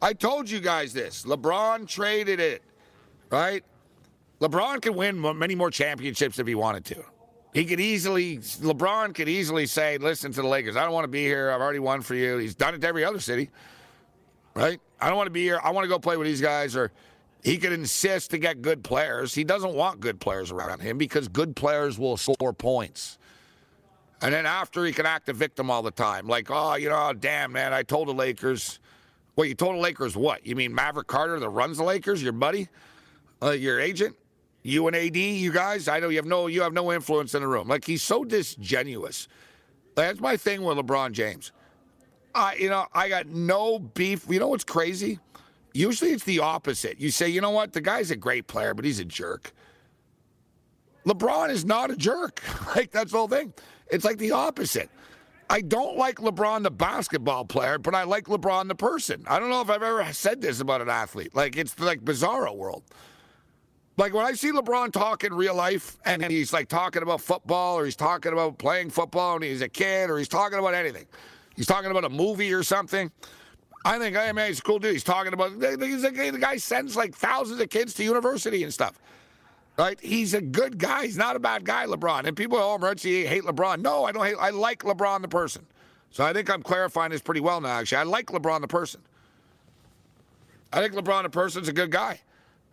I 0.00 0.14
told 0.14 0.48
you 0.48 0.60
guys 0.60 0.94
this. 0.94 1.24
LeBron 1.24 1.86
traded 1.86 2.40
it, 2.40 2.62
right? 3.30 3.62
LeBron 4.40 4.80
can 4.80 4.94
win 4.94 5.20
many 5.38 5.54
more 5.54 5.70
championships 5.70 6.38
if 6.38 6.46
he 6.46 6.54
wanted 6.54 6.84
to. 6.86 7.04
He 7.54 7.64
could 7.64 7.80
easily, 7.80 8.38
LeBron 8.38 9.14
could 9.14 9.28
easily 9.28 9.66
say, 9.66 9.98
listen 9.98 10.32
to 10.32 10.42
the 10.42 10.48
Lakers, 10.48 10.76
I 10.76 10.84
don't 10.84 10.92
want 10.92 11.04
to 11.04 11.08
be 11.08 11.24
here. 11.24 11.50
I've 11.50 11.60
already 11.60 11.78
won 11.78 12.02
for 12.02 12.14
you. 12.14 12.36
He's 12.36 12.54
done 12.54 12.74
it 12.74 12.80
to 12.82 12.86
every 12.86 13.04
other 13.04 13.20
city, 13.20 13.50
right? 14.54 14.80
I 15.00 15.08
don't 15.08 15.16
want 15.16 15.28
to 15.28 15.32
be 15.32 15.42
here. 15.42 15.60
I 15.62 15.70
want 15.70 15.84
to 15.84 15.88
go 15.88 15.98
play 15.98 16.16
with 16.16 16.26
these 16.26 16.40
guys. 16.40 16.76
Or 16.76 16.92
he 17.42 17.56
could 17.56 17.72
insist 17.72 18.30
to 18.32 18.38
get 18.38 18.60
good 18.60 18.84
players. 18.84 19.34
He 19.34 19.44
doesn't 19.44 19.74
want 19.74 20.00
good 20.00 20.20
players 20.20 20.50
around 20.50 20.80
him 20.80 20.98
because 20.98 21.28
good 21.28 21.56
players 21.56 21.98
will 21.98 22.16
score 22.16 22.52
points. 22.52 23.18
And 24.20 24.34
then 24.34 24.46
after, 24.46 24.84
he 24.84 24.92
can 24.92 25.06
act 25.06 25.28
a 25.28 25.32
victim 25.32 25.70
all 25.70 25.82
the 25.82 25.92
time. 25.92 26.26
Like, 26.26 26.48
oh, 26.50 26.74
you 26.74 26.88
know, 26.88 27.12
damn, 27.12 27.52
man, 27.52 27.72
I 27.72 27.82
told 27.82 28.08
the 28.08 28.14
Lakers. 28.14 28.80
Well, 29.36 29.46
you 29.46 29.54
told 29.54 29.76
the 29.76 29.80
Lakers 29.80 30.16
what? 30.16 30.44
You 30.44 30.56
mean 30.56 30.74
Maverick 30.74 31.06
Carter 31.06 31.38
that 31.38 31.48
runs 31.48 31.78
the 31.78 31.84
Lakers, 31.84 32.22
your 32.22 32.32
buddy, 32.32 32.68
uh, 33.40 33.50
your 33.50 33.78
agent? 33.78 34.16
You 34.62 34.86
and 34.86 34.96
AD, 34.96 35.16
you 35.16 35.52
guys, 35.52 35.88
I 35.88 36.00
know 36.00 36.08
you 36.08 36.16
have 36.16 36.26
no 36.26 36.46
you 36.46 36.62
have 36.62 36.72
no 36.72 36.92
influence 36.92 37.34
in 37.34 37.42
the 37.42 37.48
room. 37.48 37.68
Like 37.68 37.84
he's 37.84 38.02
so 38.02 38.24
disingenuous. 38.24 39.28
That's 39.94 40.20
my 40.20 40.36
thing 40.36 40.62
with 40.62 40.78
LeBron 40.78 41.12
James. 41.12 41.52
I 42.34 42.54
you 42.56 42.68
know, 42.68 42.86
I 42.92 43.08
got 43.08 43.26
no 43.26 43.78
beef. 43.78 44.26
You 44.28 44.40
know 44.40 44.48
what's 44.48 44.64
crazy? 44.64 45.18
Usually 45.72 46.10
it's 46.10 46.24
the 46.24 46.40
opposite. 46.40 47.00
You 47.00 47.10
say, 47.10 47.28
you 47.28 47.40
know 47.40 47.50
what, 47.50 47.72
the 47.72 47.80
guy's 47.80 48.10
a 48.10 48.16
great 48.16 48.46
player, 48.46 48.74
but 48.74 48.84
he's 48.84 48.98
a 48.98 49.04
jerk. 49.04 49.52
LeBron 51.06 51.50
is 51.50 51.64
not 51.64 51.90
a 51.90 51.96
jerk. 51.96 52.42
like 52.76 52.90
that's 52.90 53.12
the 53.12 53.18
whole 53.18 53.28
thing. 53.28 53.52
It's 53.90 54.04
like 54.04 54.18
the 54.18 54.32
opposite. 54.32 54.90
I 55.50 55.62
don't 55.62 55.96
like 55.96 56.16
LeBron 56.16 56.62
the 56.62 56.70
basketball 56.70 57.44
player, 57.46 57.78
but 57.78 57.94
I 57.94 58.04
like 58.04 58.24
LeBron 58.24 58.68
the 58.68 58.74
person. 58.74 59.24
I 59.26 59.38
don't 59.38 59.48
know 59.48 59.62
if 59.62 59.70
I've 59.70 59.82
ever 59.82 60.12
said 60.12 60.42
this 60.42 60.60
about 60.60 60.82
an 60.82 60.90
athlete. 60.90 61.34
Like 61.34 61.56
it's 61.56 61.78
like 61.80 62.04
bizarro 62.04 62.54
world. 62.54 62.82
Like 63.98 64.14
when 64.14 64.24
I 64.24 64.32
see 64.32 64.52
LeBron 64.52 64.92
talk 64.92 65.24
in 65.24 65.34
real 65.34 65.56
life 65.56 65.98
and 66.04 66.22
he's 66.22 66.52
like 66.52 66.68
talking 66.68 67.02
about 67.02 67.20
football 67.20 67.76
or 67.76 67.84
he's 67.84 67.96
talking 67.96 68.32
about 68.32 68.56
playing 68.56 68.90
football 68.90 69.34
and 69.34 69.42
he's 69.42 69.60
a 69.60 69.68
kid 69.68 70.08
or 70.08 70.18
he's 70.18 70.28
talking 70.28 70.60
about 70.60 70.72
anything. 70.74 71.04
He's 71.56 71.66
talking 71.66 71.90
about 71.90 72.04
a 72.04 72.08
movie 72.08 72.52
or 72.52 72.62
something. 72.62 73.10
I 73.84 73.98
think, 73.98 74.14
hey, 74.14 74.30
man, 74.30 74.46
he's 74.46 74.60
a 74.60 74.62
cool 74.62 74.78
dude. 74.78 74.92
He's 74.92 75.02
talking 75.02 75.32
about, 75.32 75.50
he's 75.50 76.04
a, 76.04 76.10
the 76.10 76.38
guy 76.40 76.58
sends 76.58 76.94
like 76.94 77.12
thousands 77.12 77.60
of 77.60 77.70
kids 77.70 77.92
to 77.94 78.04
university 78.04 78.62
and 78.62 78.72
stuff. 78.72 79.00
Right? 79.76 79.98
He's 80.00 80.32
a 80.32 80.40
good 80.40 80.78
guy. 80.78 81.06
He's 81.06 81.16
not 81.16 81.34
a 81.34 81.40
bad 81.40 81.64
guy, 81.64 81.86
LeBron. 81.86 82.24
And 82.24 82.36
people, 82.36 82.58
oh, 82.58 82.78
Morenci, 82.78 83.26
hate 83.26 83.42
LeBron. 83.42 83.80
No, 83.80 84.04
I 84.04 84.12
don't 84.12 84.24
hate, 84.24 84.36
I 84.38 84.50
like 84.50 84.84
LeBron 84.84 85.22
the 85.22 85.28
person. 85.28 85.66
So 86.10 86.24
I 86.24 86.32
think 86.32 86.48
I'm 86.48 86.62
clarifying 86.62 87.10
this 87.10 87.20
pretty 87.20 87.40
well 87.40 87.60
now, 87.60 87.80
actually. 87.80 87.98
I 87.98 88.04
like 88.04 88.26
LeBron 88.26 88.60
the 88.60 88.68
person. 88.68 89.00
I 90.72 90.80
think 90.80 90.94
LeBron 90.94 91.24
the 91.24 91.30
person's 91.30 91.66
a 91.66 91.72
good 91.72 91.90
guy 91.90 92.20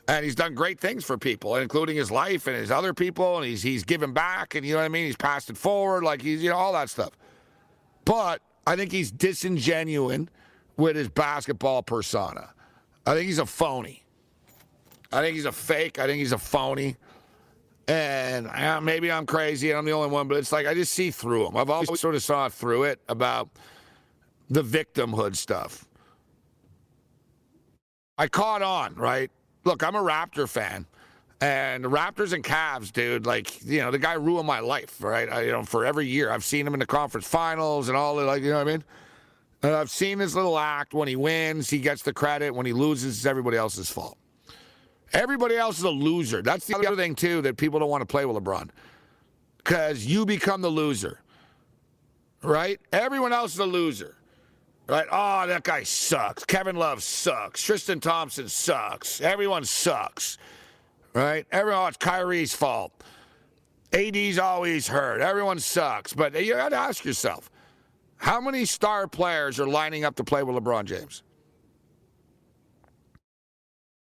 and 0.08 0.24
he's 0.24 0.36
done 0.36 0.54
great 0.54 0.80
things 0.80 1.04
for 1.04 1.18
people, 1.18 1.56
including 1.56 1.96
his 1.96 2.12
life 2.12 2.48
and 2.48 2.56
his 2.56 2.72
other 2.72 2.94
people, 2.94 3.38
and 3.38 3.46
he's 3.46 3.64
he's 3.64 3.84
given 3.84 4.14
back, 4.14 4.56
and 4.56 4.66
you 4.66 4.74
know 4.74 4.80
what 4.80 4.86
I 4.86 4.90
mean. 4.90 5.06
He's 5.06 5.16
passed 5.16 5.50
it 5.50 5.58
forward, 5.58 6.04
like 6.04 6.22
he's 6.22 6.44
you 6.44 6.50
know 6.50 6.58
all 6.58 6.74
that 6.74 6.90
stuff. 6.90 7.12
But 8.06 8.42
I 8.68 8.76
think 8.76 8.92
he's 8.92 9.12
disingenuous 9.12 10.28
with 10.78 10.96
his 10.96 11.10
basketball 11.10 11.84
persona. 11.84 12.54
I 13.06 13.14
think 13.14 13.28
he's 13.28 13.40
a 13.40 13.46
phony. 13.46 14.04
I 15.12 15.22
think 15.22 15.36
he's 15.36 15.46
a 15.46 15.52
fake. 15.52 16.00
I 16.00 16.08
think 16.08 16.20
he's 16.20 16.32
a 16.32 16.38
phony. 16.38 16.98
And 17.88 18.50
maybe 18.84 19.12
I'm 19.12 19.28
crazy 19.28 19.70
and 19.70 19.78
I'm 19.78 19.86
the 19.86 19.92
only 19.92 20.10
one, 20.10 20.28
but 20.28 20.38
it's 20.38 20.52
like 20.52 20.66
I 20.66 20.74
just 20.74 20.92
see 20.92 21.12
through 21.12 21.48
him. 21.48 21.56
I've 21.56 21.70
always 21.70 22.00
sort 22.00 22.16
of 22.16 22.24
saw 22.24 22.50
through 22.50 22.84
it 22.86 23.00
about 23.08 23.50
the 24.50 24.64
victimhood 24.64 25.36
stuff. 25.36 25.88
I 28.18 28.28
caught 28.28 28.64
on, 28.64 28.96
right? 28.96 29.30
Look, 29.66 29.84
I'm 29.84 29.96
a 29.96 30.02
Raptor 30.02 30.48
fan. 30.48 30.86
And 31.42 31.84
the 31.84 31.90
Raptors 31.90 32.32
and 32.32 32.44
Cavs, 32.44 32.94
dude, 32.94 33.26
like, 33.26 33.64
you 33.66 33.80
know, 33.82 33.92
the 33.92 34.00
guy 34.00 34.14
ruined 34.14 34.48
my 34.48 34.62
life, 34.62 35.04
right? 35.04 35.30
I, 35.30 35.42
you 35.44 35.52
know, 35.52 35.64
for 35.64 35.86
every 35.86 36.08
year. 36.08 36.32
I've 36.32 36.46
seen 36.46 36.66
him 36.66 36.74
in 36.74 36.80
the 36.80 36.86
conference 36.86 37.28
finals 37.28 37.90
and 37.90 37.98
all 37.98 38.16
that, 38.16 38.24
like, 38.24 38.42
you 38.42 38.52
know 38.52 38.60
what 38.60 38.68
I 38.68 38.72
mean? 38.72 38.84
And 39.62 39.76
I've 39.76 39.90
seen 39.90 40.20
his 40.20 40.34
little 40.34 40.58
act. 40.58 40.94
When 40.94 41.10
he 41.10 41.18
wins, 41.18 41.70
he 41.70 41.80
gets 41.80 42.04
the 42.04 42.14
credit. 42.14 42.56
When 42.56 42.66
he 42.66 42.72
loses, 42.72 43.18
it's 43.18 43.26
everybody 43.26 43.58
else's 43.58 43.90
fault. 43.90 44.18
Everybody 45.12 45.58
else 45.58 45.78
is 45.78 45.84
a 45.84 45.90
loser. 45.90 46.42
That's 46.42 46.66
the 46.68 46.78
other 46.78 46.96
thing, 46.96 47.16
too, 47.16 47.42
that 47.42 47.58
people 47.58 47.80
don't 47.80 47.90
want 47.90 48.02
to 48.02 48.06
play 48.06 48.26
with 48.26 48.42
LeBron. 48.42 48.70
Because 49.58 50.06
you 50.06 50.26
become 50.26 50.62
the 50.62 50.70
loser, 50.70 51.20
right? 52.44 52.80
Everyone 52.94 53.34
else 53.34 53.54
is 53.54 53.60
a 53.60 53.66
loser. 53.66 54.16
Right? 54.88 55.08
Oh, 55.12 55.48
that 55.48 55.64
guy 55.64 55.84
sucks. 55.84 56.46
Kevin 56.46 56.76
Love 56.76 57.02
sucks. 57.02 57.64
Tristan 57.64 58.00
Thompson 58.00 58.48
sucks. 58.48 59.20
Everyone 59.20 59.66
sucks. 59.66 60.38
Right? 61.14 61.48
Everyone, 61.52 61.84
oh, 61.84 61.88
it's 61.88 61.98
Kyrie's 61.98 62.54
fault. 62.54 62.92
AD's 63.94 64.38
always 64.38 64.88
hurt. 64.88 65.22
Everyone 65.22 65.60
sucks. 65.60 66.14
But 66.14 66.40
you 66.44 66.54
got 66.54 66.70
to 66.70 66.76
ask 66.76 67.04
yourself 67.04 67.50
how 68.18 68.40
many 68.40 68.66
star 68.66 69.08
players 69.08 69.60
are 69.60 69.68
lining 69.68 70.06
up 70.06 70.16
to 70.18 70.24
play 70.24 70.44
with 70.44 70.56
LeBron 70.56 70.86
James? 70.86 71.24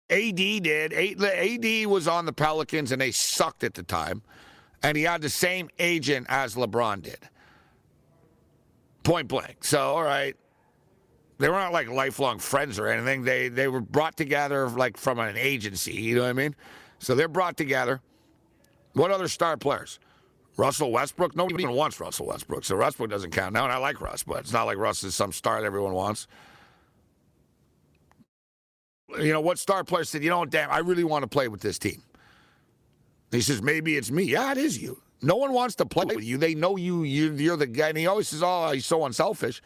AD 0.09 0.35
did. 0.35 0.93
AD 0.93 1.87
was 1.87 2.07
on 2.07 2.25
the 2.25 2.33
Pelicans 2.33 2.91
and 2.91 3.01
they 3.01 3.11
sucked 3.11 3.63
at 3.63 3.73
the 3.73 3.83
time. 3.83 4.21
And 4.83 4.97
he 4.97 5.03
had 5.03 5.21
the 5.21 5.29
same 5.29 5.69
agent 5.79 6.27
as 6.29 6.55
LeBron 6.55 7.01
did. 7.01 7.19
Point 9.03 9.27
blank. 9.27 9.63
So, 9.63 9.79
all 9.79 10.03
right, 10.03 10.35
they 11.41 11.49
were 11.49 11.55
not 11.55 11.73
like 11.73 11.89
lifelong 11.89 12.37
friends 12.37 12.77
or 12.77 12.87
anything. 12.87 13.23
They 13.23 13.49
they 13.49 13.67
were 13.67 13.81
brought 13.81 14.15
together 14.15 14.69
like 14.69 14.95
from 14.95 15.17
an 15.19 15.35
agency. 15.37 15.93
You 15.93 16.15
know 16.15 16.21
what 16.21 16.29
I 16.29 16.33
mean? 16.33 16.55
So 16.99 17.15
they're 17.15 17.27
brought 17.27 17.57
together. 17.57 17.99
What 18.93 19.09
other 19.09 19.27
star 19.27 19.57
players? 19.57 19.99
Russell 20.55 20.91
Westbrook. 20.91 21.35
Nobody 21.35 21.63
even 21.63 21.75
wants 21.75 21.99
Russell 21.99 22.27
Westbrook, 22.27 22.63
so 22.63 22.77
Westbrook 22.77 23.09
doesn't 23.09 23.31
count 23.31 23.53
now. 23.53 23.63
And 23.63 23.73
I 23.73 23.77
like 23.77 23.99
Russ, 23.99 24.21
but 24.21 24.41
it's 24.41 24.53
not 24.53 24.65
like 24.65 24.77
Russ 24.77 25.03
is 25.03 25.15
some 25.15 25.31
star 25.31 25.59
that 25.59 25.65
everyone 25.65 25.93
wants. 25.93 26.27
You 29.17 29.33
know 29.33 29.41
what 29.41 29.57
star 29.57 29.83
player 29.83 30.03
said? 30.03 30.23
You 30.23 30.29
know, 30.29 30.45
damn, 30.45 30.69
I 30.69 30.77
really 30.77 31.03
want 31.03 31.23
to 31.23 31.27
play 31.27 31.47
with 31.47 31.61
this 31.61 31.79
team. 31.79 32.03
He 33.31 33.41
says, 33.41 33.61
maybe 33.61 33.95
it's 33.97 34.11
me. 34.11 34.23
Yeah, 34.23 34.51
it 34.51 34.57
is 34.57 34.81
you. 34.81 35.01
No 35.21 35.37
one 35.37 35.53
wants 35.53 35.75
to 35.75 35.85
play 35.85 36.05
with 36.05 36.23
you. 36.23 36.37
They 36.37 36.53
know 36.53 36.75
you. 36.75 37.03
you 37.03 37.53
are 37.53 37.57
the 37.57 37.67
guy. 37.67 37.89
And 37.89 37.97
he 37.97 38.07
always 38.07 38.27
says, 38.27 38.43
oh, 38.43 38.71
he's 38.71 38.85
so 38.85 39.05
unselfish 39.05 39.61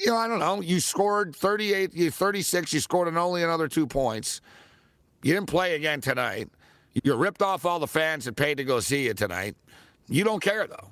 you 0.00 0.06
know, 0.06 0.16
I 0.16 0.28
don't 0.28 0.38
know. 0.38 0.60
You 0.60 0.80
scored 0.80 1.34
38, 1.34 1.94
you 1.94 2.10
36. 2.10 2.72
You 2.72 2.80
scored 2.80 3.08
an 3.08 3.16
only 3.16 3.42
another 3.42 3.68
two 3.68 3.86
points. 3.86 4.40
You 5.22 5.34
didn't 5.34 5.48
play 5.48 5.74
again 5.74 6.00
tonight. 6.00 6.48
You 7.04 7.14
ripped 7.14 7.42
off 7.42 7.64
all 7.64 7.78
the 7.78 7.86
fans 7.86 8.24
that 8.24 8.36
paid 8.36 8.56
to 8.58 8.64
go 8.64 8.80
see 8.80 9.06
you 9.06 9.14
tonight. 9.14 9.56
You 10.08 10.24
don't 10.24 10.42
care 10.42 10.66
though. 10.66 10.90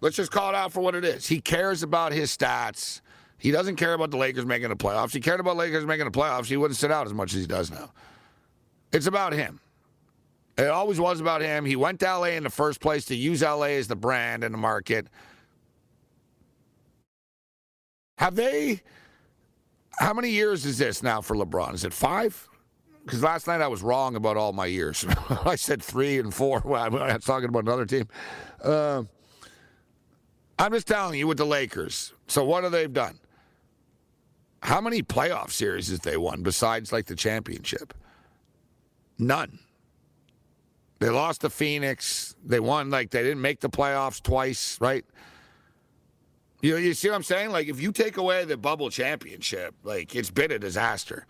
Let's 0.00 0.16
just 0.16 0.30
call 0.30 0.50
it 0.50 0.54
out 0.54 0.72
for 0.72 0.80
what 0.80 0.94
it 0.94 1.04
is. 1.04 1.26
He 1.26 1.40
cares 1.40 1.82
about 1.82 2.12
his 2.12 2.36
stats. 2.36 3.00
He 3.36 3.50
doesn't 3.50 3.76
care 3.76 3.94
about 3.94 4.10
the 4.10 4.16
Lakers 4.16 4.46
making 4.46 4.68
the 4.68 4.76
playoffs. 4.76 5.12
He 5.12 5.20
cared 5.20 5.40
about 5.40 5.56
Lakers 5.56 5.86
making 5.86 6.06
the 6.06 6.10
playoffs. 6.10 6.46
He 6.46 6.56
wouldn't 6.56 6.76
sit 6.76 6.90
out 6.90 7.06
as 7.06 7.14
much 7.14 7.34
as 7.34 7.40
he 7.40 7.46
does 7.46 7.70
now. 7.70 7.92
It's 8.92 9.06
about 9.06 9.32
him. 9.32 9.60
It 10.56 10.68
always 10.68 10.98
was 10.98 11.20
about 11.20 11.40
him. 11.40 11.64
He 11.64 11.76
went 11.76 12.00
to 12.00 12.06
LA 12.06 12.30
in 12.30 12.42
the 12.42 12.50
first 12.50 12.80
place 12.80 13.04
to 13.06 13.14
use 13.14 13.42
LA 13.42 13.76
as 13.76 13.86
the 13.86 13.96
brand 13.96 14.42
in 14.42 14.50
the 14.50 14.58
market. 14.58 15.06
Have 18.18 18.36
they? 18.36 18.82
How 19.98 20.12
many 20.12 20.30
years 20.30 20.64
is 20.64 20.78
this 20.78 21.02
now 21.02 21.20
for 21.20 21.34
LeBron? 21.34 21.74
Is 21.74 21.84
it 21.84 21.92
five? 21.92 22.48
because 23.08 23.22
last 23.22 23.46
night 23.46 23.62
I 23.62 23.68
was 23.68 23.82
wrong 23.82 24.16
about 24.16 24.36
all 24.36 24.52
my 24.52 24.66
years. 24.66 25.06
I 25.46 25.56
said 25.56 25.82
three 25.82 26.18
and 26.18 26.32
four 26.32 26.60
when 26.60 26.78
I 26.78 27.14
was 27.14 27.24
talking 27.24 27.48
about 27.48 27.64
another 27.64 27.86
team. 27.86 28.06
Uh, 28.62 29.04
I'm 30.58 30.72
just 30.72 30.86
telling 30.86 31.18
you 31.18 31.26
with 31.26 31.38
the 31.38 31.46
Lakers. 31.46 32.12
So 32.26 32.44
what 32.44 32.64
have 32.64 32.72
they 32.72 32.86
done? 32.86 33.18
How 34.62 34.82
many 34.82 35.02
playoff 35.02 35.52
series 35.52 35.88
has 35.88 36.00
they 36.00 36.18
won 36.18 36.42
besides 36.42 36.92
like 36.92 37.06
the 37.06 37.14
championship? 37.14 37.94
None. 39.18 39.58
They 40.98 41.08
lost 41.08 41.40
to 41.42 41.50
Phoenix. 41.50 42.36
They 42.44 42.60
won 42.60 42.90
like 42.90 43.08
they 43.10 43.22
didn't 43.22 43.40
make 43.40 43.60
the 43.60 43.70
playoffs 43.70 44.22
twice, 44.22 44.76
right? 44.82 45.06
You 46.60 46.76
you 46.76 46.94
see 46.94 47.08
what 47.08 47.14
I'm 47.14 47.22
saying? 47.22 47.50
Like 47.50 47.68
if 47.68 47.80
you 47.80 47.92
take 47.92 48.16
away 48.16 48.44
the 48.44 48.56
bubble 48.56 48.90
championship, 48.90 49.74
like 49.84 50.14
it's 50.14 50.30
been 50.30 50.50
a 50.50 50.58
disaster. 50.58 51.26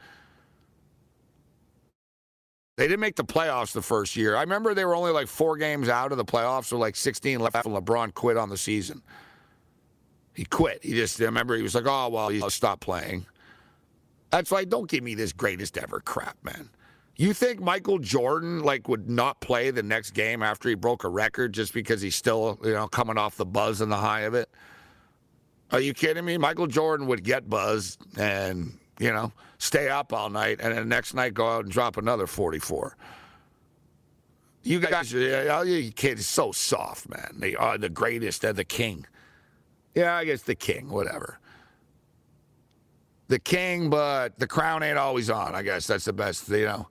They 2.77 2.87
didn't 2.87 3.01
make 3.01 3.17
the 3.17 3.25
playoffs 3.25 3.73
the 3.73 3.83
first 3.83 4.15
year. 4.15 4.37
I 4.37 4.41
remember 4.41 4.73
they 4.73 4.85
were 4.85 4.95
only 4.95 5.11
like 5.11 5.27
four 5.27 5.57
games 5.57 5.89
out 5.89 6.13
of 6.13 6.19
the 6.19 6.25
playoffs, 6.25 6.71
with 6.71 6.81
like 6.81 6.95
16 6.95 7.41
left, 7.41 7.67
and 7.67 7.75
LeBron 7.75 8.15
quit 8.15 8.37
on 8.37 8.51
the 8.51 8.57
season. 8.57 9.03
He 10.33 10.45
quit. 10.45 10.85
He 10.85 10.93
just 10.93 11.21
I 11.21 11.25
remember 11.25 11.57
he 11.57 11.63
was 11.63 11.75
like, 11.75 11.87
"Oh 11.87 12.09
well, 12.09 12.29
he 12.29 12.41
stopped 12.49 12.81
playing." 12.81 13.27
That's 14.31 14.53
like, 14.53 14.69
don't 14.69 14.89
give 14.89 15.03
me 15.03 15.15
this 15.15 15.33
greatest 15.33 15.77
ever 15.77 16.01
crap, 16.01 16.37
man. 16.45 16.71
You 17.17 17.33
think 17.33 17.61
Michael 17.61 17.99
Jordan 17.99 18.63
like 18.63 18.89
would 18.89 19.11
not 19.11 19.41
play 19.41 19.73
the 19.73 19.83
next 19.83 20.13
game 20.13 20.43
after 20.43 20.69
he 20.69 20.77
broke 20.77 21.03
a 21.03 21.09
record 21.09 21.53
just 21.53 21.75
because 21.75 22.01
he's 22.01 22.15
still 22.15 22.61
you 22.63 22.73
know 22.73 22.87
coming 22.87 23.19
off 23.19 23.37
the 23.37 23.45
buzz 23.45 23.81
and 23.81 23.91
the 23.91 23.97
high 23.97 24.21
of 24.21 24.35
it? 24.35 24.49
Are 25.71 25.81
you 25.81 25.93
kidding 25.93 26.25
me? 26.25 26.39
Michael 26.39 26.67
Jordan 26.67 27.07
would 27.07 27.23
get 27.25 27.49
buzzed 27.49 28.01
and 28.17 28.79
you 28.99 29.13
know 29.13 29.33
stay 29.59 29.89
up 29.89 30.13
all 30.13 30.31
night 30.31 30.61
and 30.61 30.73
then 30.73 30.83
the 30.83 30.89
next 30.89 31.15
night 31.15 31.35
go 31.35 31.49
out 31.49 31.65
and 31.65 31.73
drop 31.73 31.97
another 31.97 32.27
44. 32.27 32.97
You 34.63 34.81
guys, 34.81 35.13
you 35.13 35.93
kids, 35.95 36.27
so 36.27 36.53
soft, 36.53 37.09
man. 37.09 37.37
They 37.39 37.55
are 37.55 37.79
the 37.79 37.89
greatest. 37.89 38.43
They're 38.43 38.53
the 38.53 38.65
king. 38.65 39.07
Yeah, 39.95 40.15
I 40.15 40.25
guess 40.25 40.43
the 40.43 40.55
king, 40.55 40.91
whatever. 40.91 41.39
The 43.29 43.39
king, 43.39 43.89
but 43.89 44.39
the 44.39 44.47
crown 44.47 44.83
ain't 44.83 44.99
always 44.99 45.31
on. 45.31 45.55
I 45.55 45.63
guess 45.63 45.87
that's 45.87 46.05
the 46.05 46.13
best, 46.13 46.49
you 46.49 46.67
know. 46.67 46.89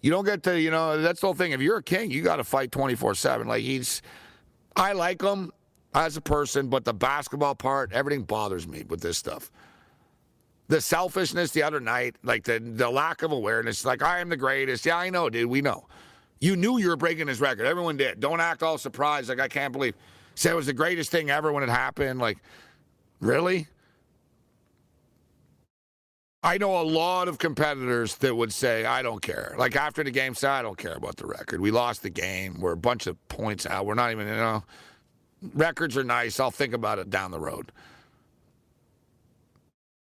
You 0.00 0.10
don't 0.10 0.24
get 0.24 0.42
to, 0.44 0.58
you 0.58 0.70
know, 0.70 1.00
that's 1.00 1.20
the 1.20 1.26
whole 1.26 1.34
thing. 1.34 1.52
If 1.52 1.60
you're 1.60 1.76
a 1.76 1.82
king, 1.82 2.10
you 2.10 2.22
got 2.22 2.36
to 2.36 2.44
fight 2.44 2.72
24 2.72 3.14
7. 3.14 3.46
Like, 3.46 3.62
he's, 3.62 4.02
I 4.74 4.92
like 4.92 5.22
him 5.22 5.52
as 5.94 6.16
a 6.16 6.20
person, 6.20 6.68
but 6.68 6.84
the 6.84 6.94
basketball 6.94 7.54
part, 7.54 7.92
everything 7.92 8.22
bothers 8.22 8.66
me 8.68 8.84
with 8.88 9.00
this 9.00 9.18
stuff. 9.18 9.50
The 10.68 10.80
selfishness 10.80 11.50
the 11.50 11.64
other 11.64 11.80
night, 11.80 12.16
like 12.22 12.44
the, 12.44 12.60
the 12.60 12.88
lack 12.88 13.22
of 13.22 13.32
awareness, 13.32 13.84
like, 13.84 14.02
I 14.02 14.20
am 14.20 14.28
the 14.28 14.36
greatest. 14.36 14.86
Yeah, 14.86 14.98
I 14.98 15.10
know, 15.10 15.28
dude. 15.28 15.50
We 15.50 15.62
know. 15.62 15.86
You 16.40 16.54
knew 16.56 16.78
you 16.78 16.88
were 16.88 16.96
breaking 16.96 17.26
his 17.26 17.40
record. 17.40 17.66
Everyone 17.66 17.96
did. 17.96 18.20
Don't 18.20 18.40
act 18.40 18.62
all 18.62 18.78
surprised. 18.78 19.28
Like, 19.28 19.40
I 19.40 19.48
can't 19.48 19.72
believe. 19.72 19.94
Said 20.36 20.52
it 20.52 20.56
was 20.56 20.66
the 20.66 20.72
greatest 20.72 21.10
thing 21.10 21.28
ever 21.28 21.52
when 21.52 21.62
it 21.62 21.68
happened. 21.68 22.20
Like, 22.20 22.38
really? 23.20 23.66
I 26.42 26.56
know 26.56 26.80
a 26.80 26.82
lot 26.82 27.28
of 27.28 27.38
competitors 27.38 28.14
that 28.16 28.34
would 28.34 28.52
say, 28.52 28.86
I 28.86 29.02
don't 29.02 29.20
care. 29.20 29.54
Like 29.58 29.76
after 29.76 30.02
the 30.02 30.10
game, 30.10 30.34
say, 30.34 30.48
I 30.48 30.62
don't 30.62 30.78
care 30.78 30.94
about 30.94 31.16
the 31.16 31.26
record. 31.26 31.60
We 31.60 31.70
lost 31.70 32.02
the 32.02 32.08
game. 32.08 32.60
We're 32.60 32.72
a 32.72 32.78
bunch 32.78 33.06
of 33.06 33.16
points 33.28 33.66
out. 33.66 33.84
We're 33.84 33.94
not 33.94 34.10
even, 34.12 34.26
you 34.26 34.34
know, 34.34 34.64
records 35.54 35.96
are 35.96 36.04
nice. 36.04 36.40
I'll 36.40 36.50
think 36.50 36.74
about 36.74 36.98
it 36.98 37.10
down 37.10 37.30
the 37.30 37.40
road. 37.40 37.72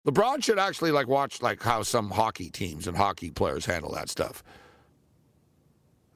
LeBron 0.07 0.43
should 0.43 0.59
actually 0.59 0.91
like 0.91 1.07
watch 1.07 1.41
like 1.41 1.61
how 1.61 1.83
some 1.83 2.09
hockey 2.09 2.49
teams 2.49 2.87
and 2.87 2.95
hockey 2.95 3.29
players 3.29 3.65
handle 3.65 3.91
that 3.93 4.09
stuff. 4.09 4.43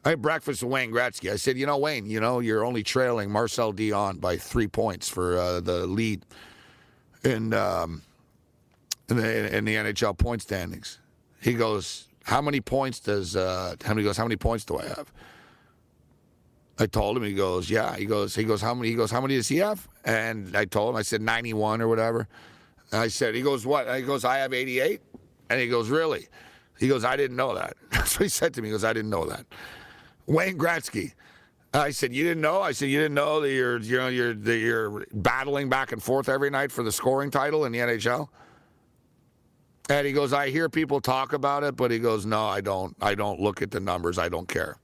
I 0.05 0.09
had 0.09 0.22
breakfast 0.22 0.64
with 0.64 0.72
Wayne 0.72 0.91
Gretzky. 0.91 1.32
I 1.32 1.38
said, 1.38 1.57
you 1.57 1.66
know, 1.66 1.78
Wayne, 1.78 2.05
you 2.05 2.20
know, 2.20 2.39
you're 2.39 2.66
only 2.66 2.84
trailing 2.84 3.32
Marcel 3.32 3.72
Dionne 3.72 4.20
by 4.20 4.36
three 4.36 4.68
points 4.68 5.07
for 5.07 5.38
uh, 5.38 5.59
the 5.61 5.88
lead 5.88 6.26
in, 7.24 7.53
um, 7.53 8.01
in, 9.09 9.18
the, 9.18 9.57
in 9.57 9.64
the 9.64 9.76
NHL 9.76 10.18
point 10.18 10.41
standings. 10.41 10.99
He 11.39 11.53
goes, 11.53 12.07
how 12.24 12.41
many 12.41 12.59
points 12.59 12.99
does, 12.99 13.38
uh, 13.38 13.76
how 13.84 13.93
many 13.93 14.03
goes, 14.03 14.18
how 14.18 14.26
many 14.26 14.36
points 14.36 14.66
do 14.66 14.78
I 14.78 14.88
have? 14.88 15.11
I 16.80 16.88
told 16.88 17.17
him, 17.17 17.24
he 17.24 17.34
goes, 17.34 17.69
yeah. 17.69 17.95
He 17.95 18.05
goes, 18.05 18.34
he 18.36 18.43
goes, 18.43 18.61
how 18.61 18.74
many, 18.74 18.89
he 18.89 18.95
goes, 18.95 19.11
how 19.11 19.21
many 19.21 19.36
does 19.36 19.47
he 19.47 19.57
have? 19.57 19.88
And 20.05 20.55
I 20.55 20.65
told 20.65 20.89
him, 20.89 20.95
I 20.95 21.03
said 21.03 21.21
91 21.21 21.82
or 21.82 21.88
whatever. 21.88 22.28
And 22.91 23.01
I 23.01 23.07
said, 23.07 23.36
he 23.36 23.41
goes, 23.41 23.65
what? 23.65 23.88
And 23.88 23.97
he 23.97 24.03
goes, 24.03 24.26
I 24.26 24.38
have 24.38 24.53
88. 24.53 25.01
And 25.49 25.59
he 25.59 25.67
goes, 25.67 25.89
really? 25.89 26.28
He 26.80 26.88
goes, 26.88 27.05
I 27.05 27.15
didn't 27.15 27.38
know 27.38 27.53
that. 27.55 27.76
That's 27.91 28.19
what 28.19 28.24
he 28.24 28.30
said 28.30 28.53
to 28.55 28.61
me. 28.61 28.69
He 28.69 28.71
goes, 28.71 28.84
I 28.84 28.93
didn't 28.93 29.11
know 29.11 29.26
that. 29.26 29.45
Wayne 30.26 30.57
Gretzky. 30.57 31.13
I 31.74 31.89
said, 31.89 32.13
"You 32.13 32.24
didn't 32.24 32.41
know." 32.41 32.61
I 32.61 32.71
said, 32.71 32.89
"You 32.89 32.99
didn't 32.99 33.15
know 33.15 33.41
that 33.41 33.51
you're, 33.51 33.80
you 33.80 33.97
know, 33.97 34.07
you're 34.07 34.34
that 34.36 34.57
you're 34.57 35.05
battling 35.11 35.69
back 35.69 35.91
and 35.91 36.01
forth 36.01 36.30
every 36.30 36.51
night 36.51 36.71
for 36.71 36.84
the 36.84 36.91
scoring 36.91 37.32
title 37.32 37.65
in 37.65 37.71
the 37.71 37.80
NHL." 37.80 38.30
And 39.89 40.05
he 40.05 40.13
goes, 40.13 40.34
"I 40.34 40.49
hear 40.49 40.69
people 40.69 41.01
talk 41.01 41.34
about 41.34 41.63
it, 41.63 41.76
but 41.76 41.89
he 41.89 41.99
goes, 41.99 42.26
no, 42.26 42.45
I 42.45 42.61
don't. 42.61 42.95
I 43.01 43.15
don't 43.15 43.39
look 43.39 43.61
at 43.61 43.71
the 43.71 43.80
numbers. 43.80 44.19
I 44.19 44.30
don't 44.30 44.47
care." 44.47 44.78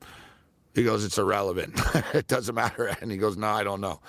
He 0.73 0.83
goes, 0.83 1.03
"It's 1.03 1.17
irrelevant. 1.17 1.79
it 2.13 2.27
doesn't 2.27 2.55
matter." 2.55 2.95
And 3.01 3.11
he 3.11 3.17
goes, 3.17 3.37
"No, 3.37 3.47
I 3.47 3.63
don't 3.63 3.81
know." 3.81 3.99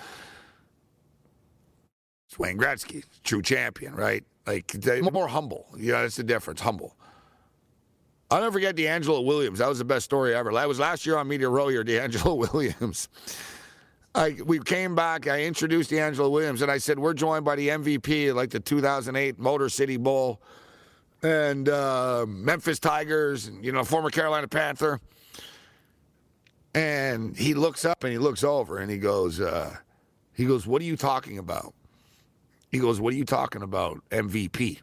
It's 2.27 2.39
Wayne 2.39 2.57
Gretzky, 2.57 3.03
true 3.23 3.41
champion, 3.41 3.93
right? 3.93 4.23
Like 4.47 4.73
more 5.11 5.27
humble. 5.27 5.67
Yeah, 5.77 6.01
that's 6.01 6.15
the 6.15 6.23
difference. 6.23 6.61
Humble. 6.61 6.95
I'll 8.31 8.39
never 8.39 8.53
forget 8.53 8.77
DeAngelo 8.77 9.25
Williams. 9.25 9.59
That 9.59 9.67
was 9.67 9.79
the 9.79 9.85
best 9.85 10.05
story 10.05 10.33
ever. 10.33 10.53
That 10.53 10.67
was 10.67 10.79
last 10.79 11.05
year 11.05 11.17
on 11.17 11.27
Media 11.27 11.49
Row 11.49 11.67
here, 11.67 11.83
DeAngelo 11.83 12.37
Williams. 12.53 13.09
I, 14.15 14.37
we 14.45 14.59
came 14.59 14.95
back. 14.95 15.27
I 15.27 15.43
introduced 15.43 15.91
DeAngelo 15.91 16.31
Williams, 16.31 16.61
and 16.61 16.71
I 16.71 16.77
said, 16.77 16.97
We're 16.97 17.13
joined 17.13 17.43
by 17.43 17.55
the 17.57 17.67
MVP, 17.67 18.33
like 18.33 18.49
the 18.49 18.61
2008 18.61 19.37
Motor 19.37 19.67
City 19.67 19.97
Bowl 19.97 20.41
and 21.23 21.67
uh, 21.67 22.25
Memphis 22.27 22.79
Tigers, 22.79 23.47
and, 23.47 23.63
you 23.63 23.73
know, 23.73 23.83
former 23.83 24.09
Carolina 24.09 24.47
Panther. 24.47 24.99
And 26.73 27.35
he 27.35 27.53
looks 27.53 27.83
up 27.83 28.03
and 28.03 28.13
he 28.13 28.17
looks 28.17 28.43
over 28.43 28.77
and 28.77 28.89
he 28.89 28.97
goes, 28.97 29.39
uh, 29.39 29.75
he 30.33 30.45
goes, 30.45 30.65
What 30.65 30.81
are 30.81 30.85
you 30.85 30.95
talking 30.95 31.37
about? 31.37 31.73
He 32.69 32.79
goes, 32.79 33.01
What 33.01 33.13
are 33.13 33.17
you 33.17 33.25
talking 33.25 33.61
about? 33.61 34.01
MVP. 34.09 34.79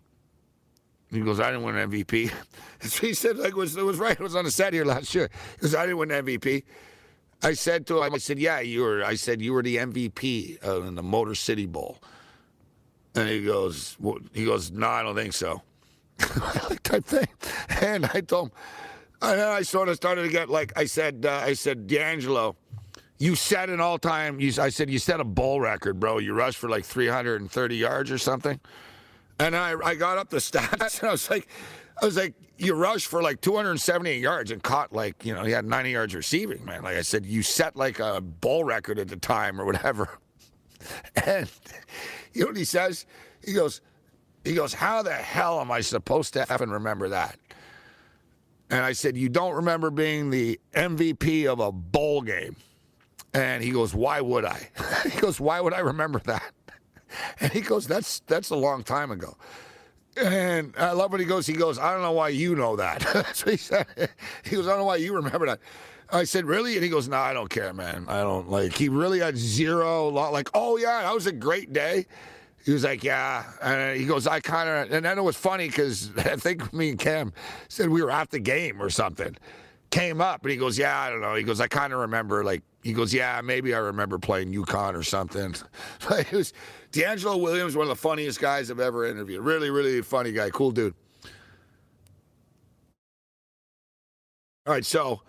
He 1.11 1.21
goes, 1.21 1.41
I 1.41 1.51
didn't 1.51 1.65
win 1.65 1.77
an 1.77 1.91
MVP. 1.91 2.33
So 2.81 3.09
he 3.09 3.13
said, 3.13 3.39
like, 3.39 3.57
was, 3.57 3.77
it 3.77 3.83
was 3.83 3.97
right. 3.97 4.13
It 4.13 4.21
was 4.21 4.37
on 4.37 4.45
the 4.45 4.53
set 4.53 4.73
here 4.73 4.85
last 4.85 5.13
year. 5.13 5.29
He 5.57 5.63
goes, 5.63 5.75
I 5.75 5.83
didn't 5.83 5.99
win 5.99 6.13
an 6.13 6.25
MVP. 6.25 6.63
I 7.43 7.55
said 7.55 7.89
to 7.89 8.01
him, 8.01 8.15
I 8.15 8.19
said, 8.19 8.39
yeah, 8.39 8.61
you 8.61 8.83
were. 8.83 9.03
I 9.03 9.17
said, 9.17 9.43
you 9.43 9.53
were 9.53 9.65
the 9.65 9.79
MVP 9.79 10.65
uh, 10.65 10.83
in 10.83 10.95
the 10.95 11.03
Motor 11.03 11.35
City 11.35 11.67
Bowl. 11.67 11.99
And 13.17 13.29
he 13.29 13.45
goes, 13.45 13.97
well, 13.99 14.19
he 14.33 14.45
goes, 14.45 14.71
no, 14.71 14.87
I 14.87 15.03
don't 15.03 15.17
think 15.17 15.33
so. 15.33 15.63
type 16.85 17.05
thing. 17.05 17.27
And 17.81 18.07
I 18.15 18.21
told 18.21 18.49
him, 18.49 18.53
and 19.21 19.39
then 19.39 19.49
I 19.49 19.63
sort 19.63 19.89
of 19.89 19.97
started 19.97 20.23
to 20.23 20.29
get 20.29 20.49
like, 20.49 20.73
I 20.77 20.85
said, 20.85 21.27
uh, 21.27 21.43
I 21.45 21.55
said, 21.55 21.89
DeAngelo, 21.89 22.55
you 23.19 23.35
set 23.35 23.69
an 23.69 23.81
all-time, 23.81 24.39
you, 24.41 24.53
I 24.61 24.69
said, 24.69 24.89
you 24.89 24.99
set 24.99 25.21
a 25.21 25.25
bowl 25.25 25.61
record, 25.61 25.99
bro. 25.99 26.19
You 26.19 26.35
rushed 26.35 26.59
for 26.59 26.69
like 26.69 26.85
330 26.85 27.77
yards 27.77 28.11
or 28.11 28.19
something. 28.19 28.61
And 29.41 29.57
I, 29.57 29.75
I 29.85 29.95
got 29.95 30.19
up 30.19 30.31
the 30.31 30.37
stats 30.39 31.01
and 31.01 31.09
I 31.09 31.13
was 31.13 31.29
like, 31.31 31.49
I 32.01 32.05
was 32.05 32.17
like, 32.17 32.35
you 32.59 32.75
rushed 32.75 33.07
for 33.07 33.23
like 33.23 33.41
278 33.41 34.21
yards 34.21 34.51
and 34.51 34.63
caught 34.63 34.93
like, 34.93 35.25
you 35.25 35.35
know, 35.35 35.45
he 35.45 35.53
had 35.53 35.65
90 35.65 35.91
yards 35.91 36.15
receiving, 36.15 36.65
man. 36.65 36.83
Like 36.83 36.97
I 36.97 37.03
said, 37.03 37.27
you 37.27 37.43
set 37.43 37.77
like 37.77 37.99
a 37.99 38.21
bowl 38.21 38.65
record 38.65 38.99
at 38.99 39.09
the 39.09 39.17
time 39.17 39.61
or 39.61 39.65
whatever. 39.65 40.09
And 41.27 41.51
you 42.33 42.43
know 42.43 42.47
what 42.47 42.57
he 42.57 42.65
says? 42.65 43.05
He 43.45 43.53
goes, 43.53 43.81
he 44.45 44.55
goes, 44.55 44.73
how 44.73 45.03
the 45.03 45.13
hell 45.13 45.61
am 45.61 45.73
I 45.73 45.81
supposed 45.81 46.35
to 46.35 46.47
even 46.53 46.71
remember 46.71 47.09
that? 47.09 47.37
And 48.71 48.83
I 48.83 48.93
said, 48.93 49.17
you 49.17 49.29
don't 49.29 49.55
remember 49.55 49.91
being 49.91 50.31
the 50.31 50.61
MVP 50.75 51.47
of 51.47 51.61
a 51.61 51.73
bowl 51.73 52.21
game. 52.23 52.57
And 53.35 53.63
he 53.63 53.71
goes, 53.71 53.95
why 53.95 54.21
would 54.21 54.45
I? 54.45 54.69
he 55.11 55.21
goes, 55.21 55.41
why 55.41 55.61
would 55.61 55.73
I 55.73 55.81
remember 55.81 56.21
that? 56.21 56.43
And 57.41 57.51
he 57.51 57.63
goes, 57.63 57.87
that's 57.87 58.21
that's 58.27 58.51
a 58.51 58.55
long 58.55 58.85
time 58.85 59.11
ago. 59.11 59.35
And 60.19 60.75
I 60.77 60.93
love 60.93 61.11
what 61.11 61.21
he 61.21 61.27
goes. 61.27 61.47
He 61.47 61.55
goes, 61.55 61.79
I 61.79 61.95
don't 61.95 62.03
know 62.03 62.13
why 62.13 62.29
you 62.29 62.55
know 62.55 62.77
that. 62.77 63.03
he 63.47 63.57
said, 63.57 63.87
he 64.45 64.57
goes, 64.57 64.67
I 64.67 64.73
don't 64.73 64.81
know 64.81 64.85
why 64.85 64.97
you 64.97 65.15
remember 65.15 65.47
that. 65.47 65.61
I 66.11 66.25
said, 66.25 66.45
really? 66.45 66.75
And 66.75 66.85
he 66.85 66.91
goes, 66.91 67.09
no, 67.09 67.17
I 67.17 67.33
don't 67.33 67.49
care, 67.49 67.73
man. 67.73 68.05
I 68.09 68.21
don't 68.21 68.51
like. 68.51 68.75
He 68.75 68.91
really 68.91 69.21
had 69.21 69.39
zero. 69.39 70.09
Like, 70.09 70.51
oh 70.53 70.77
yeah, 70.77 71.01
that 71.03 71.15
was 71.15 71.27
a 71.27 71.33
great 71.33 71.73
day. 71.73 72.07
He 72.69 72.75
was 72.75 72.85
like, 72.85 73.03
yeah. 73.03 73.45
And 73.63 73.99
he 73.99 74.05
goes, 74.05 74.27
I 74.27 74.41
kind 74.41 74.69
of. 74.69 74.93
And 74.93 75.03
then 75.03 75.17
it 75.17 75.23
was 75.23 75.39
funny 75.39 75.69
because 75.69 76.11
I 76.19 76.37
think 76.37 76.71
me 76.75 76.91
and 76.91 76.99
Cam 76.99 77.33
said 77.69 77.89
we 77.89 78.03
were 78.03 78.11
at 78.11 78.29
the 78.29 78.39
game 78.39 78.83
or 78.83 78.91
something. 78.91 79.35
Came 79.89 80.21
up, 80.21 80.43
and 80.43 80.51
he 80.51 80.59
goes, 80.59 80.77
yeah, 80.79 81.01
I 81.01 81.09
don't 81.09 81.23
know. 81.23 81.35
He 81.35 81.45
goes, 81.45 81.63
I 81.63 81.67
kind 81.67 81.95
of 81.95 82.01
remember 82.01 82.45
like. 82.45 82.63
He 82.83 82.93
goes, 82.93 83.15
yeah, 83.15 83.41
maybe 83.43 83.75
I 83.75 83.79
remember 83.79 84.19
playing 84.19 84.53
UConn 84.53 84.95
or 84.95 85.03
something. 85.03 85.55
It 86.11 86.31
was 86.31 86.53
DeAngelo 86.93 87.41
Williams, 87.41 87.75
one 87.75 87.85
of 87.85 87.89
the 87.89 87.97
funniest 87.97 88.39
guys 88.39 88.71
I've 88.71 88.81
ever 88.81 89.07
interviewed. 89.07 89.43
Really, 89.43 89.71
really 89.71 90.03
funny 90.03 90.33
guy, 90.33 90.51
cool 90.51 90.71
dude. 90.71 90.95
All 94.67 94.75
right, 94.75 94.85
so 94.85 95.23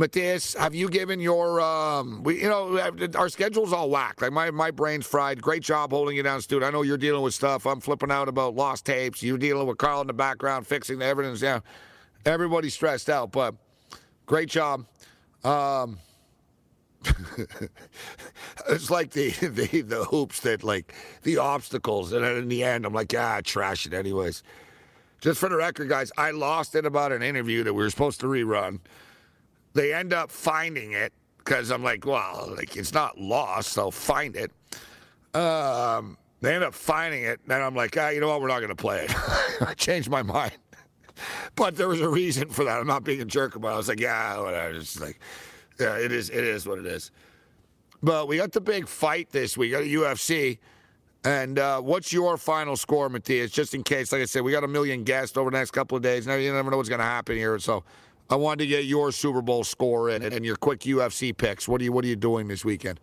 Matthias, 0.00 0.54
have 0.54 0.74
you 0.74 0.88
given 0.88 1.20
your 1.20 1.60
um 1.60 2.22
we 2.22 2.40
you 2.40 2.48
know 2.48 2.80
our 3.16 3.28
schedule's 3.28 3.70
all 3.70 3.90
whacked. 3.90 4.22
Like 4.22 4.32
my 4.32 4.50
my 4.50 4.70
brain's 4.70 5.06
fried. 5.06 5.42
Great 5.42 5.62
job 5.62 5.90
holding 5.90 6.16
it 6.16 6.22
down, 6.22 6.40
dude. 6.40 6.62
I 6.62 6.70
know 6.70 6.80
you're 6.80 6.96
dealing 6.96 7.20
with 7.20 7.34
stuff. 7.34 7.66
I'm 7.66 7.80
flipping 7.80 8.10
out 8.10 8.26
about 8.26 8.54
lost 8.54 8.86
tapes. 8.86 9.22
You're 9.22 9.36
dealing 9.36 9.66
with 9.66 9.76
Carl 9.76 10.00
in 10.00 10.06
the 10.06 10.14
background 10.14 10.66
fixing 10.66 11.00
the 11.00 11.04
evidence. 11.04 11.42
Yeah. 11.42 11.60
Everybody's 12.24 12.72
stressed 12.72 13.10
out, 13.10 13.30
but 13.30 13.54
great 14.24 14.48
job. 14.48 14.86
Um 15.44 15.98
it's 18.70 18.90
like 18.90 19.10
the, 19.10 19.28
the 19.42 19.82
the 19.82 20.04
hoops 20.04 20.40
that 20.40 20.64
like 20.64 20.94
the 21.24 21.36
obstacles, 21.36 22.12
and 22.14 22.24
then 22.24 22.38
in 22.38 22.48
the 22.48 22.64
end, 22.64 22.86
I'm 22.86 22.94
like, 22.94 23.14
ah, 23.14 23.42
trash 23.44 23.84
it 23.84 23.92
anyways. 23.92 24.42
Just 25.20 25.40
for 25.40 25.50
the 25.50 25.56
record, 25.56 25.90
guys, 25.90 26.10
I 26.16 26.30
lost 26.30 26.74
it 26.74 26.86
about 26.86 27.12
an 27.12 27.22
interview 27.22 27.64
that 27.64 27.74
we 27.74 27.82
were 27.82 27.90
supposed 27.90 28.20
to 28.20 28.26
rerun. 28.26 28.80
They 29.72 29.94
end 29.94 30.12
up 30.12 30.30
finding 30.30 30.92
it 30.92 31.12
because 31.38 31.70
I'm 31.70 31.82
like, 31.82 32.04
well, 32.04 32.54
like 32.56 32.76
it's 32.76 32.92
not 32.92 33.18
lost, 33.18 33.76
They'll 33.76 33.90
find 33.90 34.36
it. 34.36 34.52
Um, 35.34 36.16
they 36.40 36.54
end 36.54 36.64
up 36.64 36.74
finding 36.74 37.22
it, 37.22 37.40
and 37.44 37.62
I'm 37.62 37.74
like, 37.74 37.96
ah, 37.98 38.08
you 38.08 38.20
know 38.20 38.28
what? 38.28 38.40
We're 38.40 38.48
not 38.48 38.60
going 38.60 38.70
to 38.70 38.74
play 38.74 39.04
it. 39.04 39.14
I 39.60 39.74
changed 39.74 40.08
my 40.10 40.22
mind, 40.22 40.56
but 41.54 41.76
there 41.76 41.88
was 41.88 42.00
a 42.00 42.08
reason 42.08 42.48
for 42.48 42.64
that. 42.64 42.80
I'm 42.80 42.86
not 42.86 43.04
being 43.04 43.20
a 43.20 43.24
jerk 43.24 43.56
about. 43.56 43.70
it. 43.70 43.74
I 43.74 43.76
was 43.76 43.88
like, 43.88 44.00
yeah, 44.00 44.40
whatever. 44.40 44.74
It's 44.74 45.00
like, 45.00 45.20
yeah, 45.78 45.96
it 45.96 46.12
is. 46.12 46.30
It 46.30 46.44
is 46.44 46.66
what 46.66 46.78
it 46.78 46.86
is. 46.86 47.10
But 48.02 48.28
we 48.28 48.38
got 48.38 48.52
the 48.52 48.60
big 48.60 48.88
fight 48.88 49.30
this 49.30 49.56
week 49.56 49.74
at 49.74 49.84
UFC. 49.84 50.58
And 51.22 51.58
uh, 51.58 51.82
what's 51.82 52.14
your 52.14 52.38
final 52.38 52.76
score, 52.76 53.10
Matthias? 53.10 53.50
Just 53.50 53.74
in 53.74 53.82
case, 53.82 54.10
like 54.10 54.22
I 54.22 54.24
said, 54.24 54.42
we 54.42 54.52
got 54.52 54.64
a 54.64 54.68
million 54.68 55.04
guests 55.04 55.36
over 55.36 55.50
the 55.50 55.58
next 55.58 55.72
couple 55.72 55.96
of 55.96 56.02
days. 56.02 56.26
Now 56.26 56.36
you 56.36 56.50
never 56.50 56.70
know 56.70 56.78
what's 56.78 56.88
going 56.88 57.00
to 57.00 57.04
happen 57.04 57.36
here. 57.36 57.58
So 57.58 57.84
I 58.30 58.36
wanted 58.36 58.60
to 58.60 58.66
get 58.68 58.84
your 58.84 59.10
Super 59.10 59.42
Bowl 59.42 59.64
score 59.64 60.08
and, 60.08 60.22
and 60.22 60.44
your 60.44 60.54
quick 60.54 60.80
UFC 60.80 61.36
picks. 61.36 61.66
What 61.66 61.80
are 61.80 61.84
you 61.84 61.90
What 61.92 62.04
are 62.04 62.08
you 62.08 62.14
doing 62.14 62.46
this 62.46 62.64
weekend? 62.64 63.00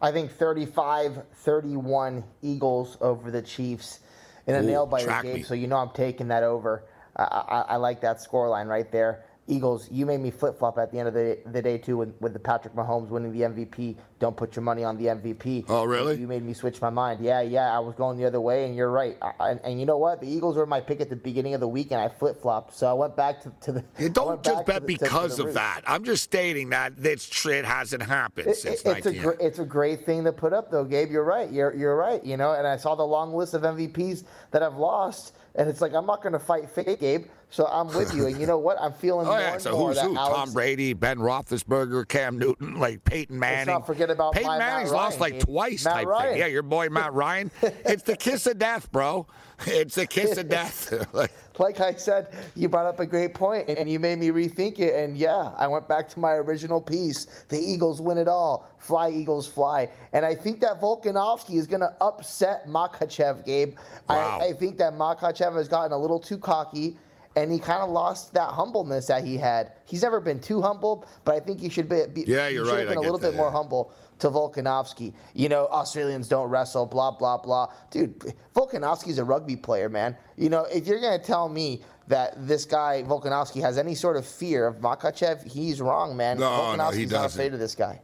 I 0.00 0.12
think 0.12 0.32
35-31 0.32 2.22
Eagles 2.40 2.96
over 3.00 3.30
the 3.30 3.42
Chiefs 3.42 4.00
in 4.46 4.54
a 4.54 4.62
nail 4.62 4.86
biter 4.86 5.20
game. 5.22 5.34
Me. 5.34 5.42
So 5.42 5.54
you 5.54 5.66
know 5.66 5.76
I'm 5.76 5.90
taking 5.90 6.28
that 6.28 6.44
over. 6.44 6.84
I, 7.16 7.24
I, 7.24 7.60
I 7.70 7.76
like 7.76 8.00
that 8.02 8.22
score 8.22 8.48
line 8.48 8.68
right 8.68 8.90
there. 8.90 9.24
Eagles, 9.48 9.90
you 9.90 10.06
made 10.06 10.20
me 10.20 10.30
flip 10.30 10.56
flop 10.58 10.78
at 10.78 10.92
the 10.92 10.98
end 11.00 11.08
of 11.08 11.14
the, 11.14 11.38
the 11.46 11.60
day 11.60 11.76
too 11.76 11.96
with, 11.96 12.14
with 12.20 12.32
the 12.32 12.38
Patrick 12.38 12.74
Mahomes 12.74 13.08
winning 13.08 13.32
the 13.32 13.40
MVP. 13.40 13.96
Don't 14.20 14.36
put 14.36 14.54
your 14.54 14.62
money 14.62 14.84
on 14.84 14.98
the 14.98 15.06
MVP. 15.06 15.64
Oh, 15.70 15.84
really? 15.84 16.20
You 16.20 16.28
made 16.28 16.44
me 16.44 16.52
switch 16.52 16.78
my 16.82 16.90
mind. 16.90 17.24
Yeah, 17.24 17.40
yeah, 17.40 17.74
I 17.74 17.78
was 17.78 17.94
going 17.94 18.18
the 18.18 18.26
other 18.26 18.40
way, 18.40 18.66
and 18.66 18.76
you're 18.76 18.90
right. 18.90 19.16
I, 19.22 19.32
and, 19.48 19.60
and, 19.64 19.80
you 19.80 19.86
know 19.86 19.96
what? 19.96 20.20
The 20.20 20.30
Eagles 20.30 20.58
were 20.58 20.66
my 20.66 20.78
pick 20.78 21.00
at 21.00 21.08
the 21.08 21.16
beginning 21.16 21.54
of 21.54 21.60
the 21.60 21.68
week, 21.68 21.90
and 21.90 21.98
I 21.98 22.08
flip 22.08 22.42
flopped. 22.42 22.76
So 22.76 22.86
I 22.86 22.92
went 22.92 23.16
back 23.16 23.40
to, 23.44 23.52
to 23.62 23.72
the. 23.72 23.84
You 23.98 24.10
don't 24.10 24.44
just 24.44 24.66
bet 24.66 24.82
the, 24.82 24.86
because 24.86 25.38
of 25.38 25.54
that. 25.54 25.80
I'm 25.86 26.04
just 26.04 26.22
stating 26.22 26.68
that 26.68 26.98
this 26.98 27.46
it 27.46 27.64
hasn't 27.64 28.02
happened 28.02 28.48
it, 28.48 28.56
since 28.56 28.82
it, 28.82 28.98
it's 28.98 29.06
a 29.06 29.14
gr- 29.14 29.40
it's 29.40 29.58
a 29.58 29.64
great 29.64 30.04
thing 30.04 30.22
to 30.24 30.32
put 30.32 30.52
up, 30.52 30.70
though, 30.70 30.84
Gabe. 30.84 31.10
You're 31.10 31.24
right. 31.24 31.50
You're 31.50 31.74
you're 31.74 31.96
right. 31.96 32.22
You 32.22 32.36
know, 32.36 32.52
and 32.52 32.66
I 32.66 32.76
saw 32.76 32.94
the 32.94 33.06
long 33.06 33.32
list 33.32 33.54
of 33.54 33.62
MVPs 33.62 34.24
that 34.50 34.62
I've 34.62 34.76
lost, 34.76 35.34
and 35.54 35.66
it's 35.66 35.80
like 35.80 35.94
I'm 35.94 36.04
not 36.04 36.22
going 36.22 36.34
to 36.34 36.38
fight 36.38 36.68
fake, 36.68 37.00
Gabe. 37.00 37.24
So 37.52 37.66
I'm 37.66 37.88
with 37.88 38.14
you, 38.14 38.26
and 38.26 38.40
you 38.40 38.46
know 38.46 38.58
what? 38.58 38.80
I'm 38.80 38.92
feeling 39.00 39.26
oh, 39.26 39.30
more 39.30 39.40
yeah. 39.40 39.58
so 39.58 39.76
who's 39.76 39.98
who? 39.98 40.16
Alex, 40.16 40.36
Tom 40.36 40.52
Brady, 40.52 40.92
Ben 40.92 41.18
Roethlisberger, 41.18 42.06
Cam 42.06 42.38
Newton, 42.38 42.78
like 42.78 43.04
Peyton 43.04 43.38
Manning. 43.38 43.66
Let's 43.66 43.80
not 43.80 43.86
forget 43.86 44.09
about 44.10 44.34
Peyton 44.34 44.58
Manning's 44.58 44.92
lost 44.92 45.20
Ryan, 45.20 45.34
like 45.34 45.44
twice 45.44 45.84
Matt 45.84 45.94
type 45.94 46.06
Ryan. 46.06 46.30
thing. 46.30 46.38
Yeah, 46.40 46.46
your 46.46 46.62
boy 46.62 46.88
Matt 46.88 47.12
Ryan. 47.14 47.50
it's 47.62 48.02
the 48.02 48.16
kiss 48.16 48.46
of 48.46 48.58
death, 48.58 48.90
bro. 48.92 49.26
It's 49.66 49.94
the 49.94 50.06
kiss 50.06 50.38
of 50.38 50.48
death. 50.48 50.92
like, 51.58 51.80
I 51.80 51.94
said, 51.94 52.34
you 52.56 52.68
brought 52.68 52.86
up 52.86 53.00
a 53.00 53.06
great 53.06 53.34
point, 53.34 53.68
and 53.68 53.90
you 53.90 53.98
made 53.98 54.18
me 54.18 54.28
rethink 54.28 54.78
it. 54.78 54.94
And 54.94 55.16
yeah, 55.16 55.52
I 55.58 55.66
went 55.66 55.86
back 55.86 56.08
to 56.10 56.20
my 56.20 56.32
original 56.32 56.80
piece. 56.80 57.26
The 57.48 57.58
Eagles 57.58 58.00
win 58.00 58.16
it 58.16 58.28
all. 58.28 58.70
Fly, 58.78 59.10
Eagles, 59.10 59.46
fly. 59.46 59.90
And 60.12 60.24
I 60.24 60.34
think 60.34 60.60
that 60.60 60.80
Volkanovski 60.80 61.56
is 61.56 61.66
going 61.66 61.80
to 61.80 61.94
upset 62.00 62.66
Makhachev, 62.66 63.44
Gabe. 63.44 63.76
Wow. 64.08 64.38
I, 64.40 64.46
I 64.46 64.52
think 64.54 64.78
that 64.78 64.94
Makhachev 64.94 65.54
has 65.54 65.68
gotten 65.68 65.92
a 65.92 65.98
little 65.98 66.20
too 66.20 66.38
cocky 66.38 66.96
and 67.36 67.52
he 67.52 67.58
kind 67.58 67.82
of 67.82 67.90
lost 67.90 68.34
that 68.34 68.50
humbleness 68.50 69.06
that 69.06 69.24
he 69.24 69.36
had. 69.36 69.72
He's 69.86 70.02
never 70.02 70.20
been 70.20 70.40
too 70.40 70.60
humble, 70.60 71.06
but 71.24 71.34
I 71.36 71.40
think 71.40 71.60
he 71.60 71.68
should 71.68 71.88
be. 71.88 72.02
be 72.12 72.24
yeah, 72.26 72.48
you're 72.48 72.64
he 72.64 72.70
should 72.70 72.76
right. 72.76 72.78
Have 72.80 72.88
been 72.88 72.98
I 72.98 73.00
a 73.00 73.02
little 73.02 73.18
that, 73.18 73.30
bit 73.32 73.36
more 73.36 73.50
humble 73.50 73.92
to 74.18 74.28
Volkanovski. 74.30 75.12
You 75.34 75.48
know, 75.48 75.66
Australians 75.68 76.28
don't 76.28 76.48
wrestle, 76.48 76.86
blah 76.86 77.12
blah 77.12 77.38
blah. 77.38 77.72
Dude, 77.90 78.18
Volkanovski's 78.54 79.18
a 79.18 79.24
rugby 79.24 79.56
player, 79.56 79.88
man. 79.88 80.16
You 80.36 80.48
know, 80.50 80.64
if 80.64 80.86
you're 80.86 81.00
gonna 81.00 81.18
tell 81.18 81.48
me 81.48 81.82
that 82.08 82.34
this 82.48 82.64
guy 82.64 83.04
Volkanovski 83.06 83.60
has 83.60 83.78
any 83.78 83.94
sort 83.94 84.16
of 84.16 84.26
fear 84.26 84.66
of 84.66 84.76
Makhachev, 84.76 85.46
he's 85.46 85.80
wrong, 85.80 86.16
man. 86.16 86.38
No, 86.38 86.46
Volkanovski's 86.48 86.78
no, 86.78 86.90
he 86.98 87.04
not 87.06 87.10
doesn't. 87.22 87.40
afraid 87.40 87.54
of 87.54 87.60
this 87.60 87.74
guy. 87.76 88.00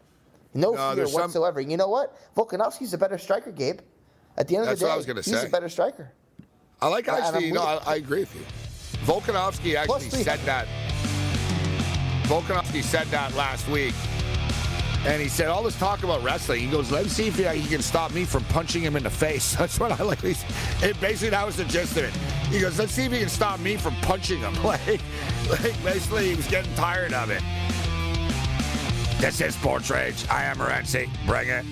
No, 0.54 0.70
No, 0.70 0.76
fear 0.76 0.94
there's 0.96 1.12
some- 1.12 1.22
whatsoever. 1.22 1.60
You 1.60 1.76
know 1.76 1.88
what? 1.88 2.16
Volkanovski's 2.36 2.94
a 2.94 2.98
better 2.98 3.18
striker, 3.18 3.50
Gabe. 3.50 3.80
At 4.38 4.46
the 4.48 4.54
end 4.56 4.62
of 4.62 4.68
That's 4.68 4.80
the 4.80 4.84
day, 4.86 4.88
what 4.90 4.94
I 4.94 4.96
was 4.96 5.06
gonna 5.06 5.22
he's 5.22 5.40
say. 5.40 5.46
a 5.46 5.50
better 5.50 5.68
striker. 5.68 6.12
I 6.80 6.88
like 6.88 7.08
actually. 7.08 7.50
No, 7.52 7.62
I, 7.62 7.80
I 7.86 7.94
agree 7.96 8.20
with 8.20 8.34
you. 8.34 8.42
Volkanovski 9.06 9.76
actually 9.76 10.10
said 10.10 10.40
that. 10.40 10.66
Volkanovski 12.24 12.82
said 12.82 13.06
that 13.06 13.32
last 13.34 13.68
week. 13.68 13.94
And 15.06 15.22
he 15.22 15.28
said 15.28 15.46
all 15.46 15.62
this 15.62 15.78
talk 15.78 16.02
about 16.02 16.24
wrestling. 16.24 16.60
He 16.60 16.66
goes, 16.66 16.90
"Let's 16.90 17.12
see 17.12 17.28
if 17.28 17.36
he, 17.36 17.68
can 17.68 17.82
stop 17.82 18.12
me 18.12 18.24
from 18.24 18.42
punching 18.46 18.82
him 18.82 18.96
in 18.96 19.04
the 19.04 19.10
face." 19.10 19.54
That's 19.58 19.78
what 19.78 19.92
I 19.92 20.02
like. 20.02 20.24
It 20.24 21.00
basically 21.00 21.30
that 21.30 21.46
was 21.46 21.54
the 21.56 21.64
gist 21.66 21.96
of 21.96 22.04
it. 22.04 22.14
He 22.52 22.58
goes, 22.58 22.80
"Let's 22.80 22.92
see 22.92 23.04
if 23.04 23.12
he 23.12 23.20
can 23.20 23.28
stop 23.28 23.60
me 23.60 23.76
from 23.76 23.94
punching 24.02 24.40
him." 24.40 24.54
Like, 24.64 25.00
like 25.48 25.84
basically, 25.84 26.30
he 26.30 26.34
was 26.34 26.48
getting 26.48 26.74
tired 26.74 27.12
of 27.12 27.30
it. 27.30 27.40
This 29.20 29.40
is 29.40 29.54
Sports 29.54 29.88
Rage. 29.88 30.26
I 30.28 30.42
am 30.42 30.56
Renzi. 30.56 31.08
Bring 31.24 31.48
it. 31.48 31.64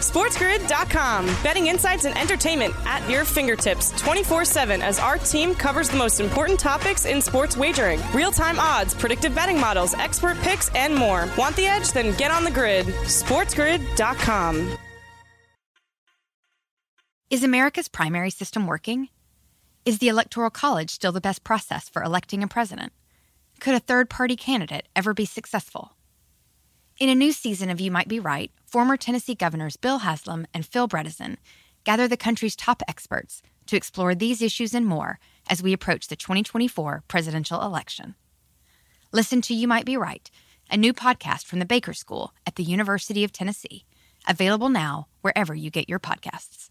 SportsGrid.com. 0.00 1.26
Betting 1.42 1.66
insights 1.66 2.04
and 2.04 2.16
entertainment 2.18 2.74
at 2.84 3.08
your 3.10 3.24
fingertips 3.24 3.90
24 4.00 4.44
7 4.44 4.82
as 4.82 4.98
our 4.98 5.18
team 5.18 5.54
covers 5.54 5.88
the 5.88 5.96
most 5.96 6.20
important 6.20 6.58
topics 6.58 7.04
in 7.06 7.20
sports 7.20 7.56
wagering 7.56 8.00
real 8.14 8.30
time 8.30 8.58
odds, 8.58 8.94
predictive 8.94 9.34
betting 9.34 9.60
models, 9.60 9.94
expert 9.94 10.36
picks, 10.38 10.68
and 10.74 10.94
more. 10.94 11.28
Want 11.36 11.56
the 11.56 11.66
edge? 11.66 11.92
Then 11.92 12.16
get 12.16 12.30
on 12.30 12.44
the 12.44 12.50
grid. 12.50 12.86
SportsGrid.com. 12.86 14.76
Is 17.28 17.42
America's 17.42 17.88
primary 17.88 18.30
system 18.30 18.68
working? 18.68 19.08
Is 19.84 19.98
the 19.98 20.08
Electoral 20.08 20.50
College 20.50 20.90
still 20.90 21.10
the 21.10 21.20
best 21.20 21.42
process 21.42 21.88
for 21.88 22.02
electing 22.02 22.42
a 22.44 22.48
president? 22.48 22.92
Could 23.58 23.74
a 23.74 23.80
third 23.80 24.08
party 24.08 24.36
candidate 24.36 24.86
ever 24.94 25.12
be 25.12 25.24
successful? 25.24 25.92
In 26.98 27.08
a 27.08 27.14
new 27.14 27.32
season 27.32 27.68
of 27.68 27.80
You 27.80 27.90
Might 27.90 28.06
Be 28.06 28.20
Right, 28.20 28.52
former 28.66 28.96
Tennessee 28.96 29.34
governors 29.34 29.76
Bill 29.76 29.98
Haslam 29.98 30.46
and 30.52 30.66
Phil 30.66 30.88
Bredesen 30.88 31.36
gather 31.84 32.08
the 32.08 32.16
country's 32.16 32.56
top 32.56 32.82
experts 32.88 33.42
to 33.66 33.76
explore 33.76 34.14
these 34.14 34.42
issues 34.42 34.74
and 34.74 34.84
more 34.84 35.18
as 35.48 35.62
we 35.62 35.72
approach 35.72 36.08
the 36.08 36.16
2024 36.16 37.04
presidential 37.08 37.62
election. 37.62 38.14
Listen 39.12 39.40
to 39.42 39.54
You 39.54 39.68
Might 39.68 39.86
Be 39.86 39.96
Right, 39.96 40.30
a 40.70 40.76
new 40.76 40.92
podcast 40.92 41.46
from 41.46 41.60
the 41.60 41.64
Baker 41.64 41.94
School 41.94 42.32
at 42.46 42.56
the 42.56 42.64
University 42.64 43.22
of 43.24 43.32
Tennessee, 43.32 43.84
available 44.28 44.68
now 44.68 45.06
wherever 45.20 45.54
you 45.54 45.70
get 45.70 45.88
your 45.88 46.00
podcasts. 46.00 46.68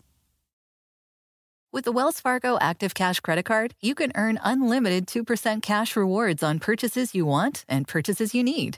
With 1.72 1.86
the 1.86 1.92
Wells 1.92 2.20
Fargo 2.20 2.58
Active 2.62 2.94
Cash 2.94 3.20
Credit 3.20 3.44
Card, 3.44 3.74
you 3.82 3.96
can 3.96 4.12
earn 4.16 4.40
unlimited 4.44 5.08
2% 5.08 5.62
cash 5.62 5.96
rewards 5.96 6.42
on 6.42 6.60
purchases 6.60 7.14
you 7.14 7.26
want 7.26 7.66
and 7.68 7.88
purchases 7.88 8.34
you 8.34 8.44
need. 8.44 8.78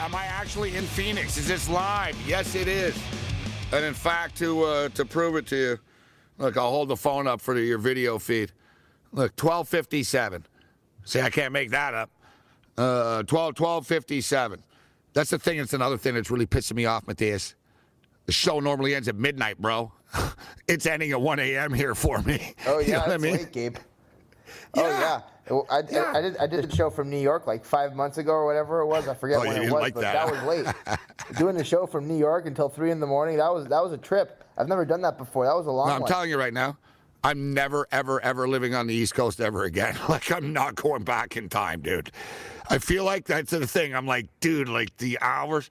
Am 0.00 0.14
I 0.14 0.24
actually 0.24 0.76
in 0.76 0.84
Phoenix? 0.84 1.36
Is 1.36 1.46
this 1.46 1.68
live? 1.68 2.16
Yes, 2.26 2.54
it 2.54 2.68
is. 2.68 2.98
And 3.70 3.84
in 3.84 3.92
fact, 3.92 4.38
to 4.38 4.62
uh, 4.62 4.88
to 4.90 5.04
prove 5.04 5.36
it 5.36 5.46
to 5.48 5.56
you, 5.56 5.78
look, 6.38 6.56
I'll 6.56 6.70
hold 6.70 6.88
the 6.88 6.96
phone 6.96 7.26
up 7.26 7.38
for 7.38 7.58
your 7.58 7.76
video 7.76 8.18
feed. 8.18 8.50
Look, 9.12 9.32
1257. 9.32 10.46
See, 11.04 11.20
I 11.20 11.28
can't 11.28 11.52
make 11.52 11.70
that 11.72 11.92
up. 11.92 12.10
Uh, 12.78 13.24
12, 13.24 13.60
1257. 13.60 14.64
That's 15.12 15.28
the 15.28 15.38
thing. 15.38 15.58
It's 15.58 15.74
another 15.74 15.98
thing 15.98 16.14
that's 16.14 16.30
really 16.30 16.46
pissing 16.46 16.76
me 16.76 16.86
off, 16.86 17.06
Matthias. 17.06 17.54
The 18.24 18.32
show 18.32 18.58
normally 18.58 18.94
ends 18.94 19.06
at 19.06 19.16
midnight, 19.16 19.58
bro. 19.58 19.92
it's 20.68 20.86
ending 20.86 21.10
at 21.10 21.20
1 21.20 21.38
a.m. 21.40 21.74
here 21.74 21.94
for 21.94 22.22
me. 22.22 22.54
Oh, 22.66 22.78
yeah. 22.78 22.86
you 22.86 22.92
know 22.92 22.98
what 23.00 23.10
I 23.10 23.18
mean? 23.18 23.32
late, 23.34 23.52
Gabe. 23.52 23.76
Oh, 24.76 24.88
yeah. 24.88 25.20
I, 25.70 25.82
Yeah. 25.90 26.12
I, 26.14 26.18
I 26.18 26.20
did 26.22 26.36
I 26.38 26.46
did 26.46 26.64
a 26.72 26.76
show 26.76 26.90
from 26.90 27.10
New 27.10 27.18
York 27.18 27.46
like 27.46 27.64
five 27.64 27.94
months 27.94 28.18
ago 28.18 28.32
or 28.32 28.46
whatever 28.46 28.80
it 28.80 28.86
was. 28.86 29.08
I 29.08 29.14
forget 29.14 29.38
Oh, 29.38 29.40
when 29.46 29.56
it 29.56 29.62
was, 29.62 29.72
like 29.72 29.94
but 29.94 30.00
that, 30.02 30.26
that, 30.26 30.30
was 30.30 30.42
late. 30.44 30.98
Doing 31.38 31.56
the 31.56 31.64
show 31.64 31.86
from 31.86 32.06
New 32.08 32.16
York 32.18 32.46
until 32.46 32.68
three 32.68 32.90
in 32.90 33.00
the 33.00 33.06
morning. 33.06 33.36
That 33.38 33.52
was 33.52 33.66
that 33.66 33.82
was 33.82 33.92
a 33.92 33.98
trip. 33.98 34.44
I've 34.56 34.68
never 34.68 34.84
done 34.84 35.00
that 35.02 35.18
before. 35.18 35.46
That 35.46 35.56
was 35.56 35.66
a 35.66 35.70
long 35.70 35.88
No, 35.88 35.94
I'm 35.94 36.00
one. 36.02 36.10
telling 36.10 36.30
you 36.30 36.38
right 36.38 36.52
now, 36.52 36.76
I'm 37.24 37.54
never, 37.54 37.86
ever, 37.92 38.20
ever 38.22 38.46
living 38.48 38.74
on 38.74 38.86
the 38.86 38.94
East 38.94 39.14
Coast 39.14 39.40
ever 39.40 39.64
again. 39.64 39.96
Like, 40.08 40.30
I'm 40.32 40.52
not 40.52 40.74
going 40.74 41.02
back 41.02 41.36
in 41.36 41.48
time, 41.48 41.80
dude. 41.80 42.10
I 42.68 42.78
feel 42.78 43.04
like 43.04 43.24
that's 43.26 43.50
the 43.50 43.66
thing. 43.66 43.94
I'm 43.94 44.06
like, 44.06 44.26
dude, 44.40 44.68
like 44.68 44.96
the 44.98 45.18
hours. 45.20 45.70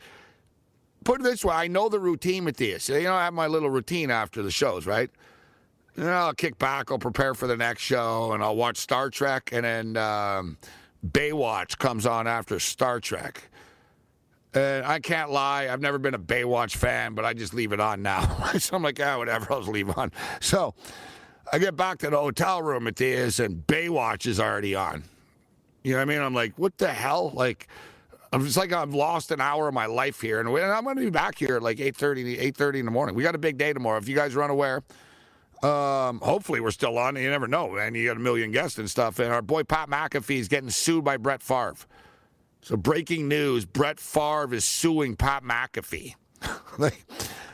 Put 1.06 1.22
it 1.22 1.24
this 1.24 1.46
way 1.46 1.56
I 1.56 1.68
know 1.68 1.88
the 1.88 2.00
routine 2.00 2.46
with 2.46 2.58
this. 2.58 2.90
You 2.90 3.04
know, 3.04 3.14
I 3.14 3.24
have 3.26 3.34
my 3.34 3.48
little 3.48 3.70
routine 3.70 4.12
after 4.12 4.42
the 4.44 4.52
shows, 4.52 4.86
right? 4.86 5.10
You 6.00 6.06
know, 6.06 6.12
I'll 6.12 6.34
kick 6.34 6.58
back, 6.58 6.92
I'll 6.92 6.98
prepare 6.98 7.34
for 7.34 7.46
the 7.46 7.58
next 7.58 7.82
show, 7.82 8.32
and 8.32 8.42
I'll 8.42 8.56
watch 8.56 8.78
Star 8.78 9.10
Trek, 9.10 9.50
and 9.52 9.66
then 9.66 9.98
um, 9.98 10.58
Baywatch 11.06 11.78
comes 11.78 12.06
on 12.06 12.26
after 12.26 12.58
Star 12.58 13.02
Trek. 13.02 13.50
And 14.54 14.86
I 14.86 15.02
can't 15.02 15.30
lie, 15.30 15.68
I've 15.68 15.82
never 15.82 15.98
been 15.98 16.14
a 16.14 16.20
Baywatch 16.20 16.78
fan, 16.78 17.16
but 17.16 17.26
I 17.26 17.34
just 17.34 17.54
leave 17.54 17.74
it 17.74 17.82
on 17.82 18.02
now. 18.02 18.50
so 18.60 18.78
I'm 18.78 18.82
like, 18.82 18.98
ah, 19.04 19.18
whatever, 19.18 19.52
I'll 19.52 19.60
just 19.60 19.74
leave 19.74 19.90
on. 19.98 20.14
So 20.40 20.74
I 21.52 21.60
get 21.60 21.76
back 21.76 21.98
to 21.98 22.10
the 22.10 22.18
hotel 22.18 22.62
room 22.62 22.88
at 22.88 22.96
this, 22.96 23.40
and 23.40 23.68
Baywatch 23.68 24.26
is 24.26 24.40
already 24.40 24.76
on. 24.76 25.04
You 25.84 25.92
know 25.92 25.98
what 25.98 26.04
I 26.04 26.06
mean? 26.06 26.22
I'm 26.22 26.34
like, 26.34 26.54
what 26.58 26.78
the 26.78 26.94
hell? 26.94 27.32
Like, 27.34 27.68
I'm 28.32 28.46
just 28.46 28.56
like 28.56 28.72
I've 28.72 28.94
lost 28.94 29.32
an 29.32 29.42
hour 29.42 29.68
of 29.68 29.74
my 29.74 29.88
life 29.88 30.22
here, 30.22 30.40
and 30.40 30.48
I'm 30.48 30.86
going 30.86 30.96
to 30.96 31.04
be 31.04 31.10
back 31.10 31.38
here 31.38 31.58
at 31.58 31.62
like 31.62 31.80
8:30, 31.80 32.40
8:30 32.40 32.80
in 32.80 32.86
the 32.86 32.92
morning. 32.92 33.16
We 33.16 33.24
got 33.24 33.36
a 33.36 33.40
big 33.40 33.58
day 33.58 33.74
tomorrow. 33.74 33.98
If 33.98 34.08
you 34.08 34.16
guys 34.16 34.34
are 34.34 34.44
unaware, 34.44 34.82
um, 35.64 36.20
hopefully 36.20 36.60
we're 36.62 36.72
still 36.72 36.98
on. 36.98 37.16
You 37.16 37.30
never 37.30 37.48
know, 37.48 37.70
man. 37.72 37.96
You 37.96 38.08
got 38.08 38.18
a 38.18 38.22
million 38.22 38.52
guests 38.52 38.78
and 38.78 38.90
stuff. 38.90 39.20
And 39.20 39.32
our 39.32 39.42
boy 39.42 39.64
Pat 39.64 39.90
McAfee 39.90 40.38
is 40.38 40.48
getting 40.48 40.70
sued 40.70 41.04
by 41.04 41.18
Brett 41.18 41.42
Favre. 41.42 41.76
So 42.62 42.78
breaking 42.78 43.28
news: 43.28 43.66
Brett 43.66 44.00
Favre 44.00 44.54
is 44.54 44.66
suing 44.66 45.16
Pat 45.16 45.44
McAfee. 45.44 46.16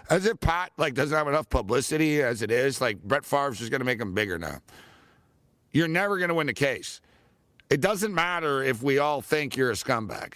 as 0.09 0.25
if 0.25 0.39
Pat 0.39 0.71
like 0.77 0.93
doesn't 0.93 1.17
have 1.17 1.27
enough 1.27 1.49
publicity 1.49 2.21
as 2.21 2.41
it 2.41 2.51
is. 2.51 2.81
Like 2.81 3.01
Brett 3.01 3.25
Favre's 3.25 3.59
just 3.59 3.71
going 3.71 3.81
to 3.81 3.85
make 3.85 3.99
him 3.99 4.13
bigger 4.13 4.37
now. 4.37 4.59
You're 5.71 5.87
never 5.87 6.17
going 6.17 6.29
to 6.29 6.35
win 6.35 6.47
the 6.47 6.53
case. 6.53 7.01
It 7.69 7.81
doesn't 7.81 8.13
matter 8.13 8.63
if 8.63 8.83
we 8.83 8.99
all 8.99 9.21
think 9.21 9.57
you're 9.57 9.71
a 9.71 9.75
scumbag. 9.75 10.35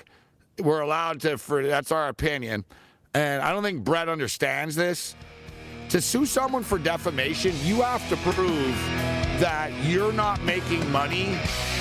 We're 0.59 0.81
allowed 0.81 1.21
to. 1.21 1.37
For 1.37 1.65
that's 1.65 1.91
our 1.91 2.09
opinion, 2.09 2.65
and 3.13 3.41
I 3.41 3.51
don't 3.51 3.63
think 3.63 3.83
Brett 3.83 4.09
understands 4.09 4.75
this. 4.75 5.15
To 5.89 5.99
sue 5.99 6.27
someone 6.27 6.61
for 6.61 6.77
defamation, 6.77 7.51
you 7.63 7.81
have 7.81 8.07
to 8.09 8.17
prove 8.17 8.75
that 9.39 9.71
you're 9.83 10.13
not 10.13 10.39
making 10.43 10.87
money 10.91 11.35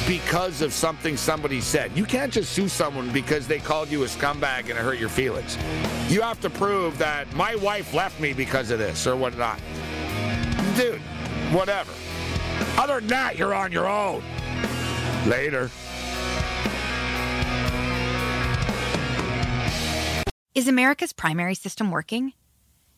because 0.07 0.63
of 0.63 0.73
something 0.73 1.15
somebody 1.15 1.61
said. 1.61 1.95
You 1.95 2.07
can't 2.07 2.33
just 2.33 2.55
sue 2.55 2.69
someone 2.69 3.13
because 3.13 3.47
they 3.47 3.59
called 3.59 3.91
you 3.91 4.05
a 4.05 4.07
scumbag 4.07 4.61
and 4.61 4.71
it 4.71 4.77
hurt 4.77 4.99
your 4.99 5.11
feelings. 5.11 5.59
You 6.09 6.23
have 6.23 6.41
to 6.41 6.49
prove 6.49 6.97
that 6.97 7.31
my 7.35 7.55
wife 7.57 7.93
left 7.93 8.19
me 8.19 8.33
because 8.33 8.71
of 8.71 8.79
this 8.79 9.07
or 9.07 9.15
whatnot. 9.15 9.61
Dude, 10.75 11.03
whatever. 11.53 11.93
Other 12.79 13.01
than 13.01 13.09
that, 13.09 13.37
you're 13.37 13.53
on 13.53 13.73
your 13.73 13.87
own. 13.87 14.23
Later. 15.27 15.71
Is 20.55 20.67
America's 20.67 21.13
primary 21.13 21.55
system 21.55 21.91
working? 21.91 22.33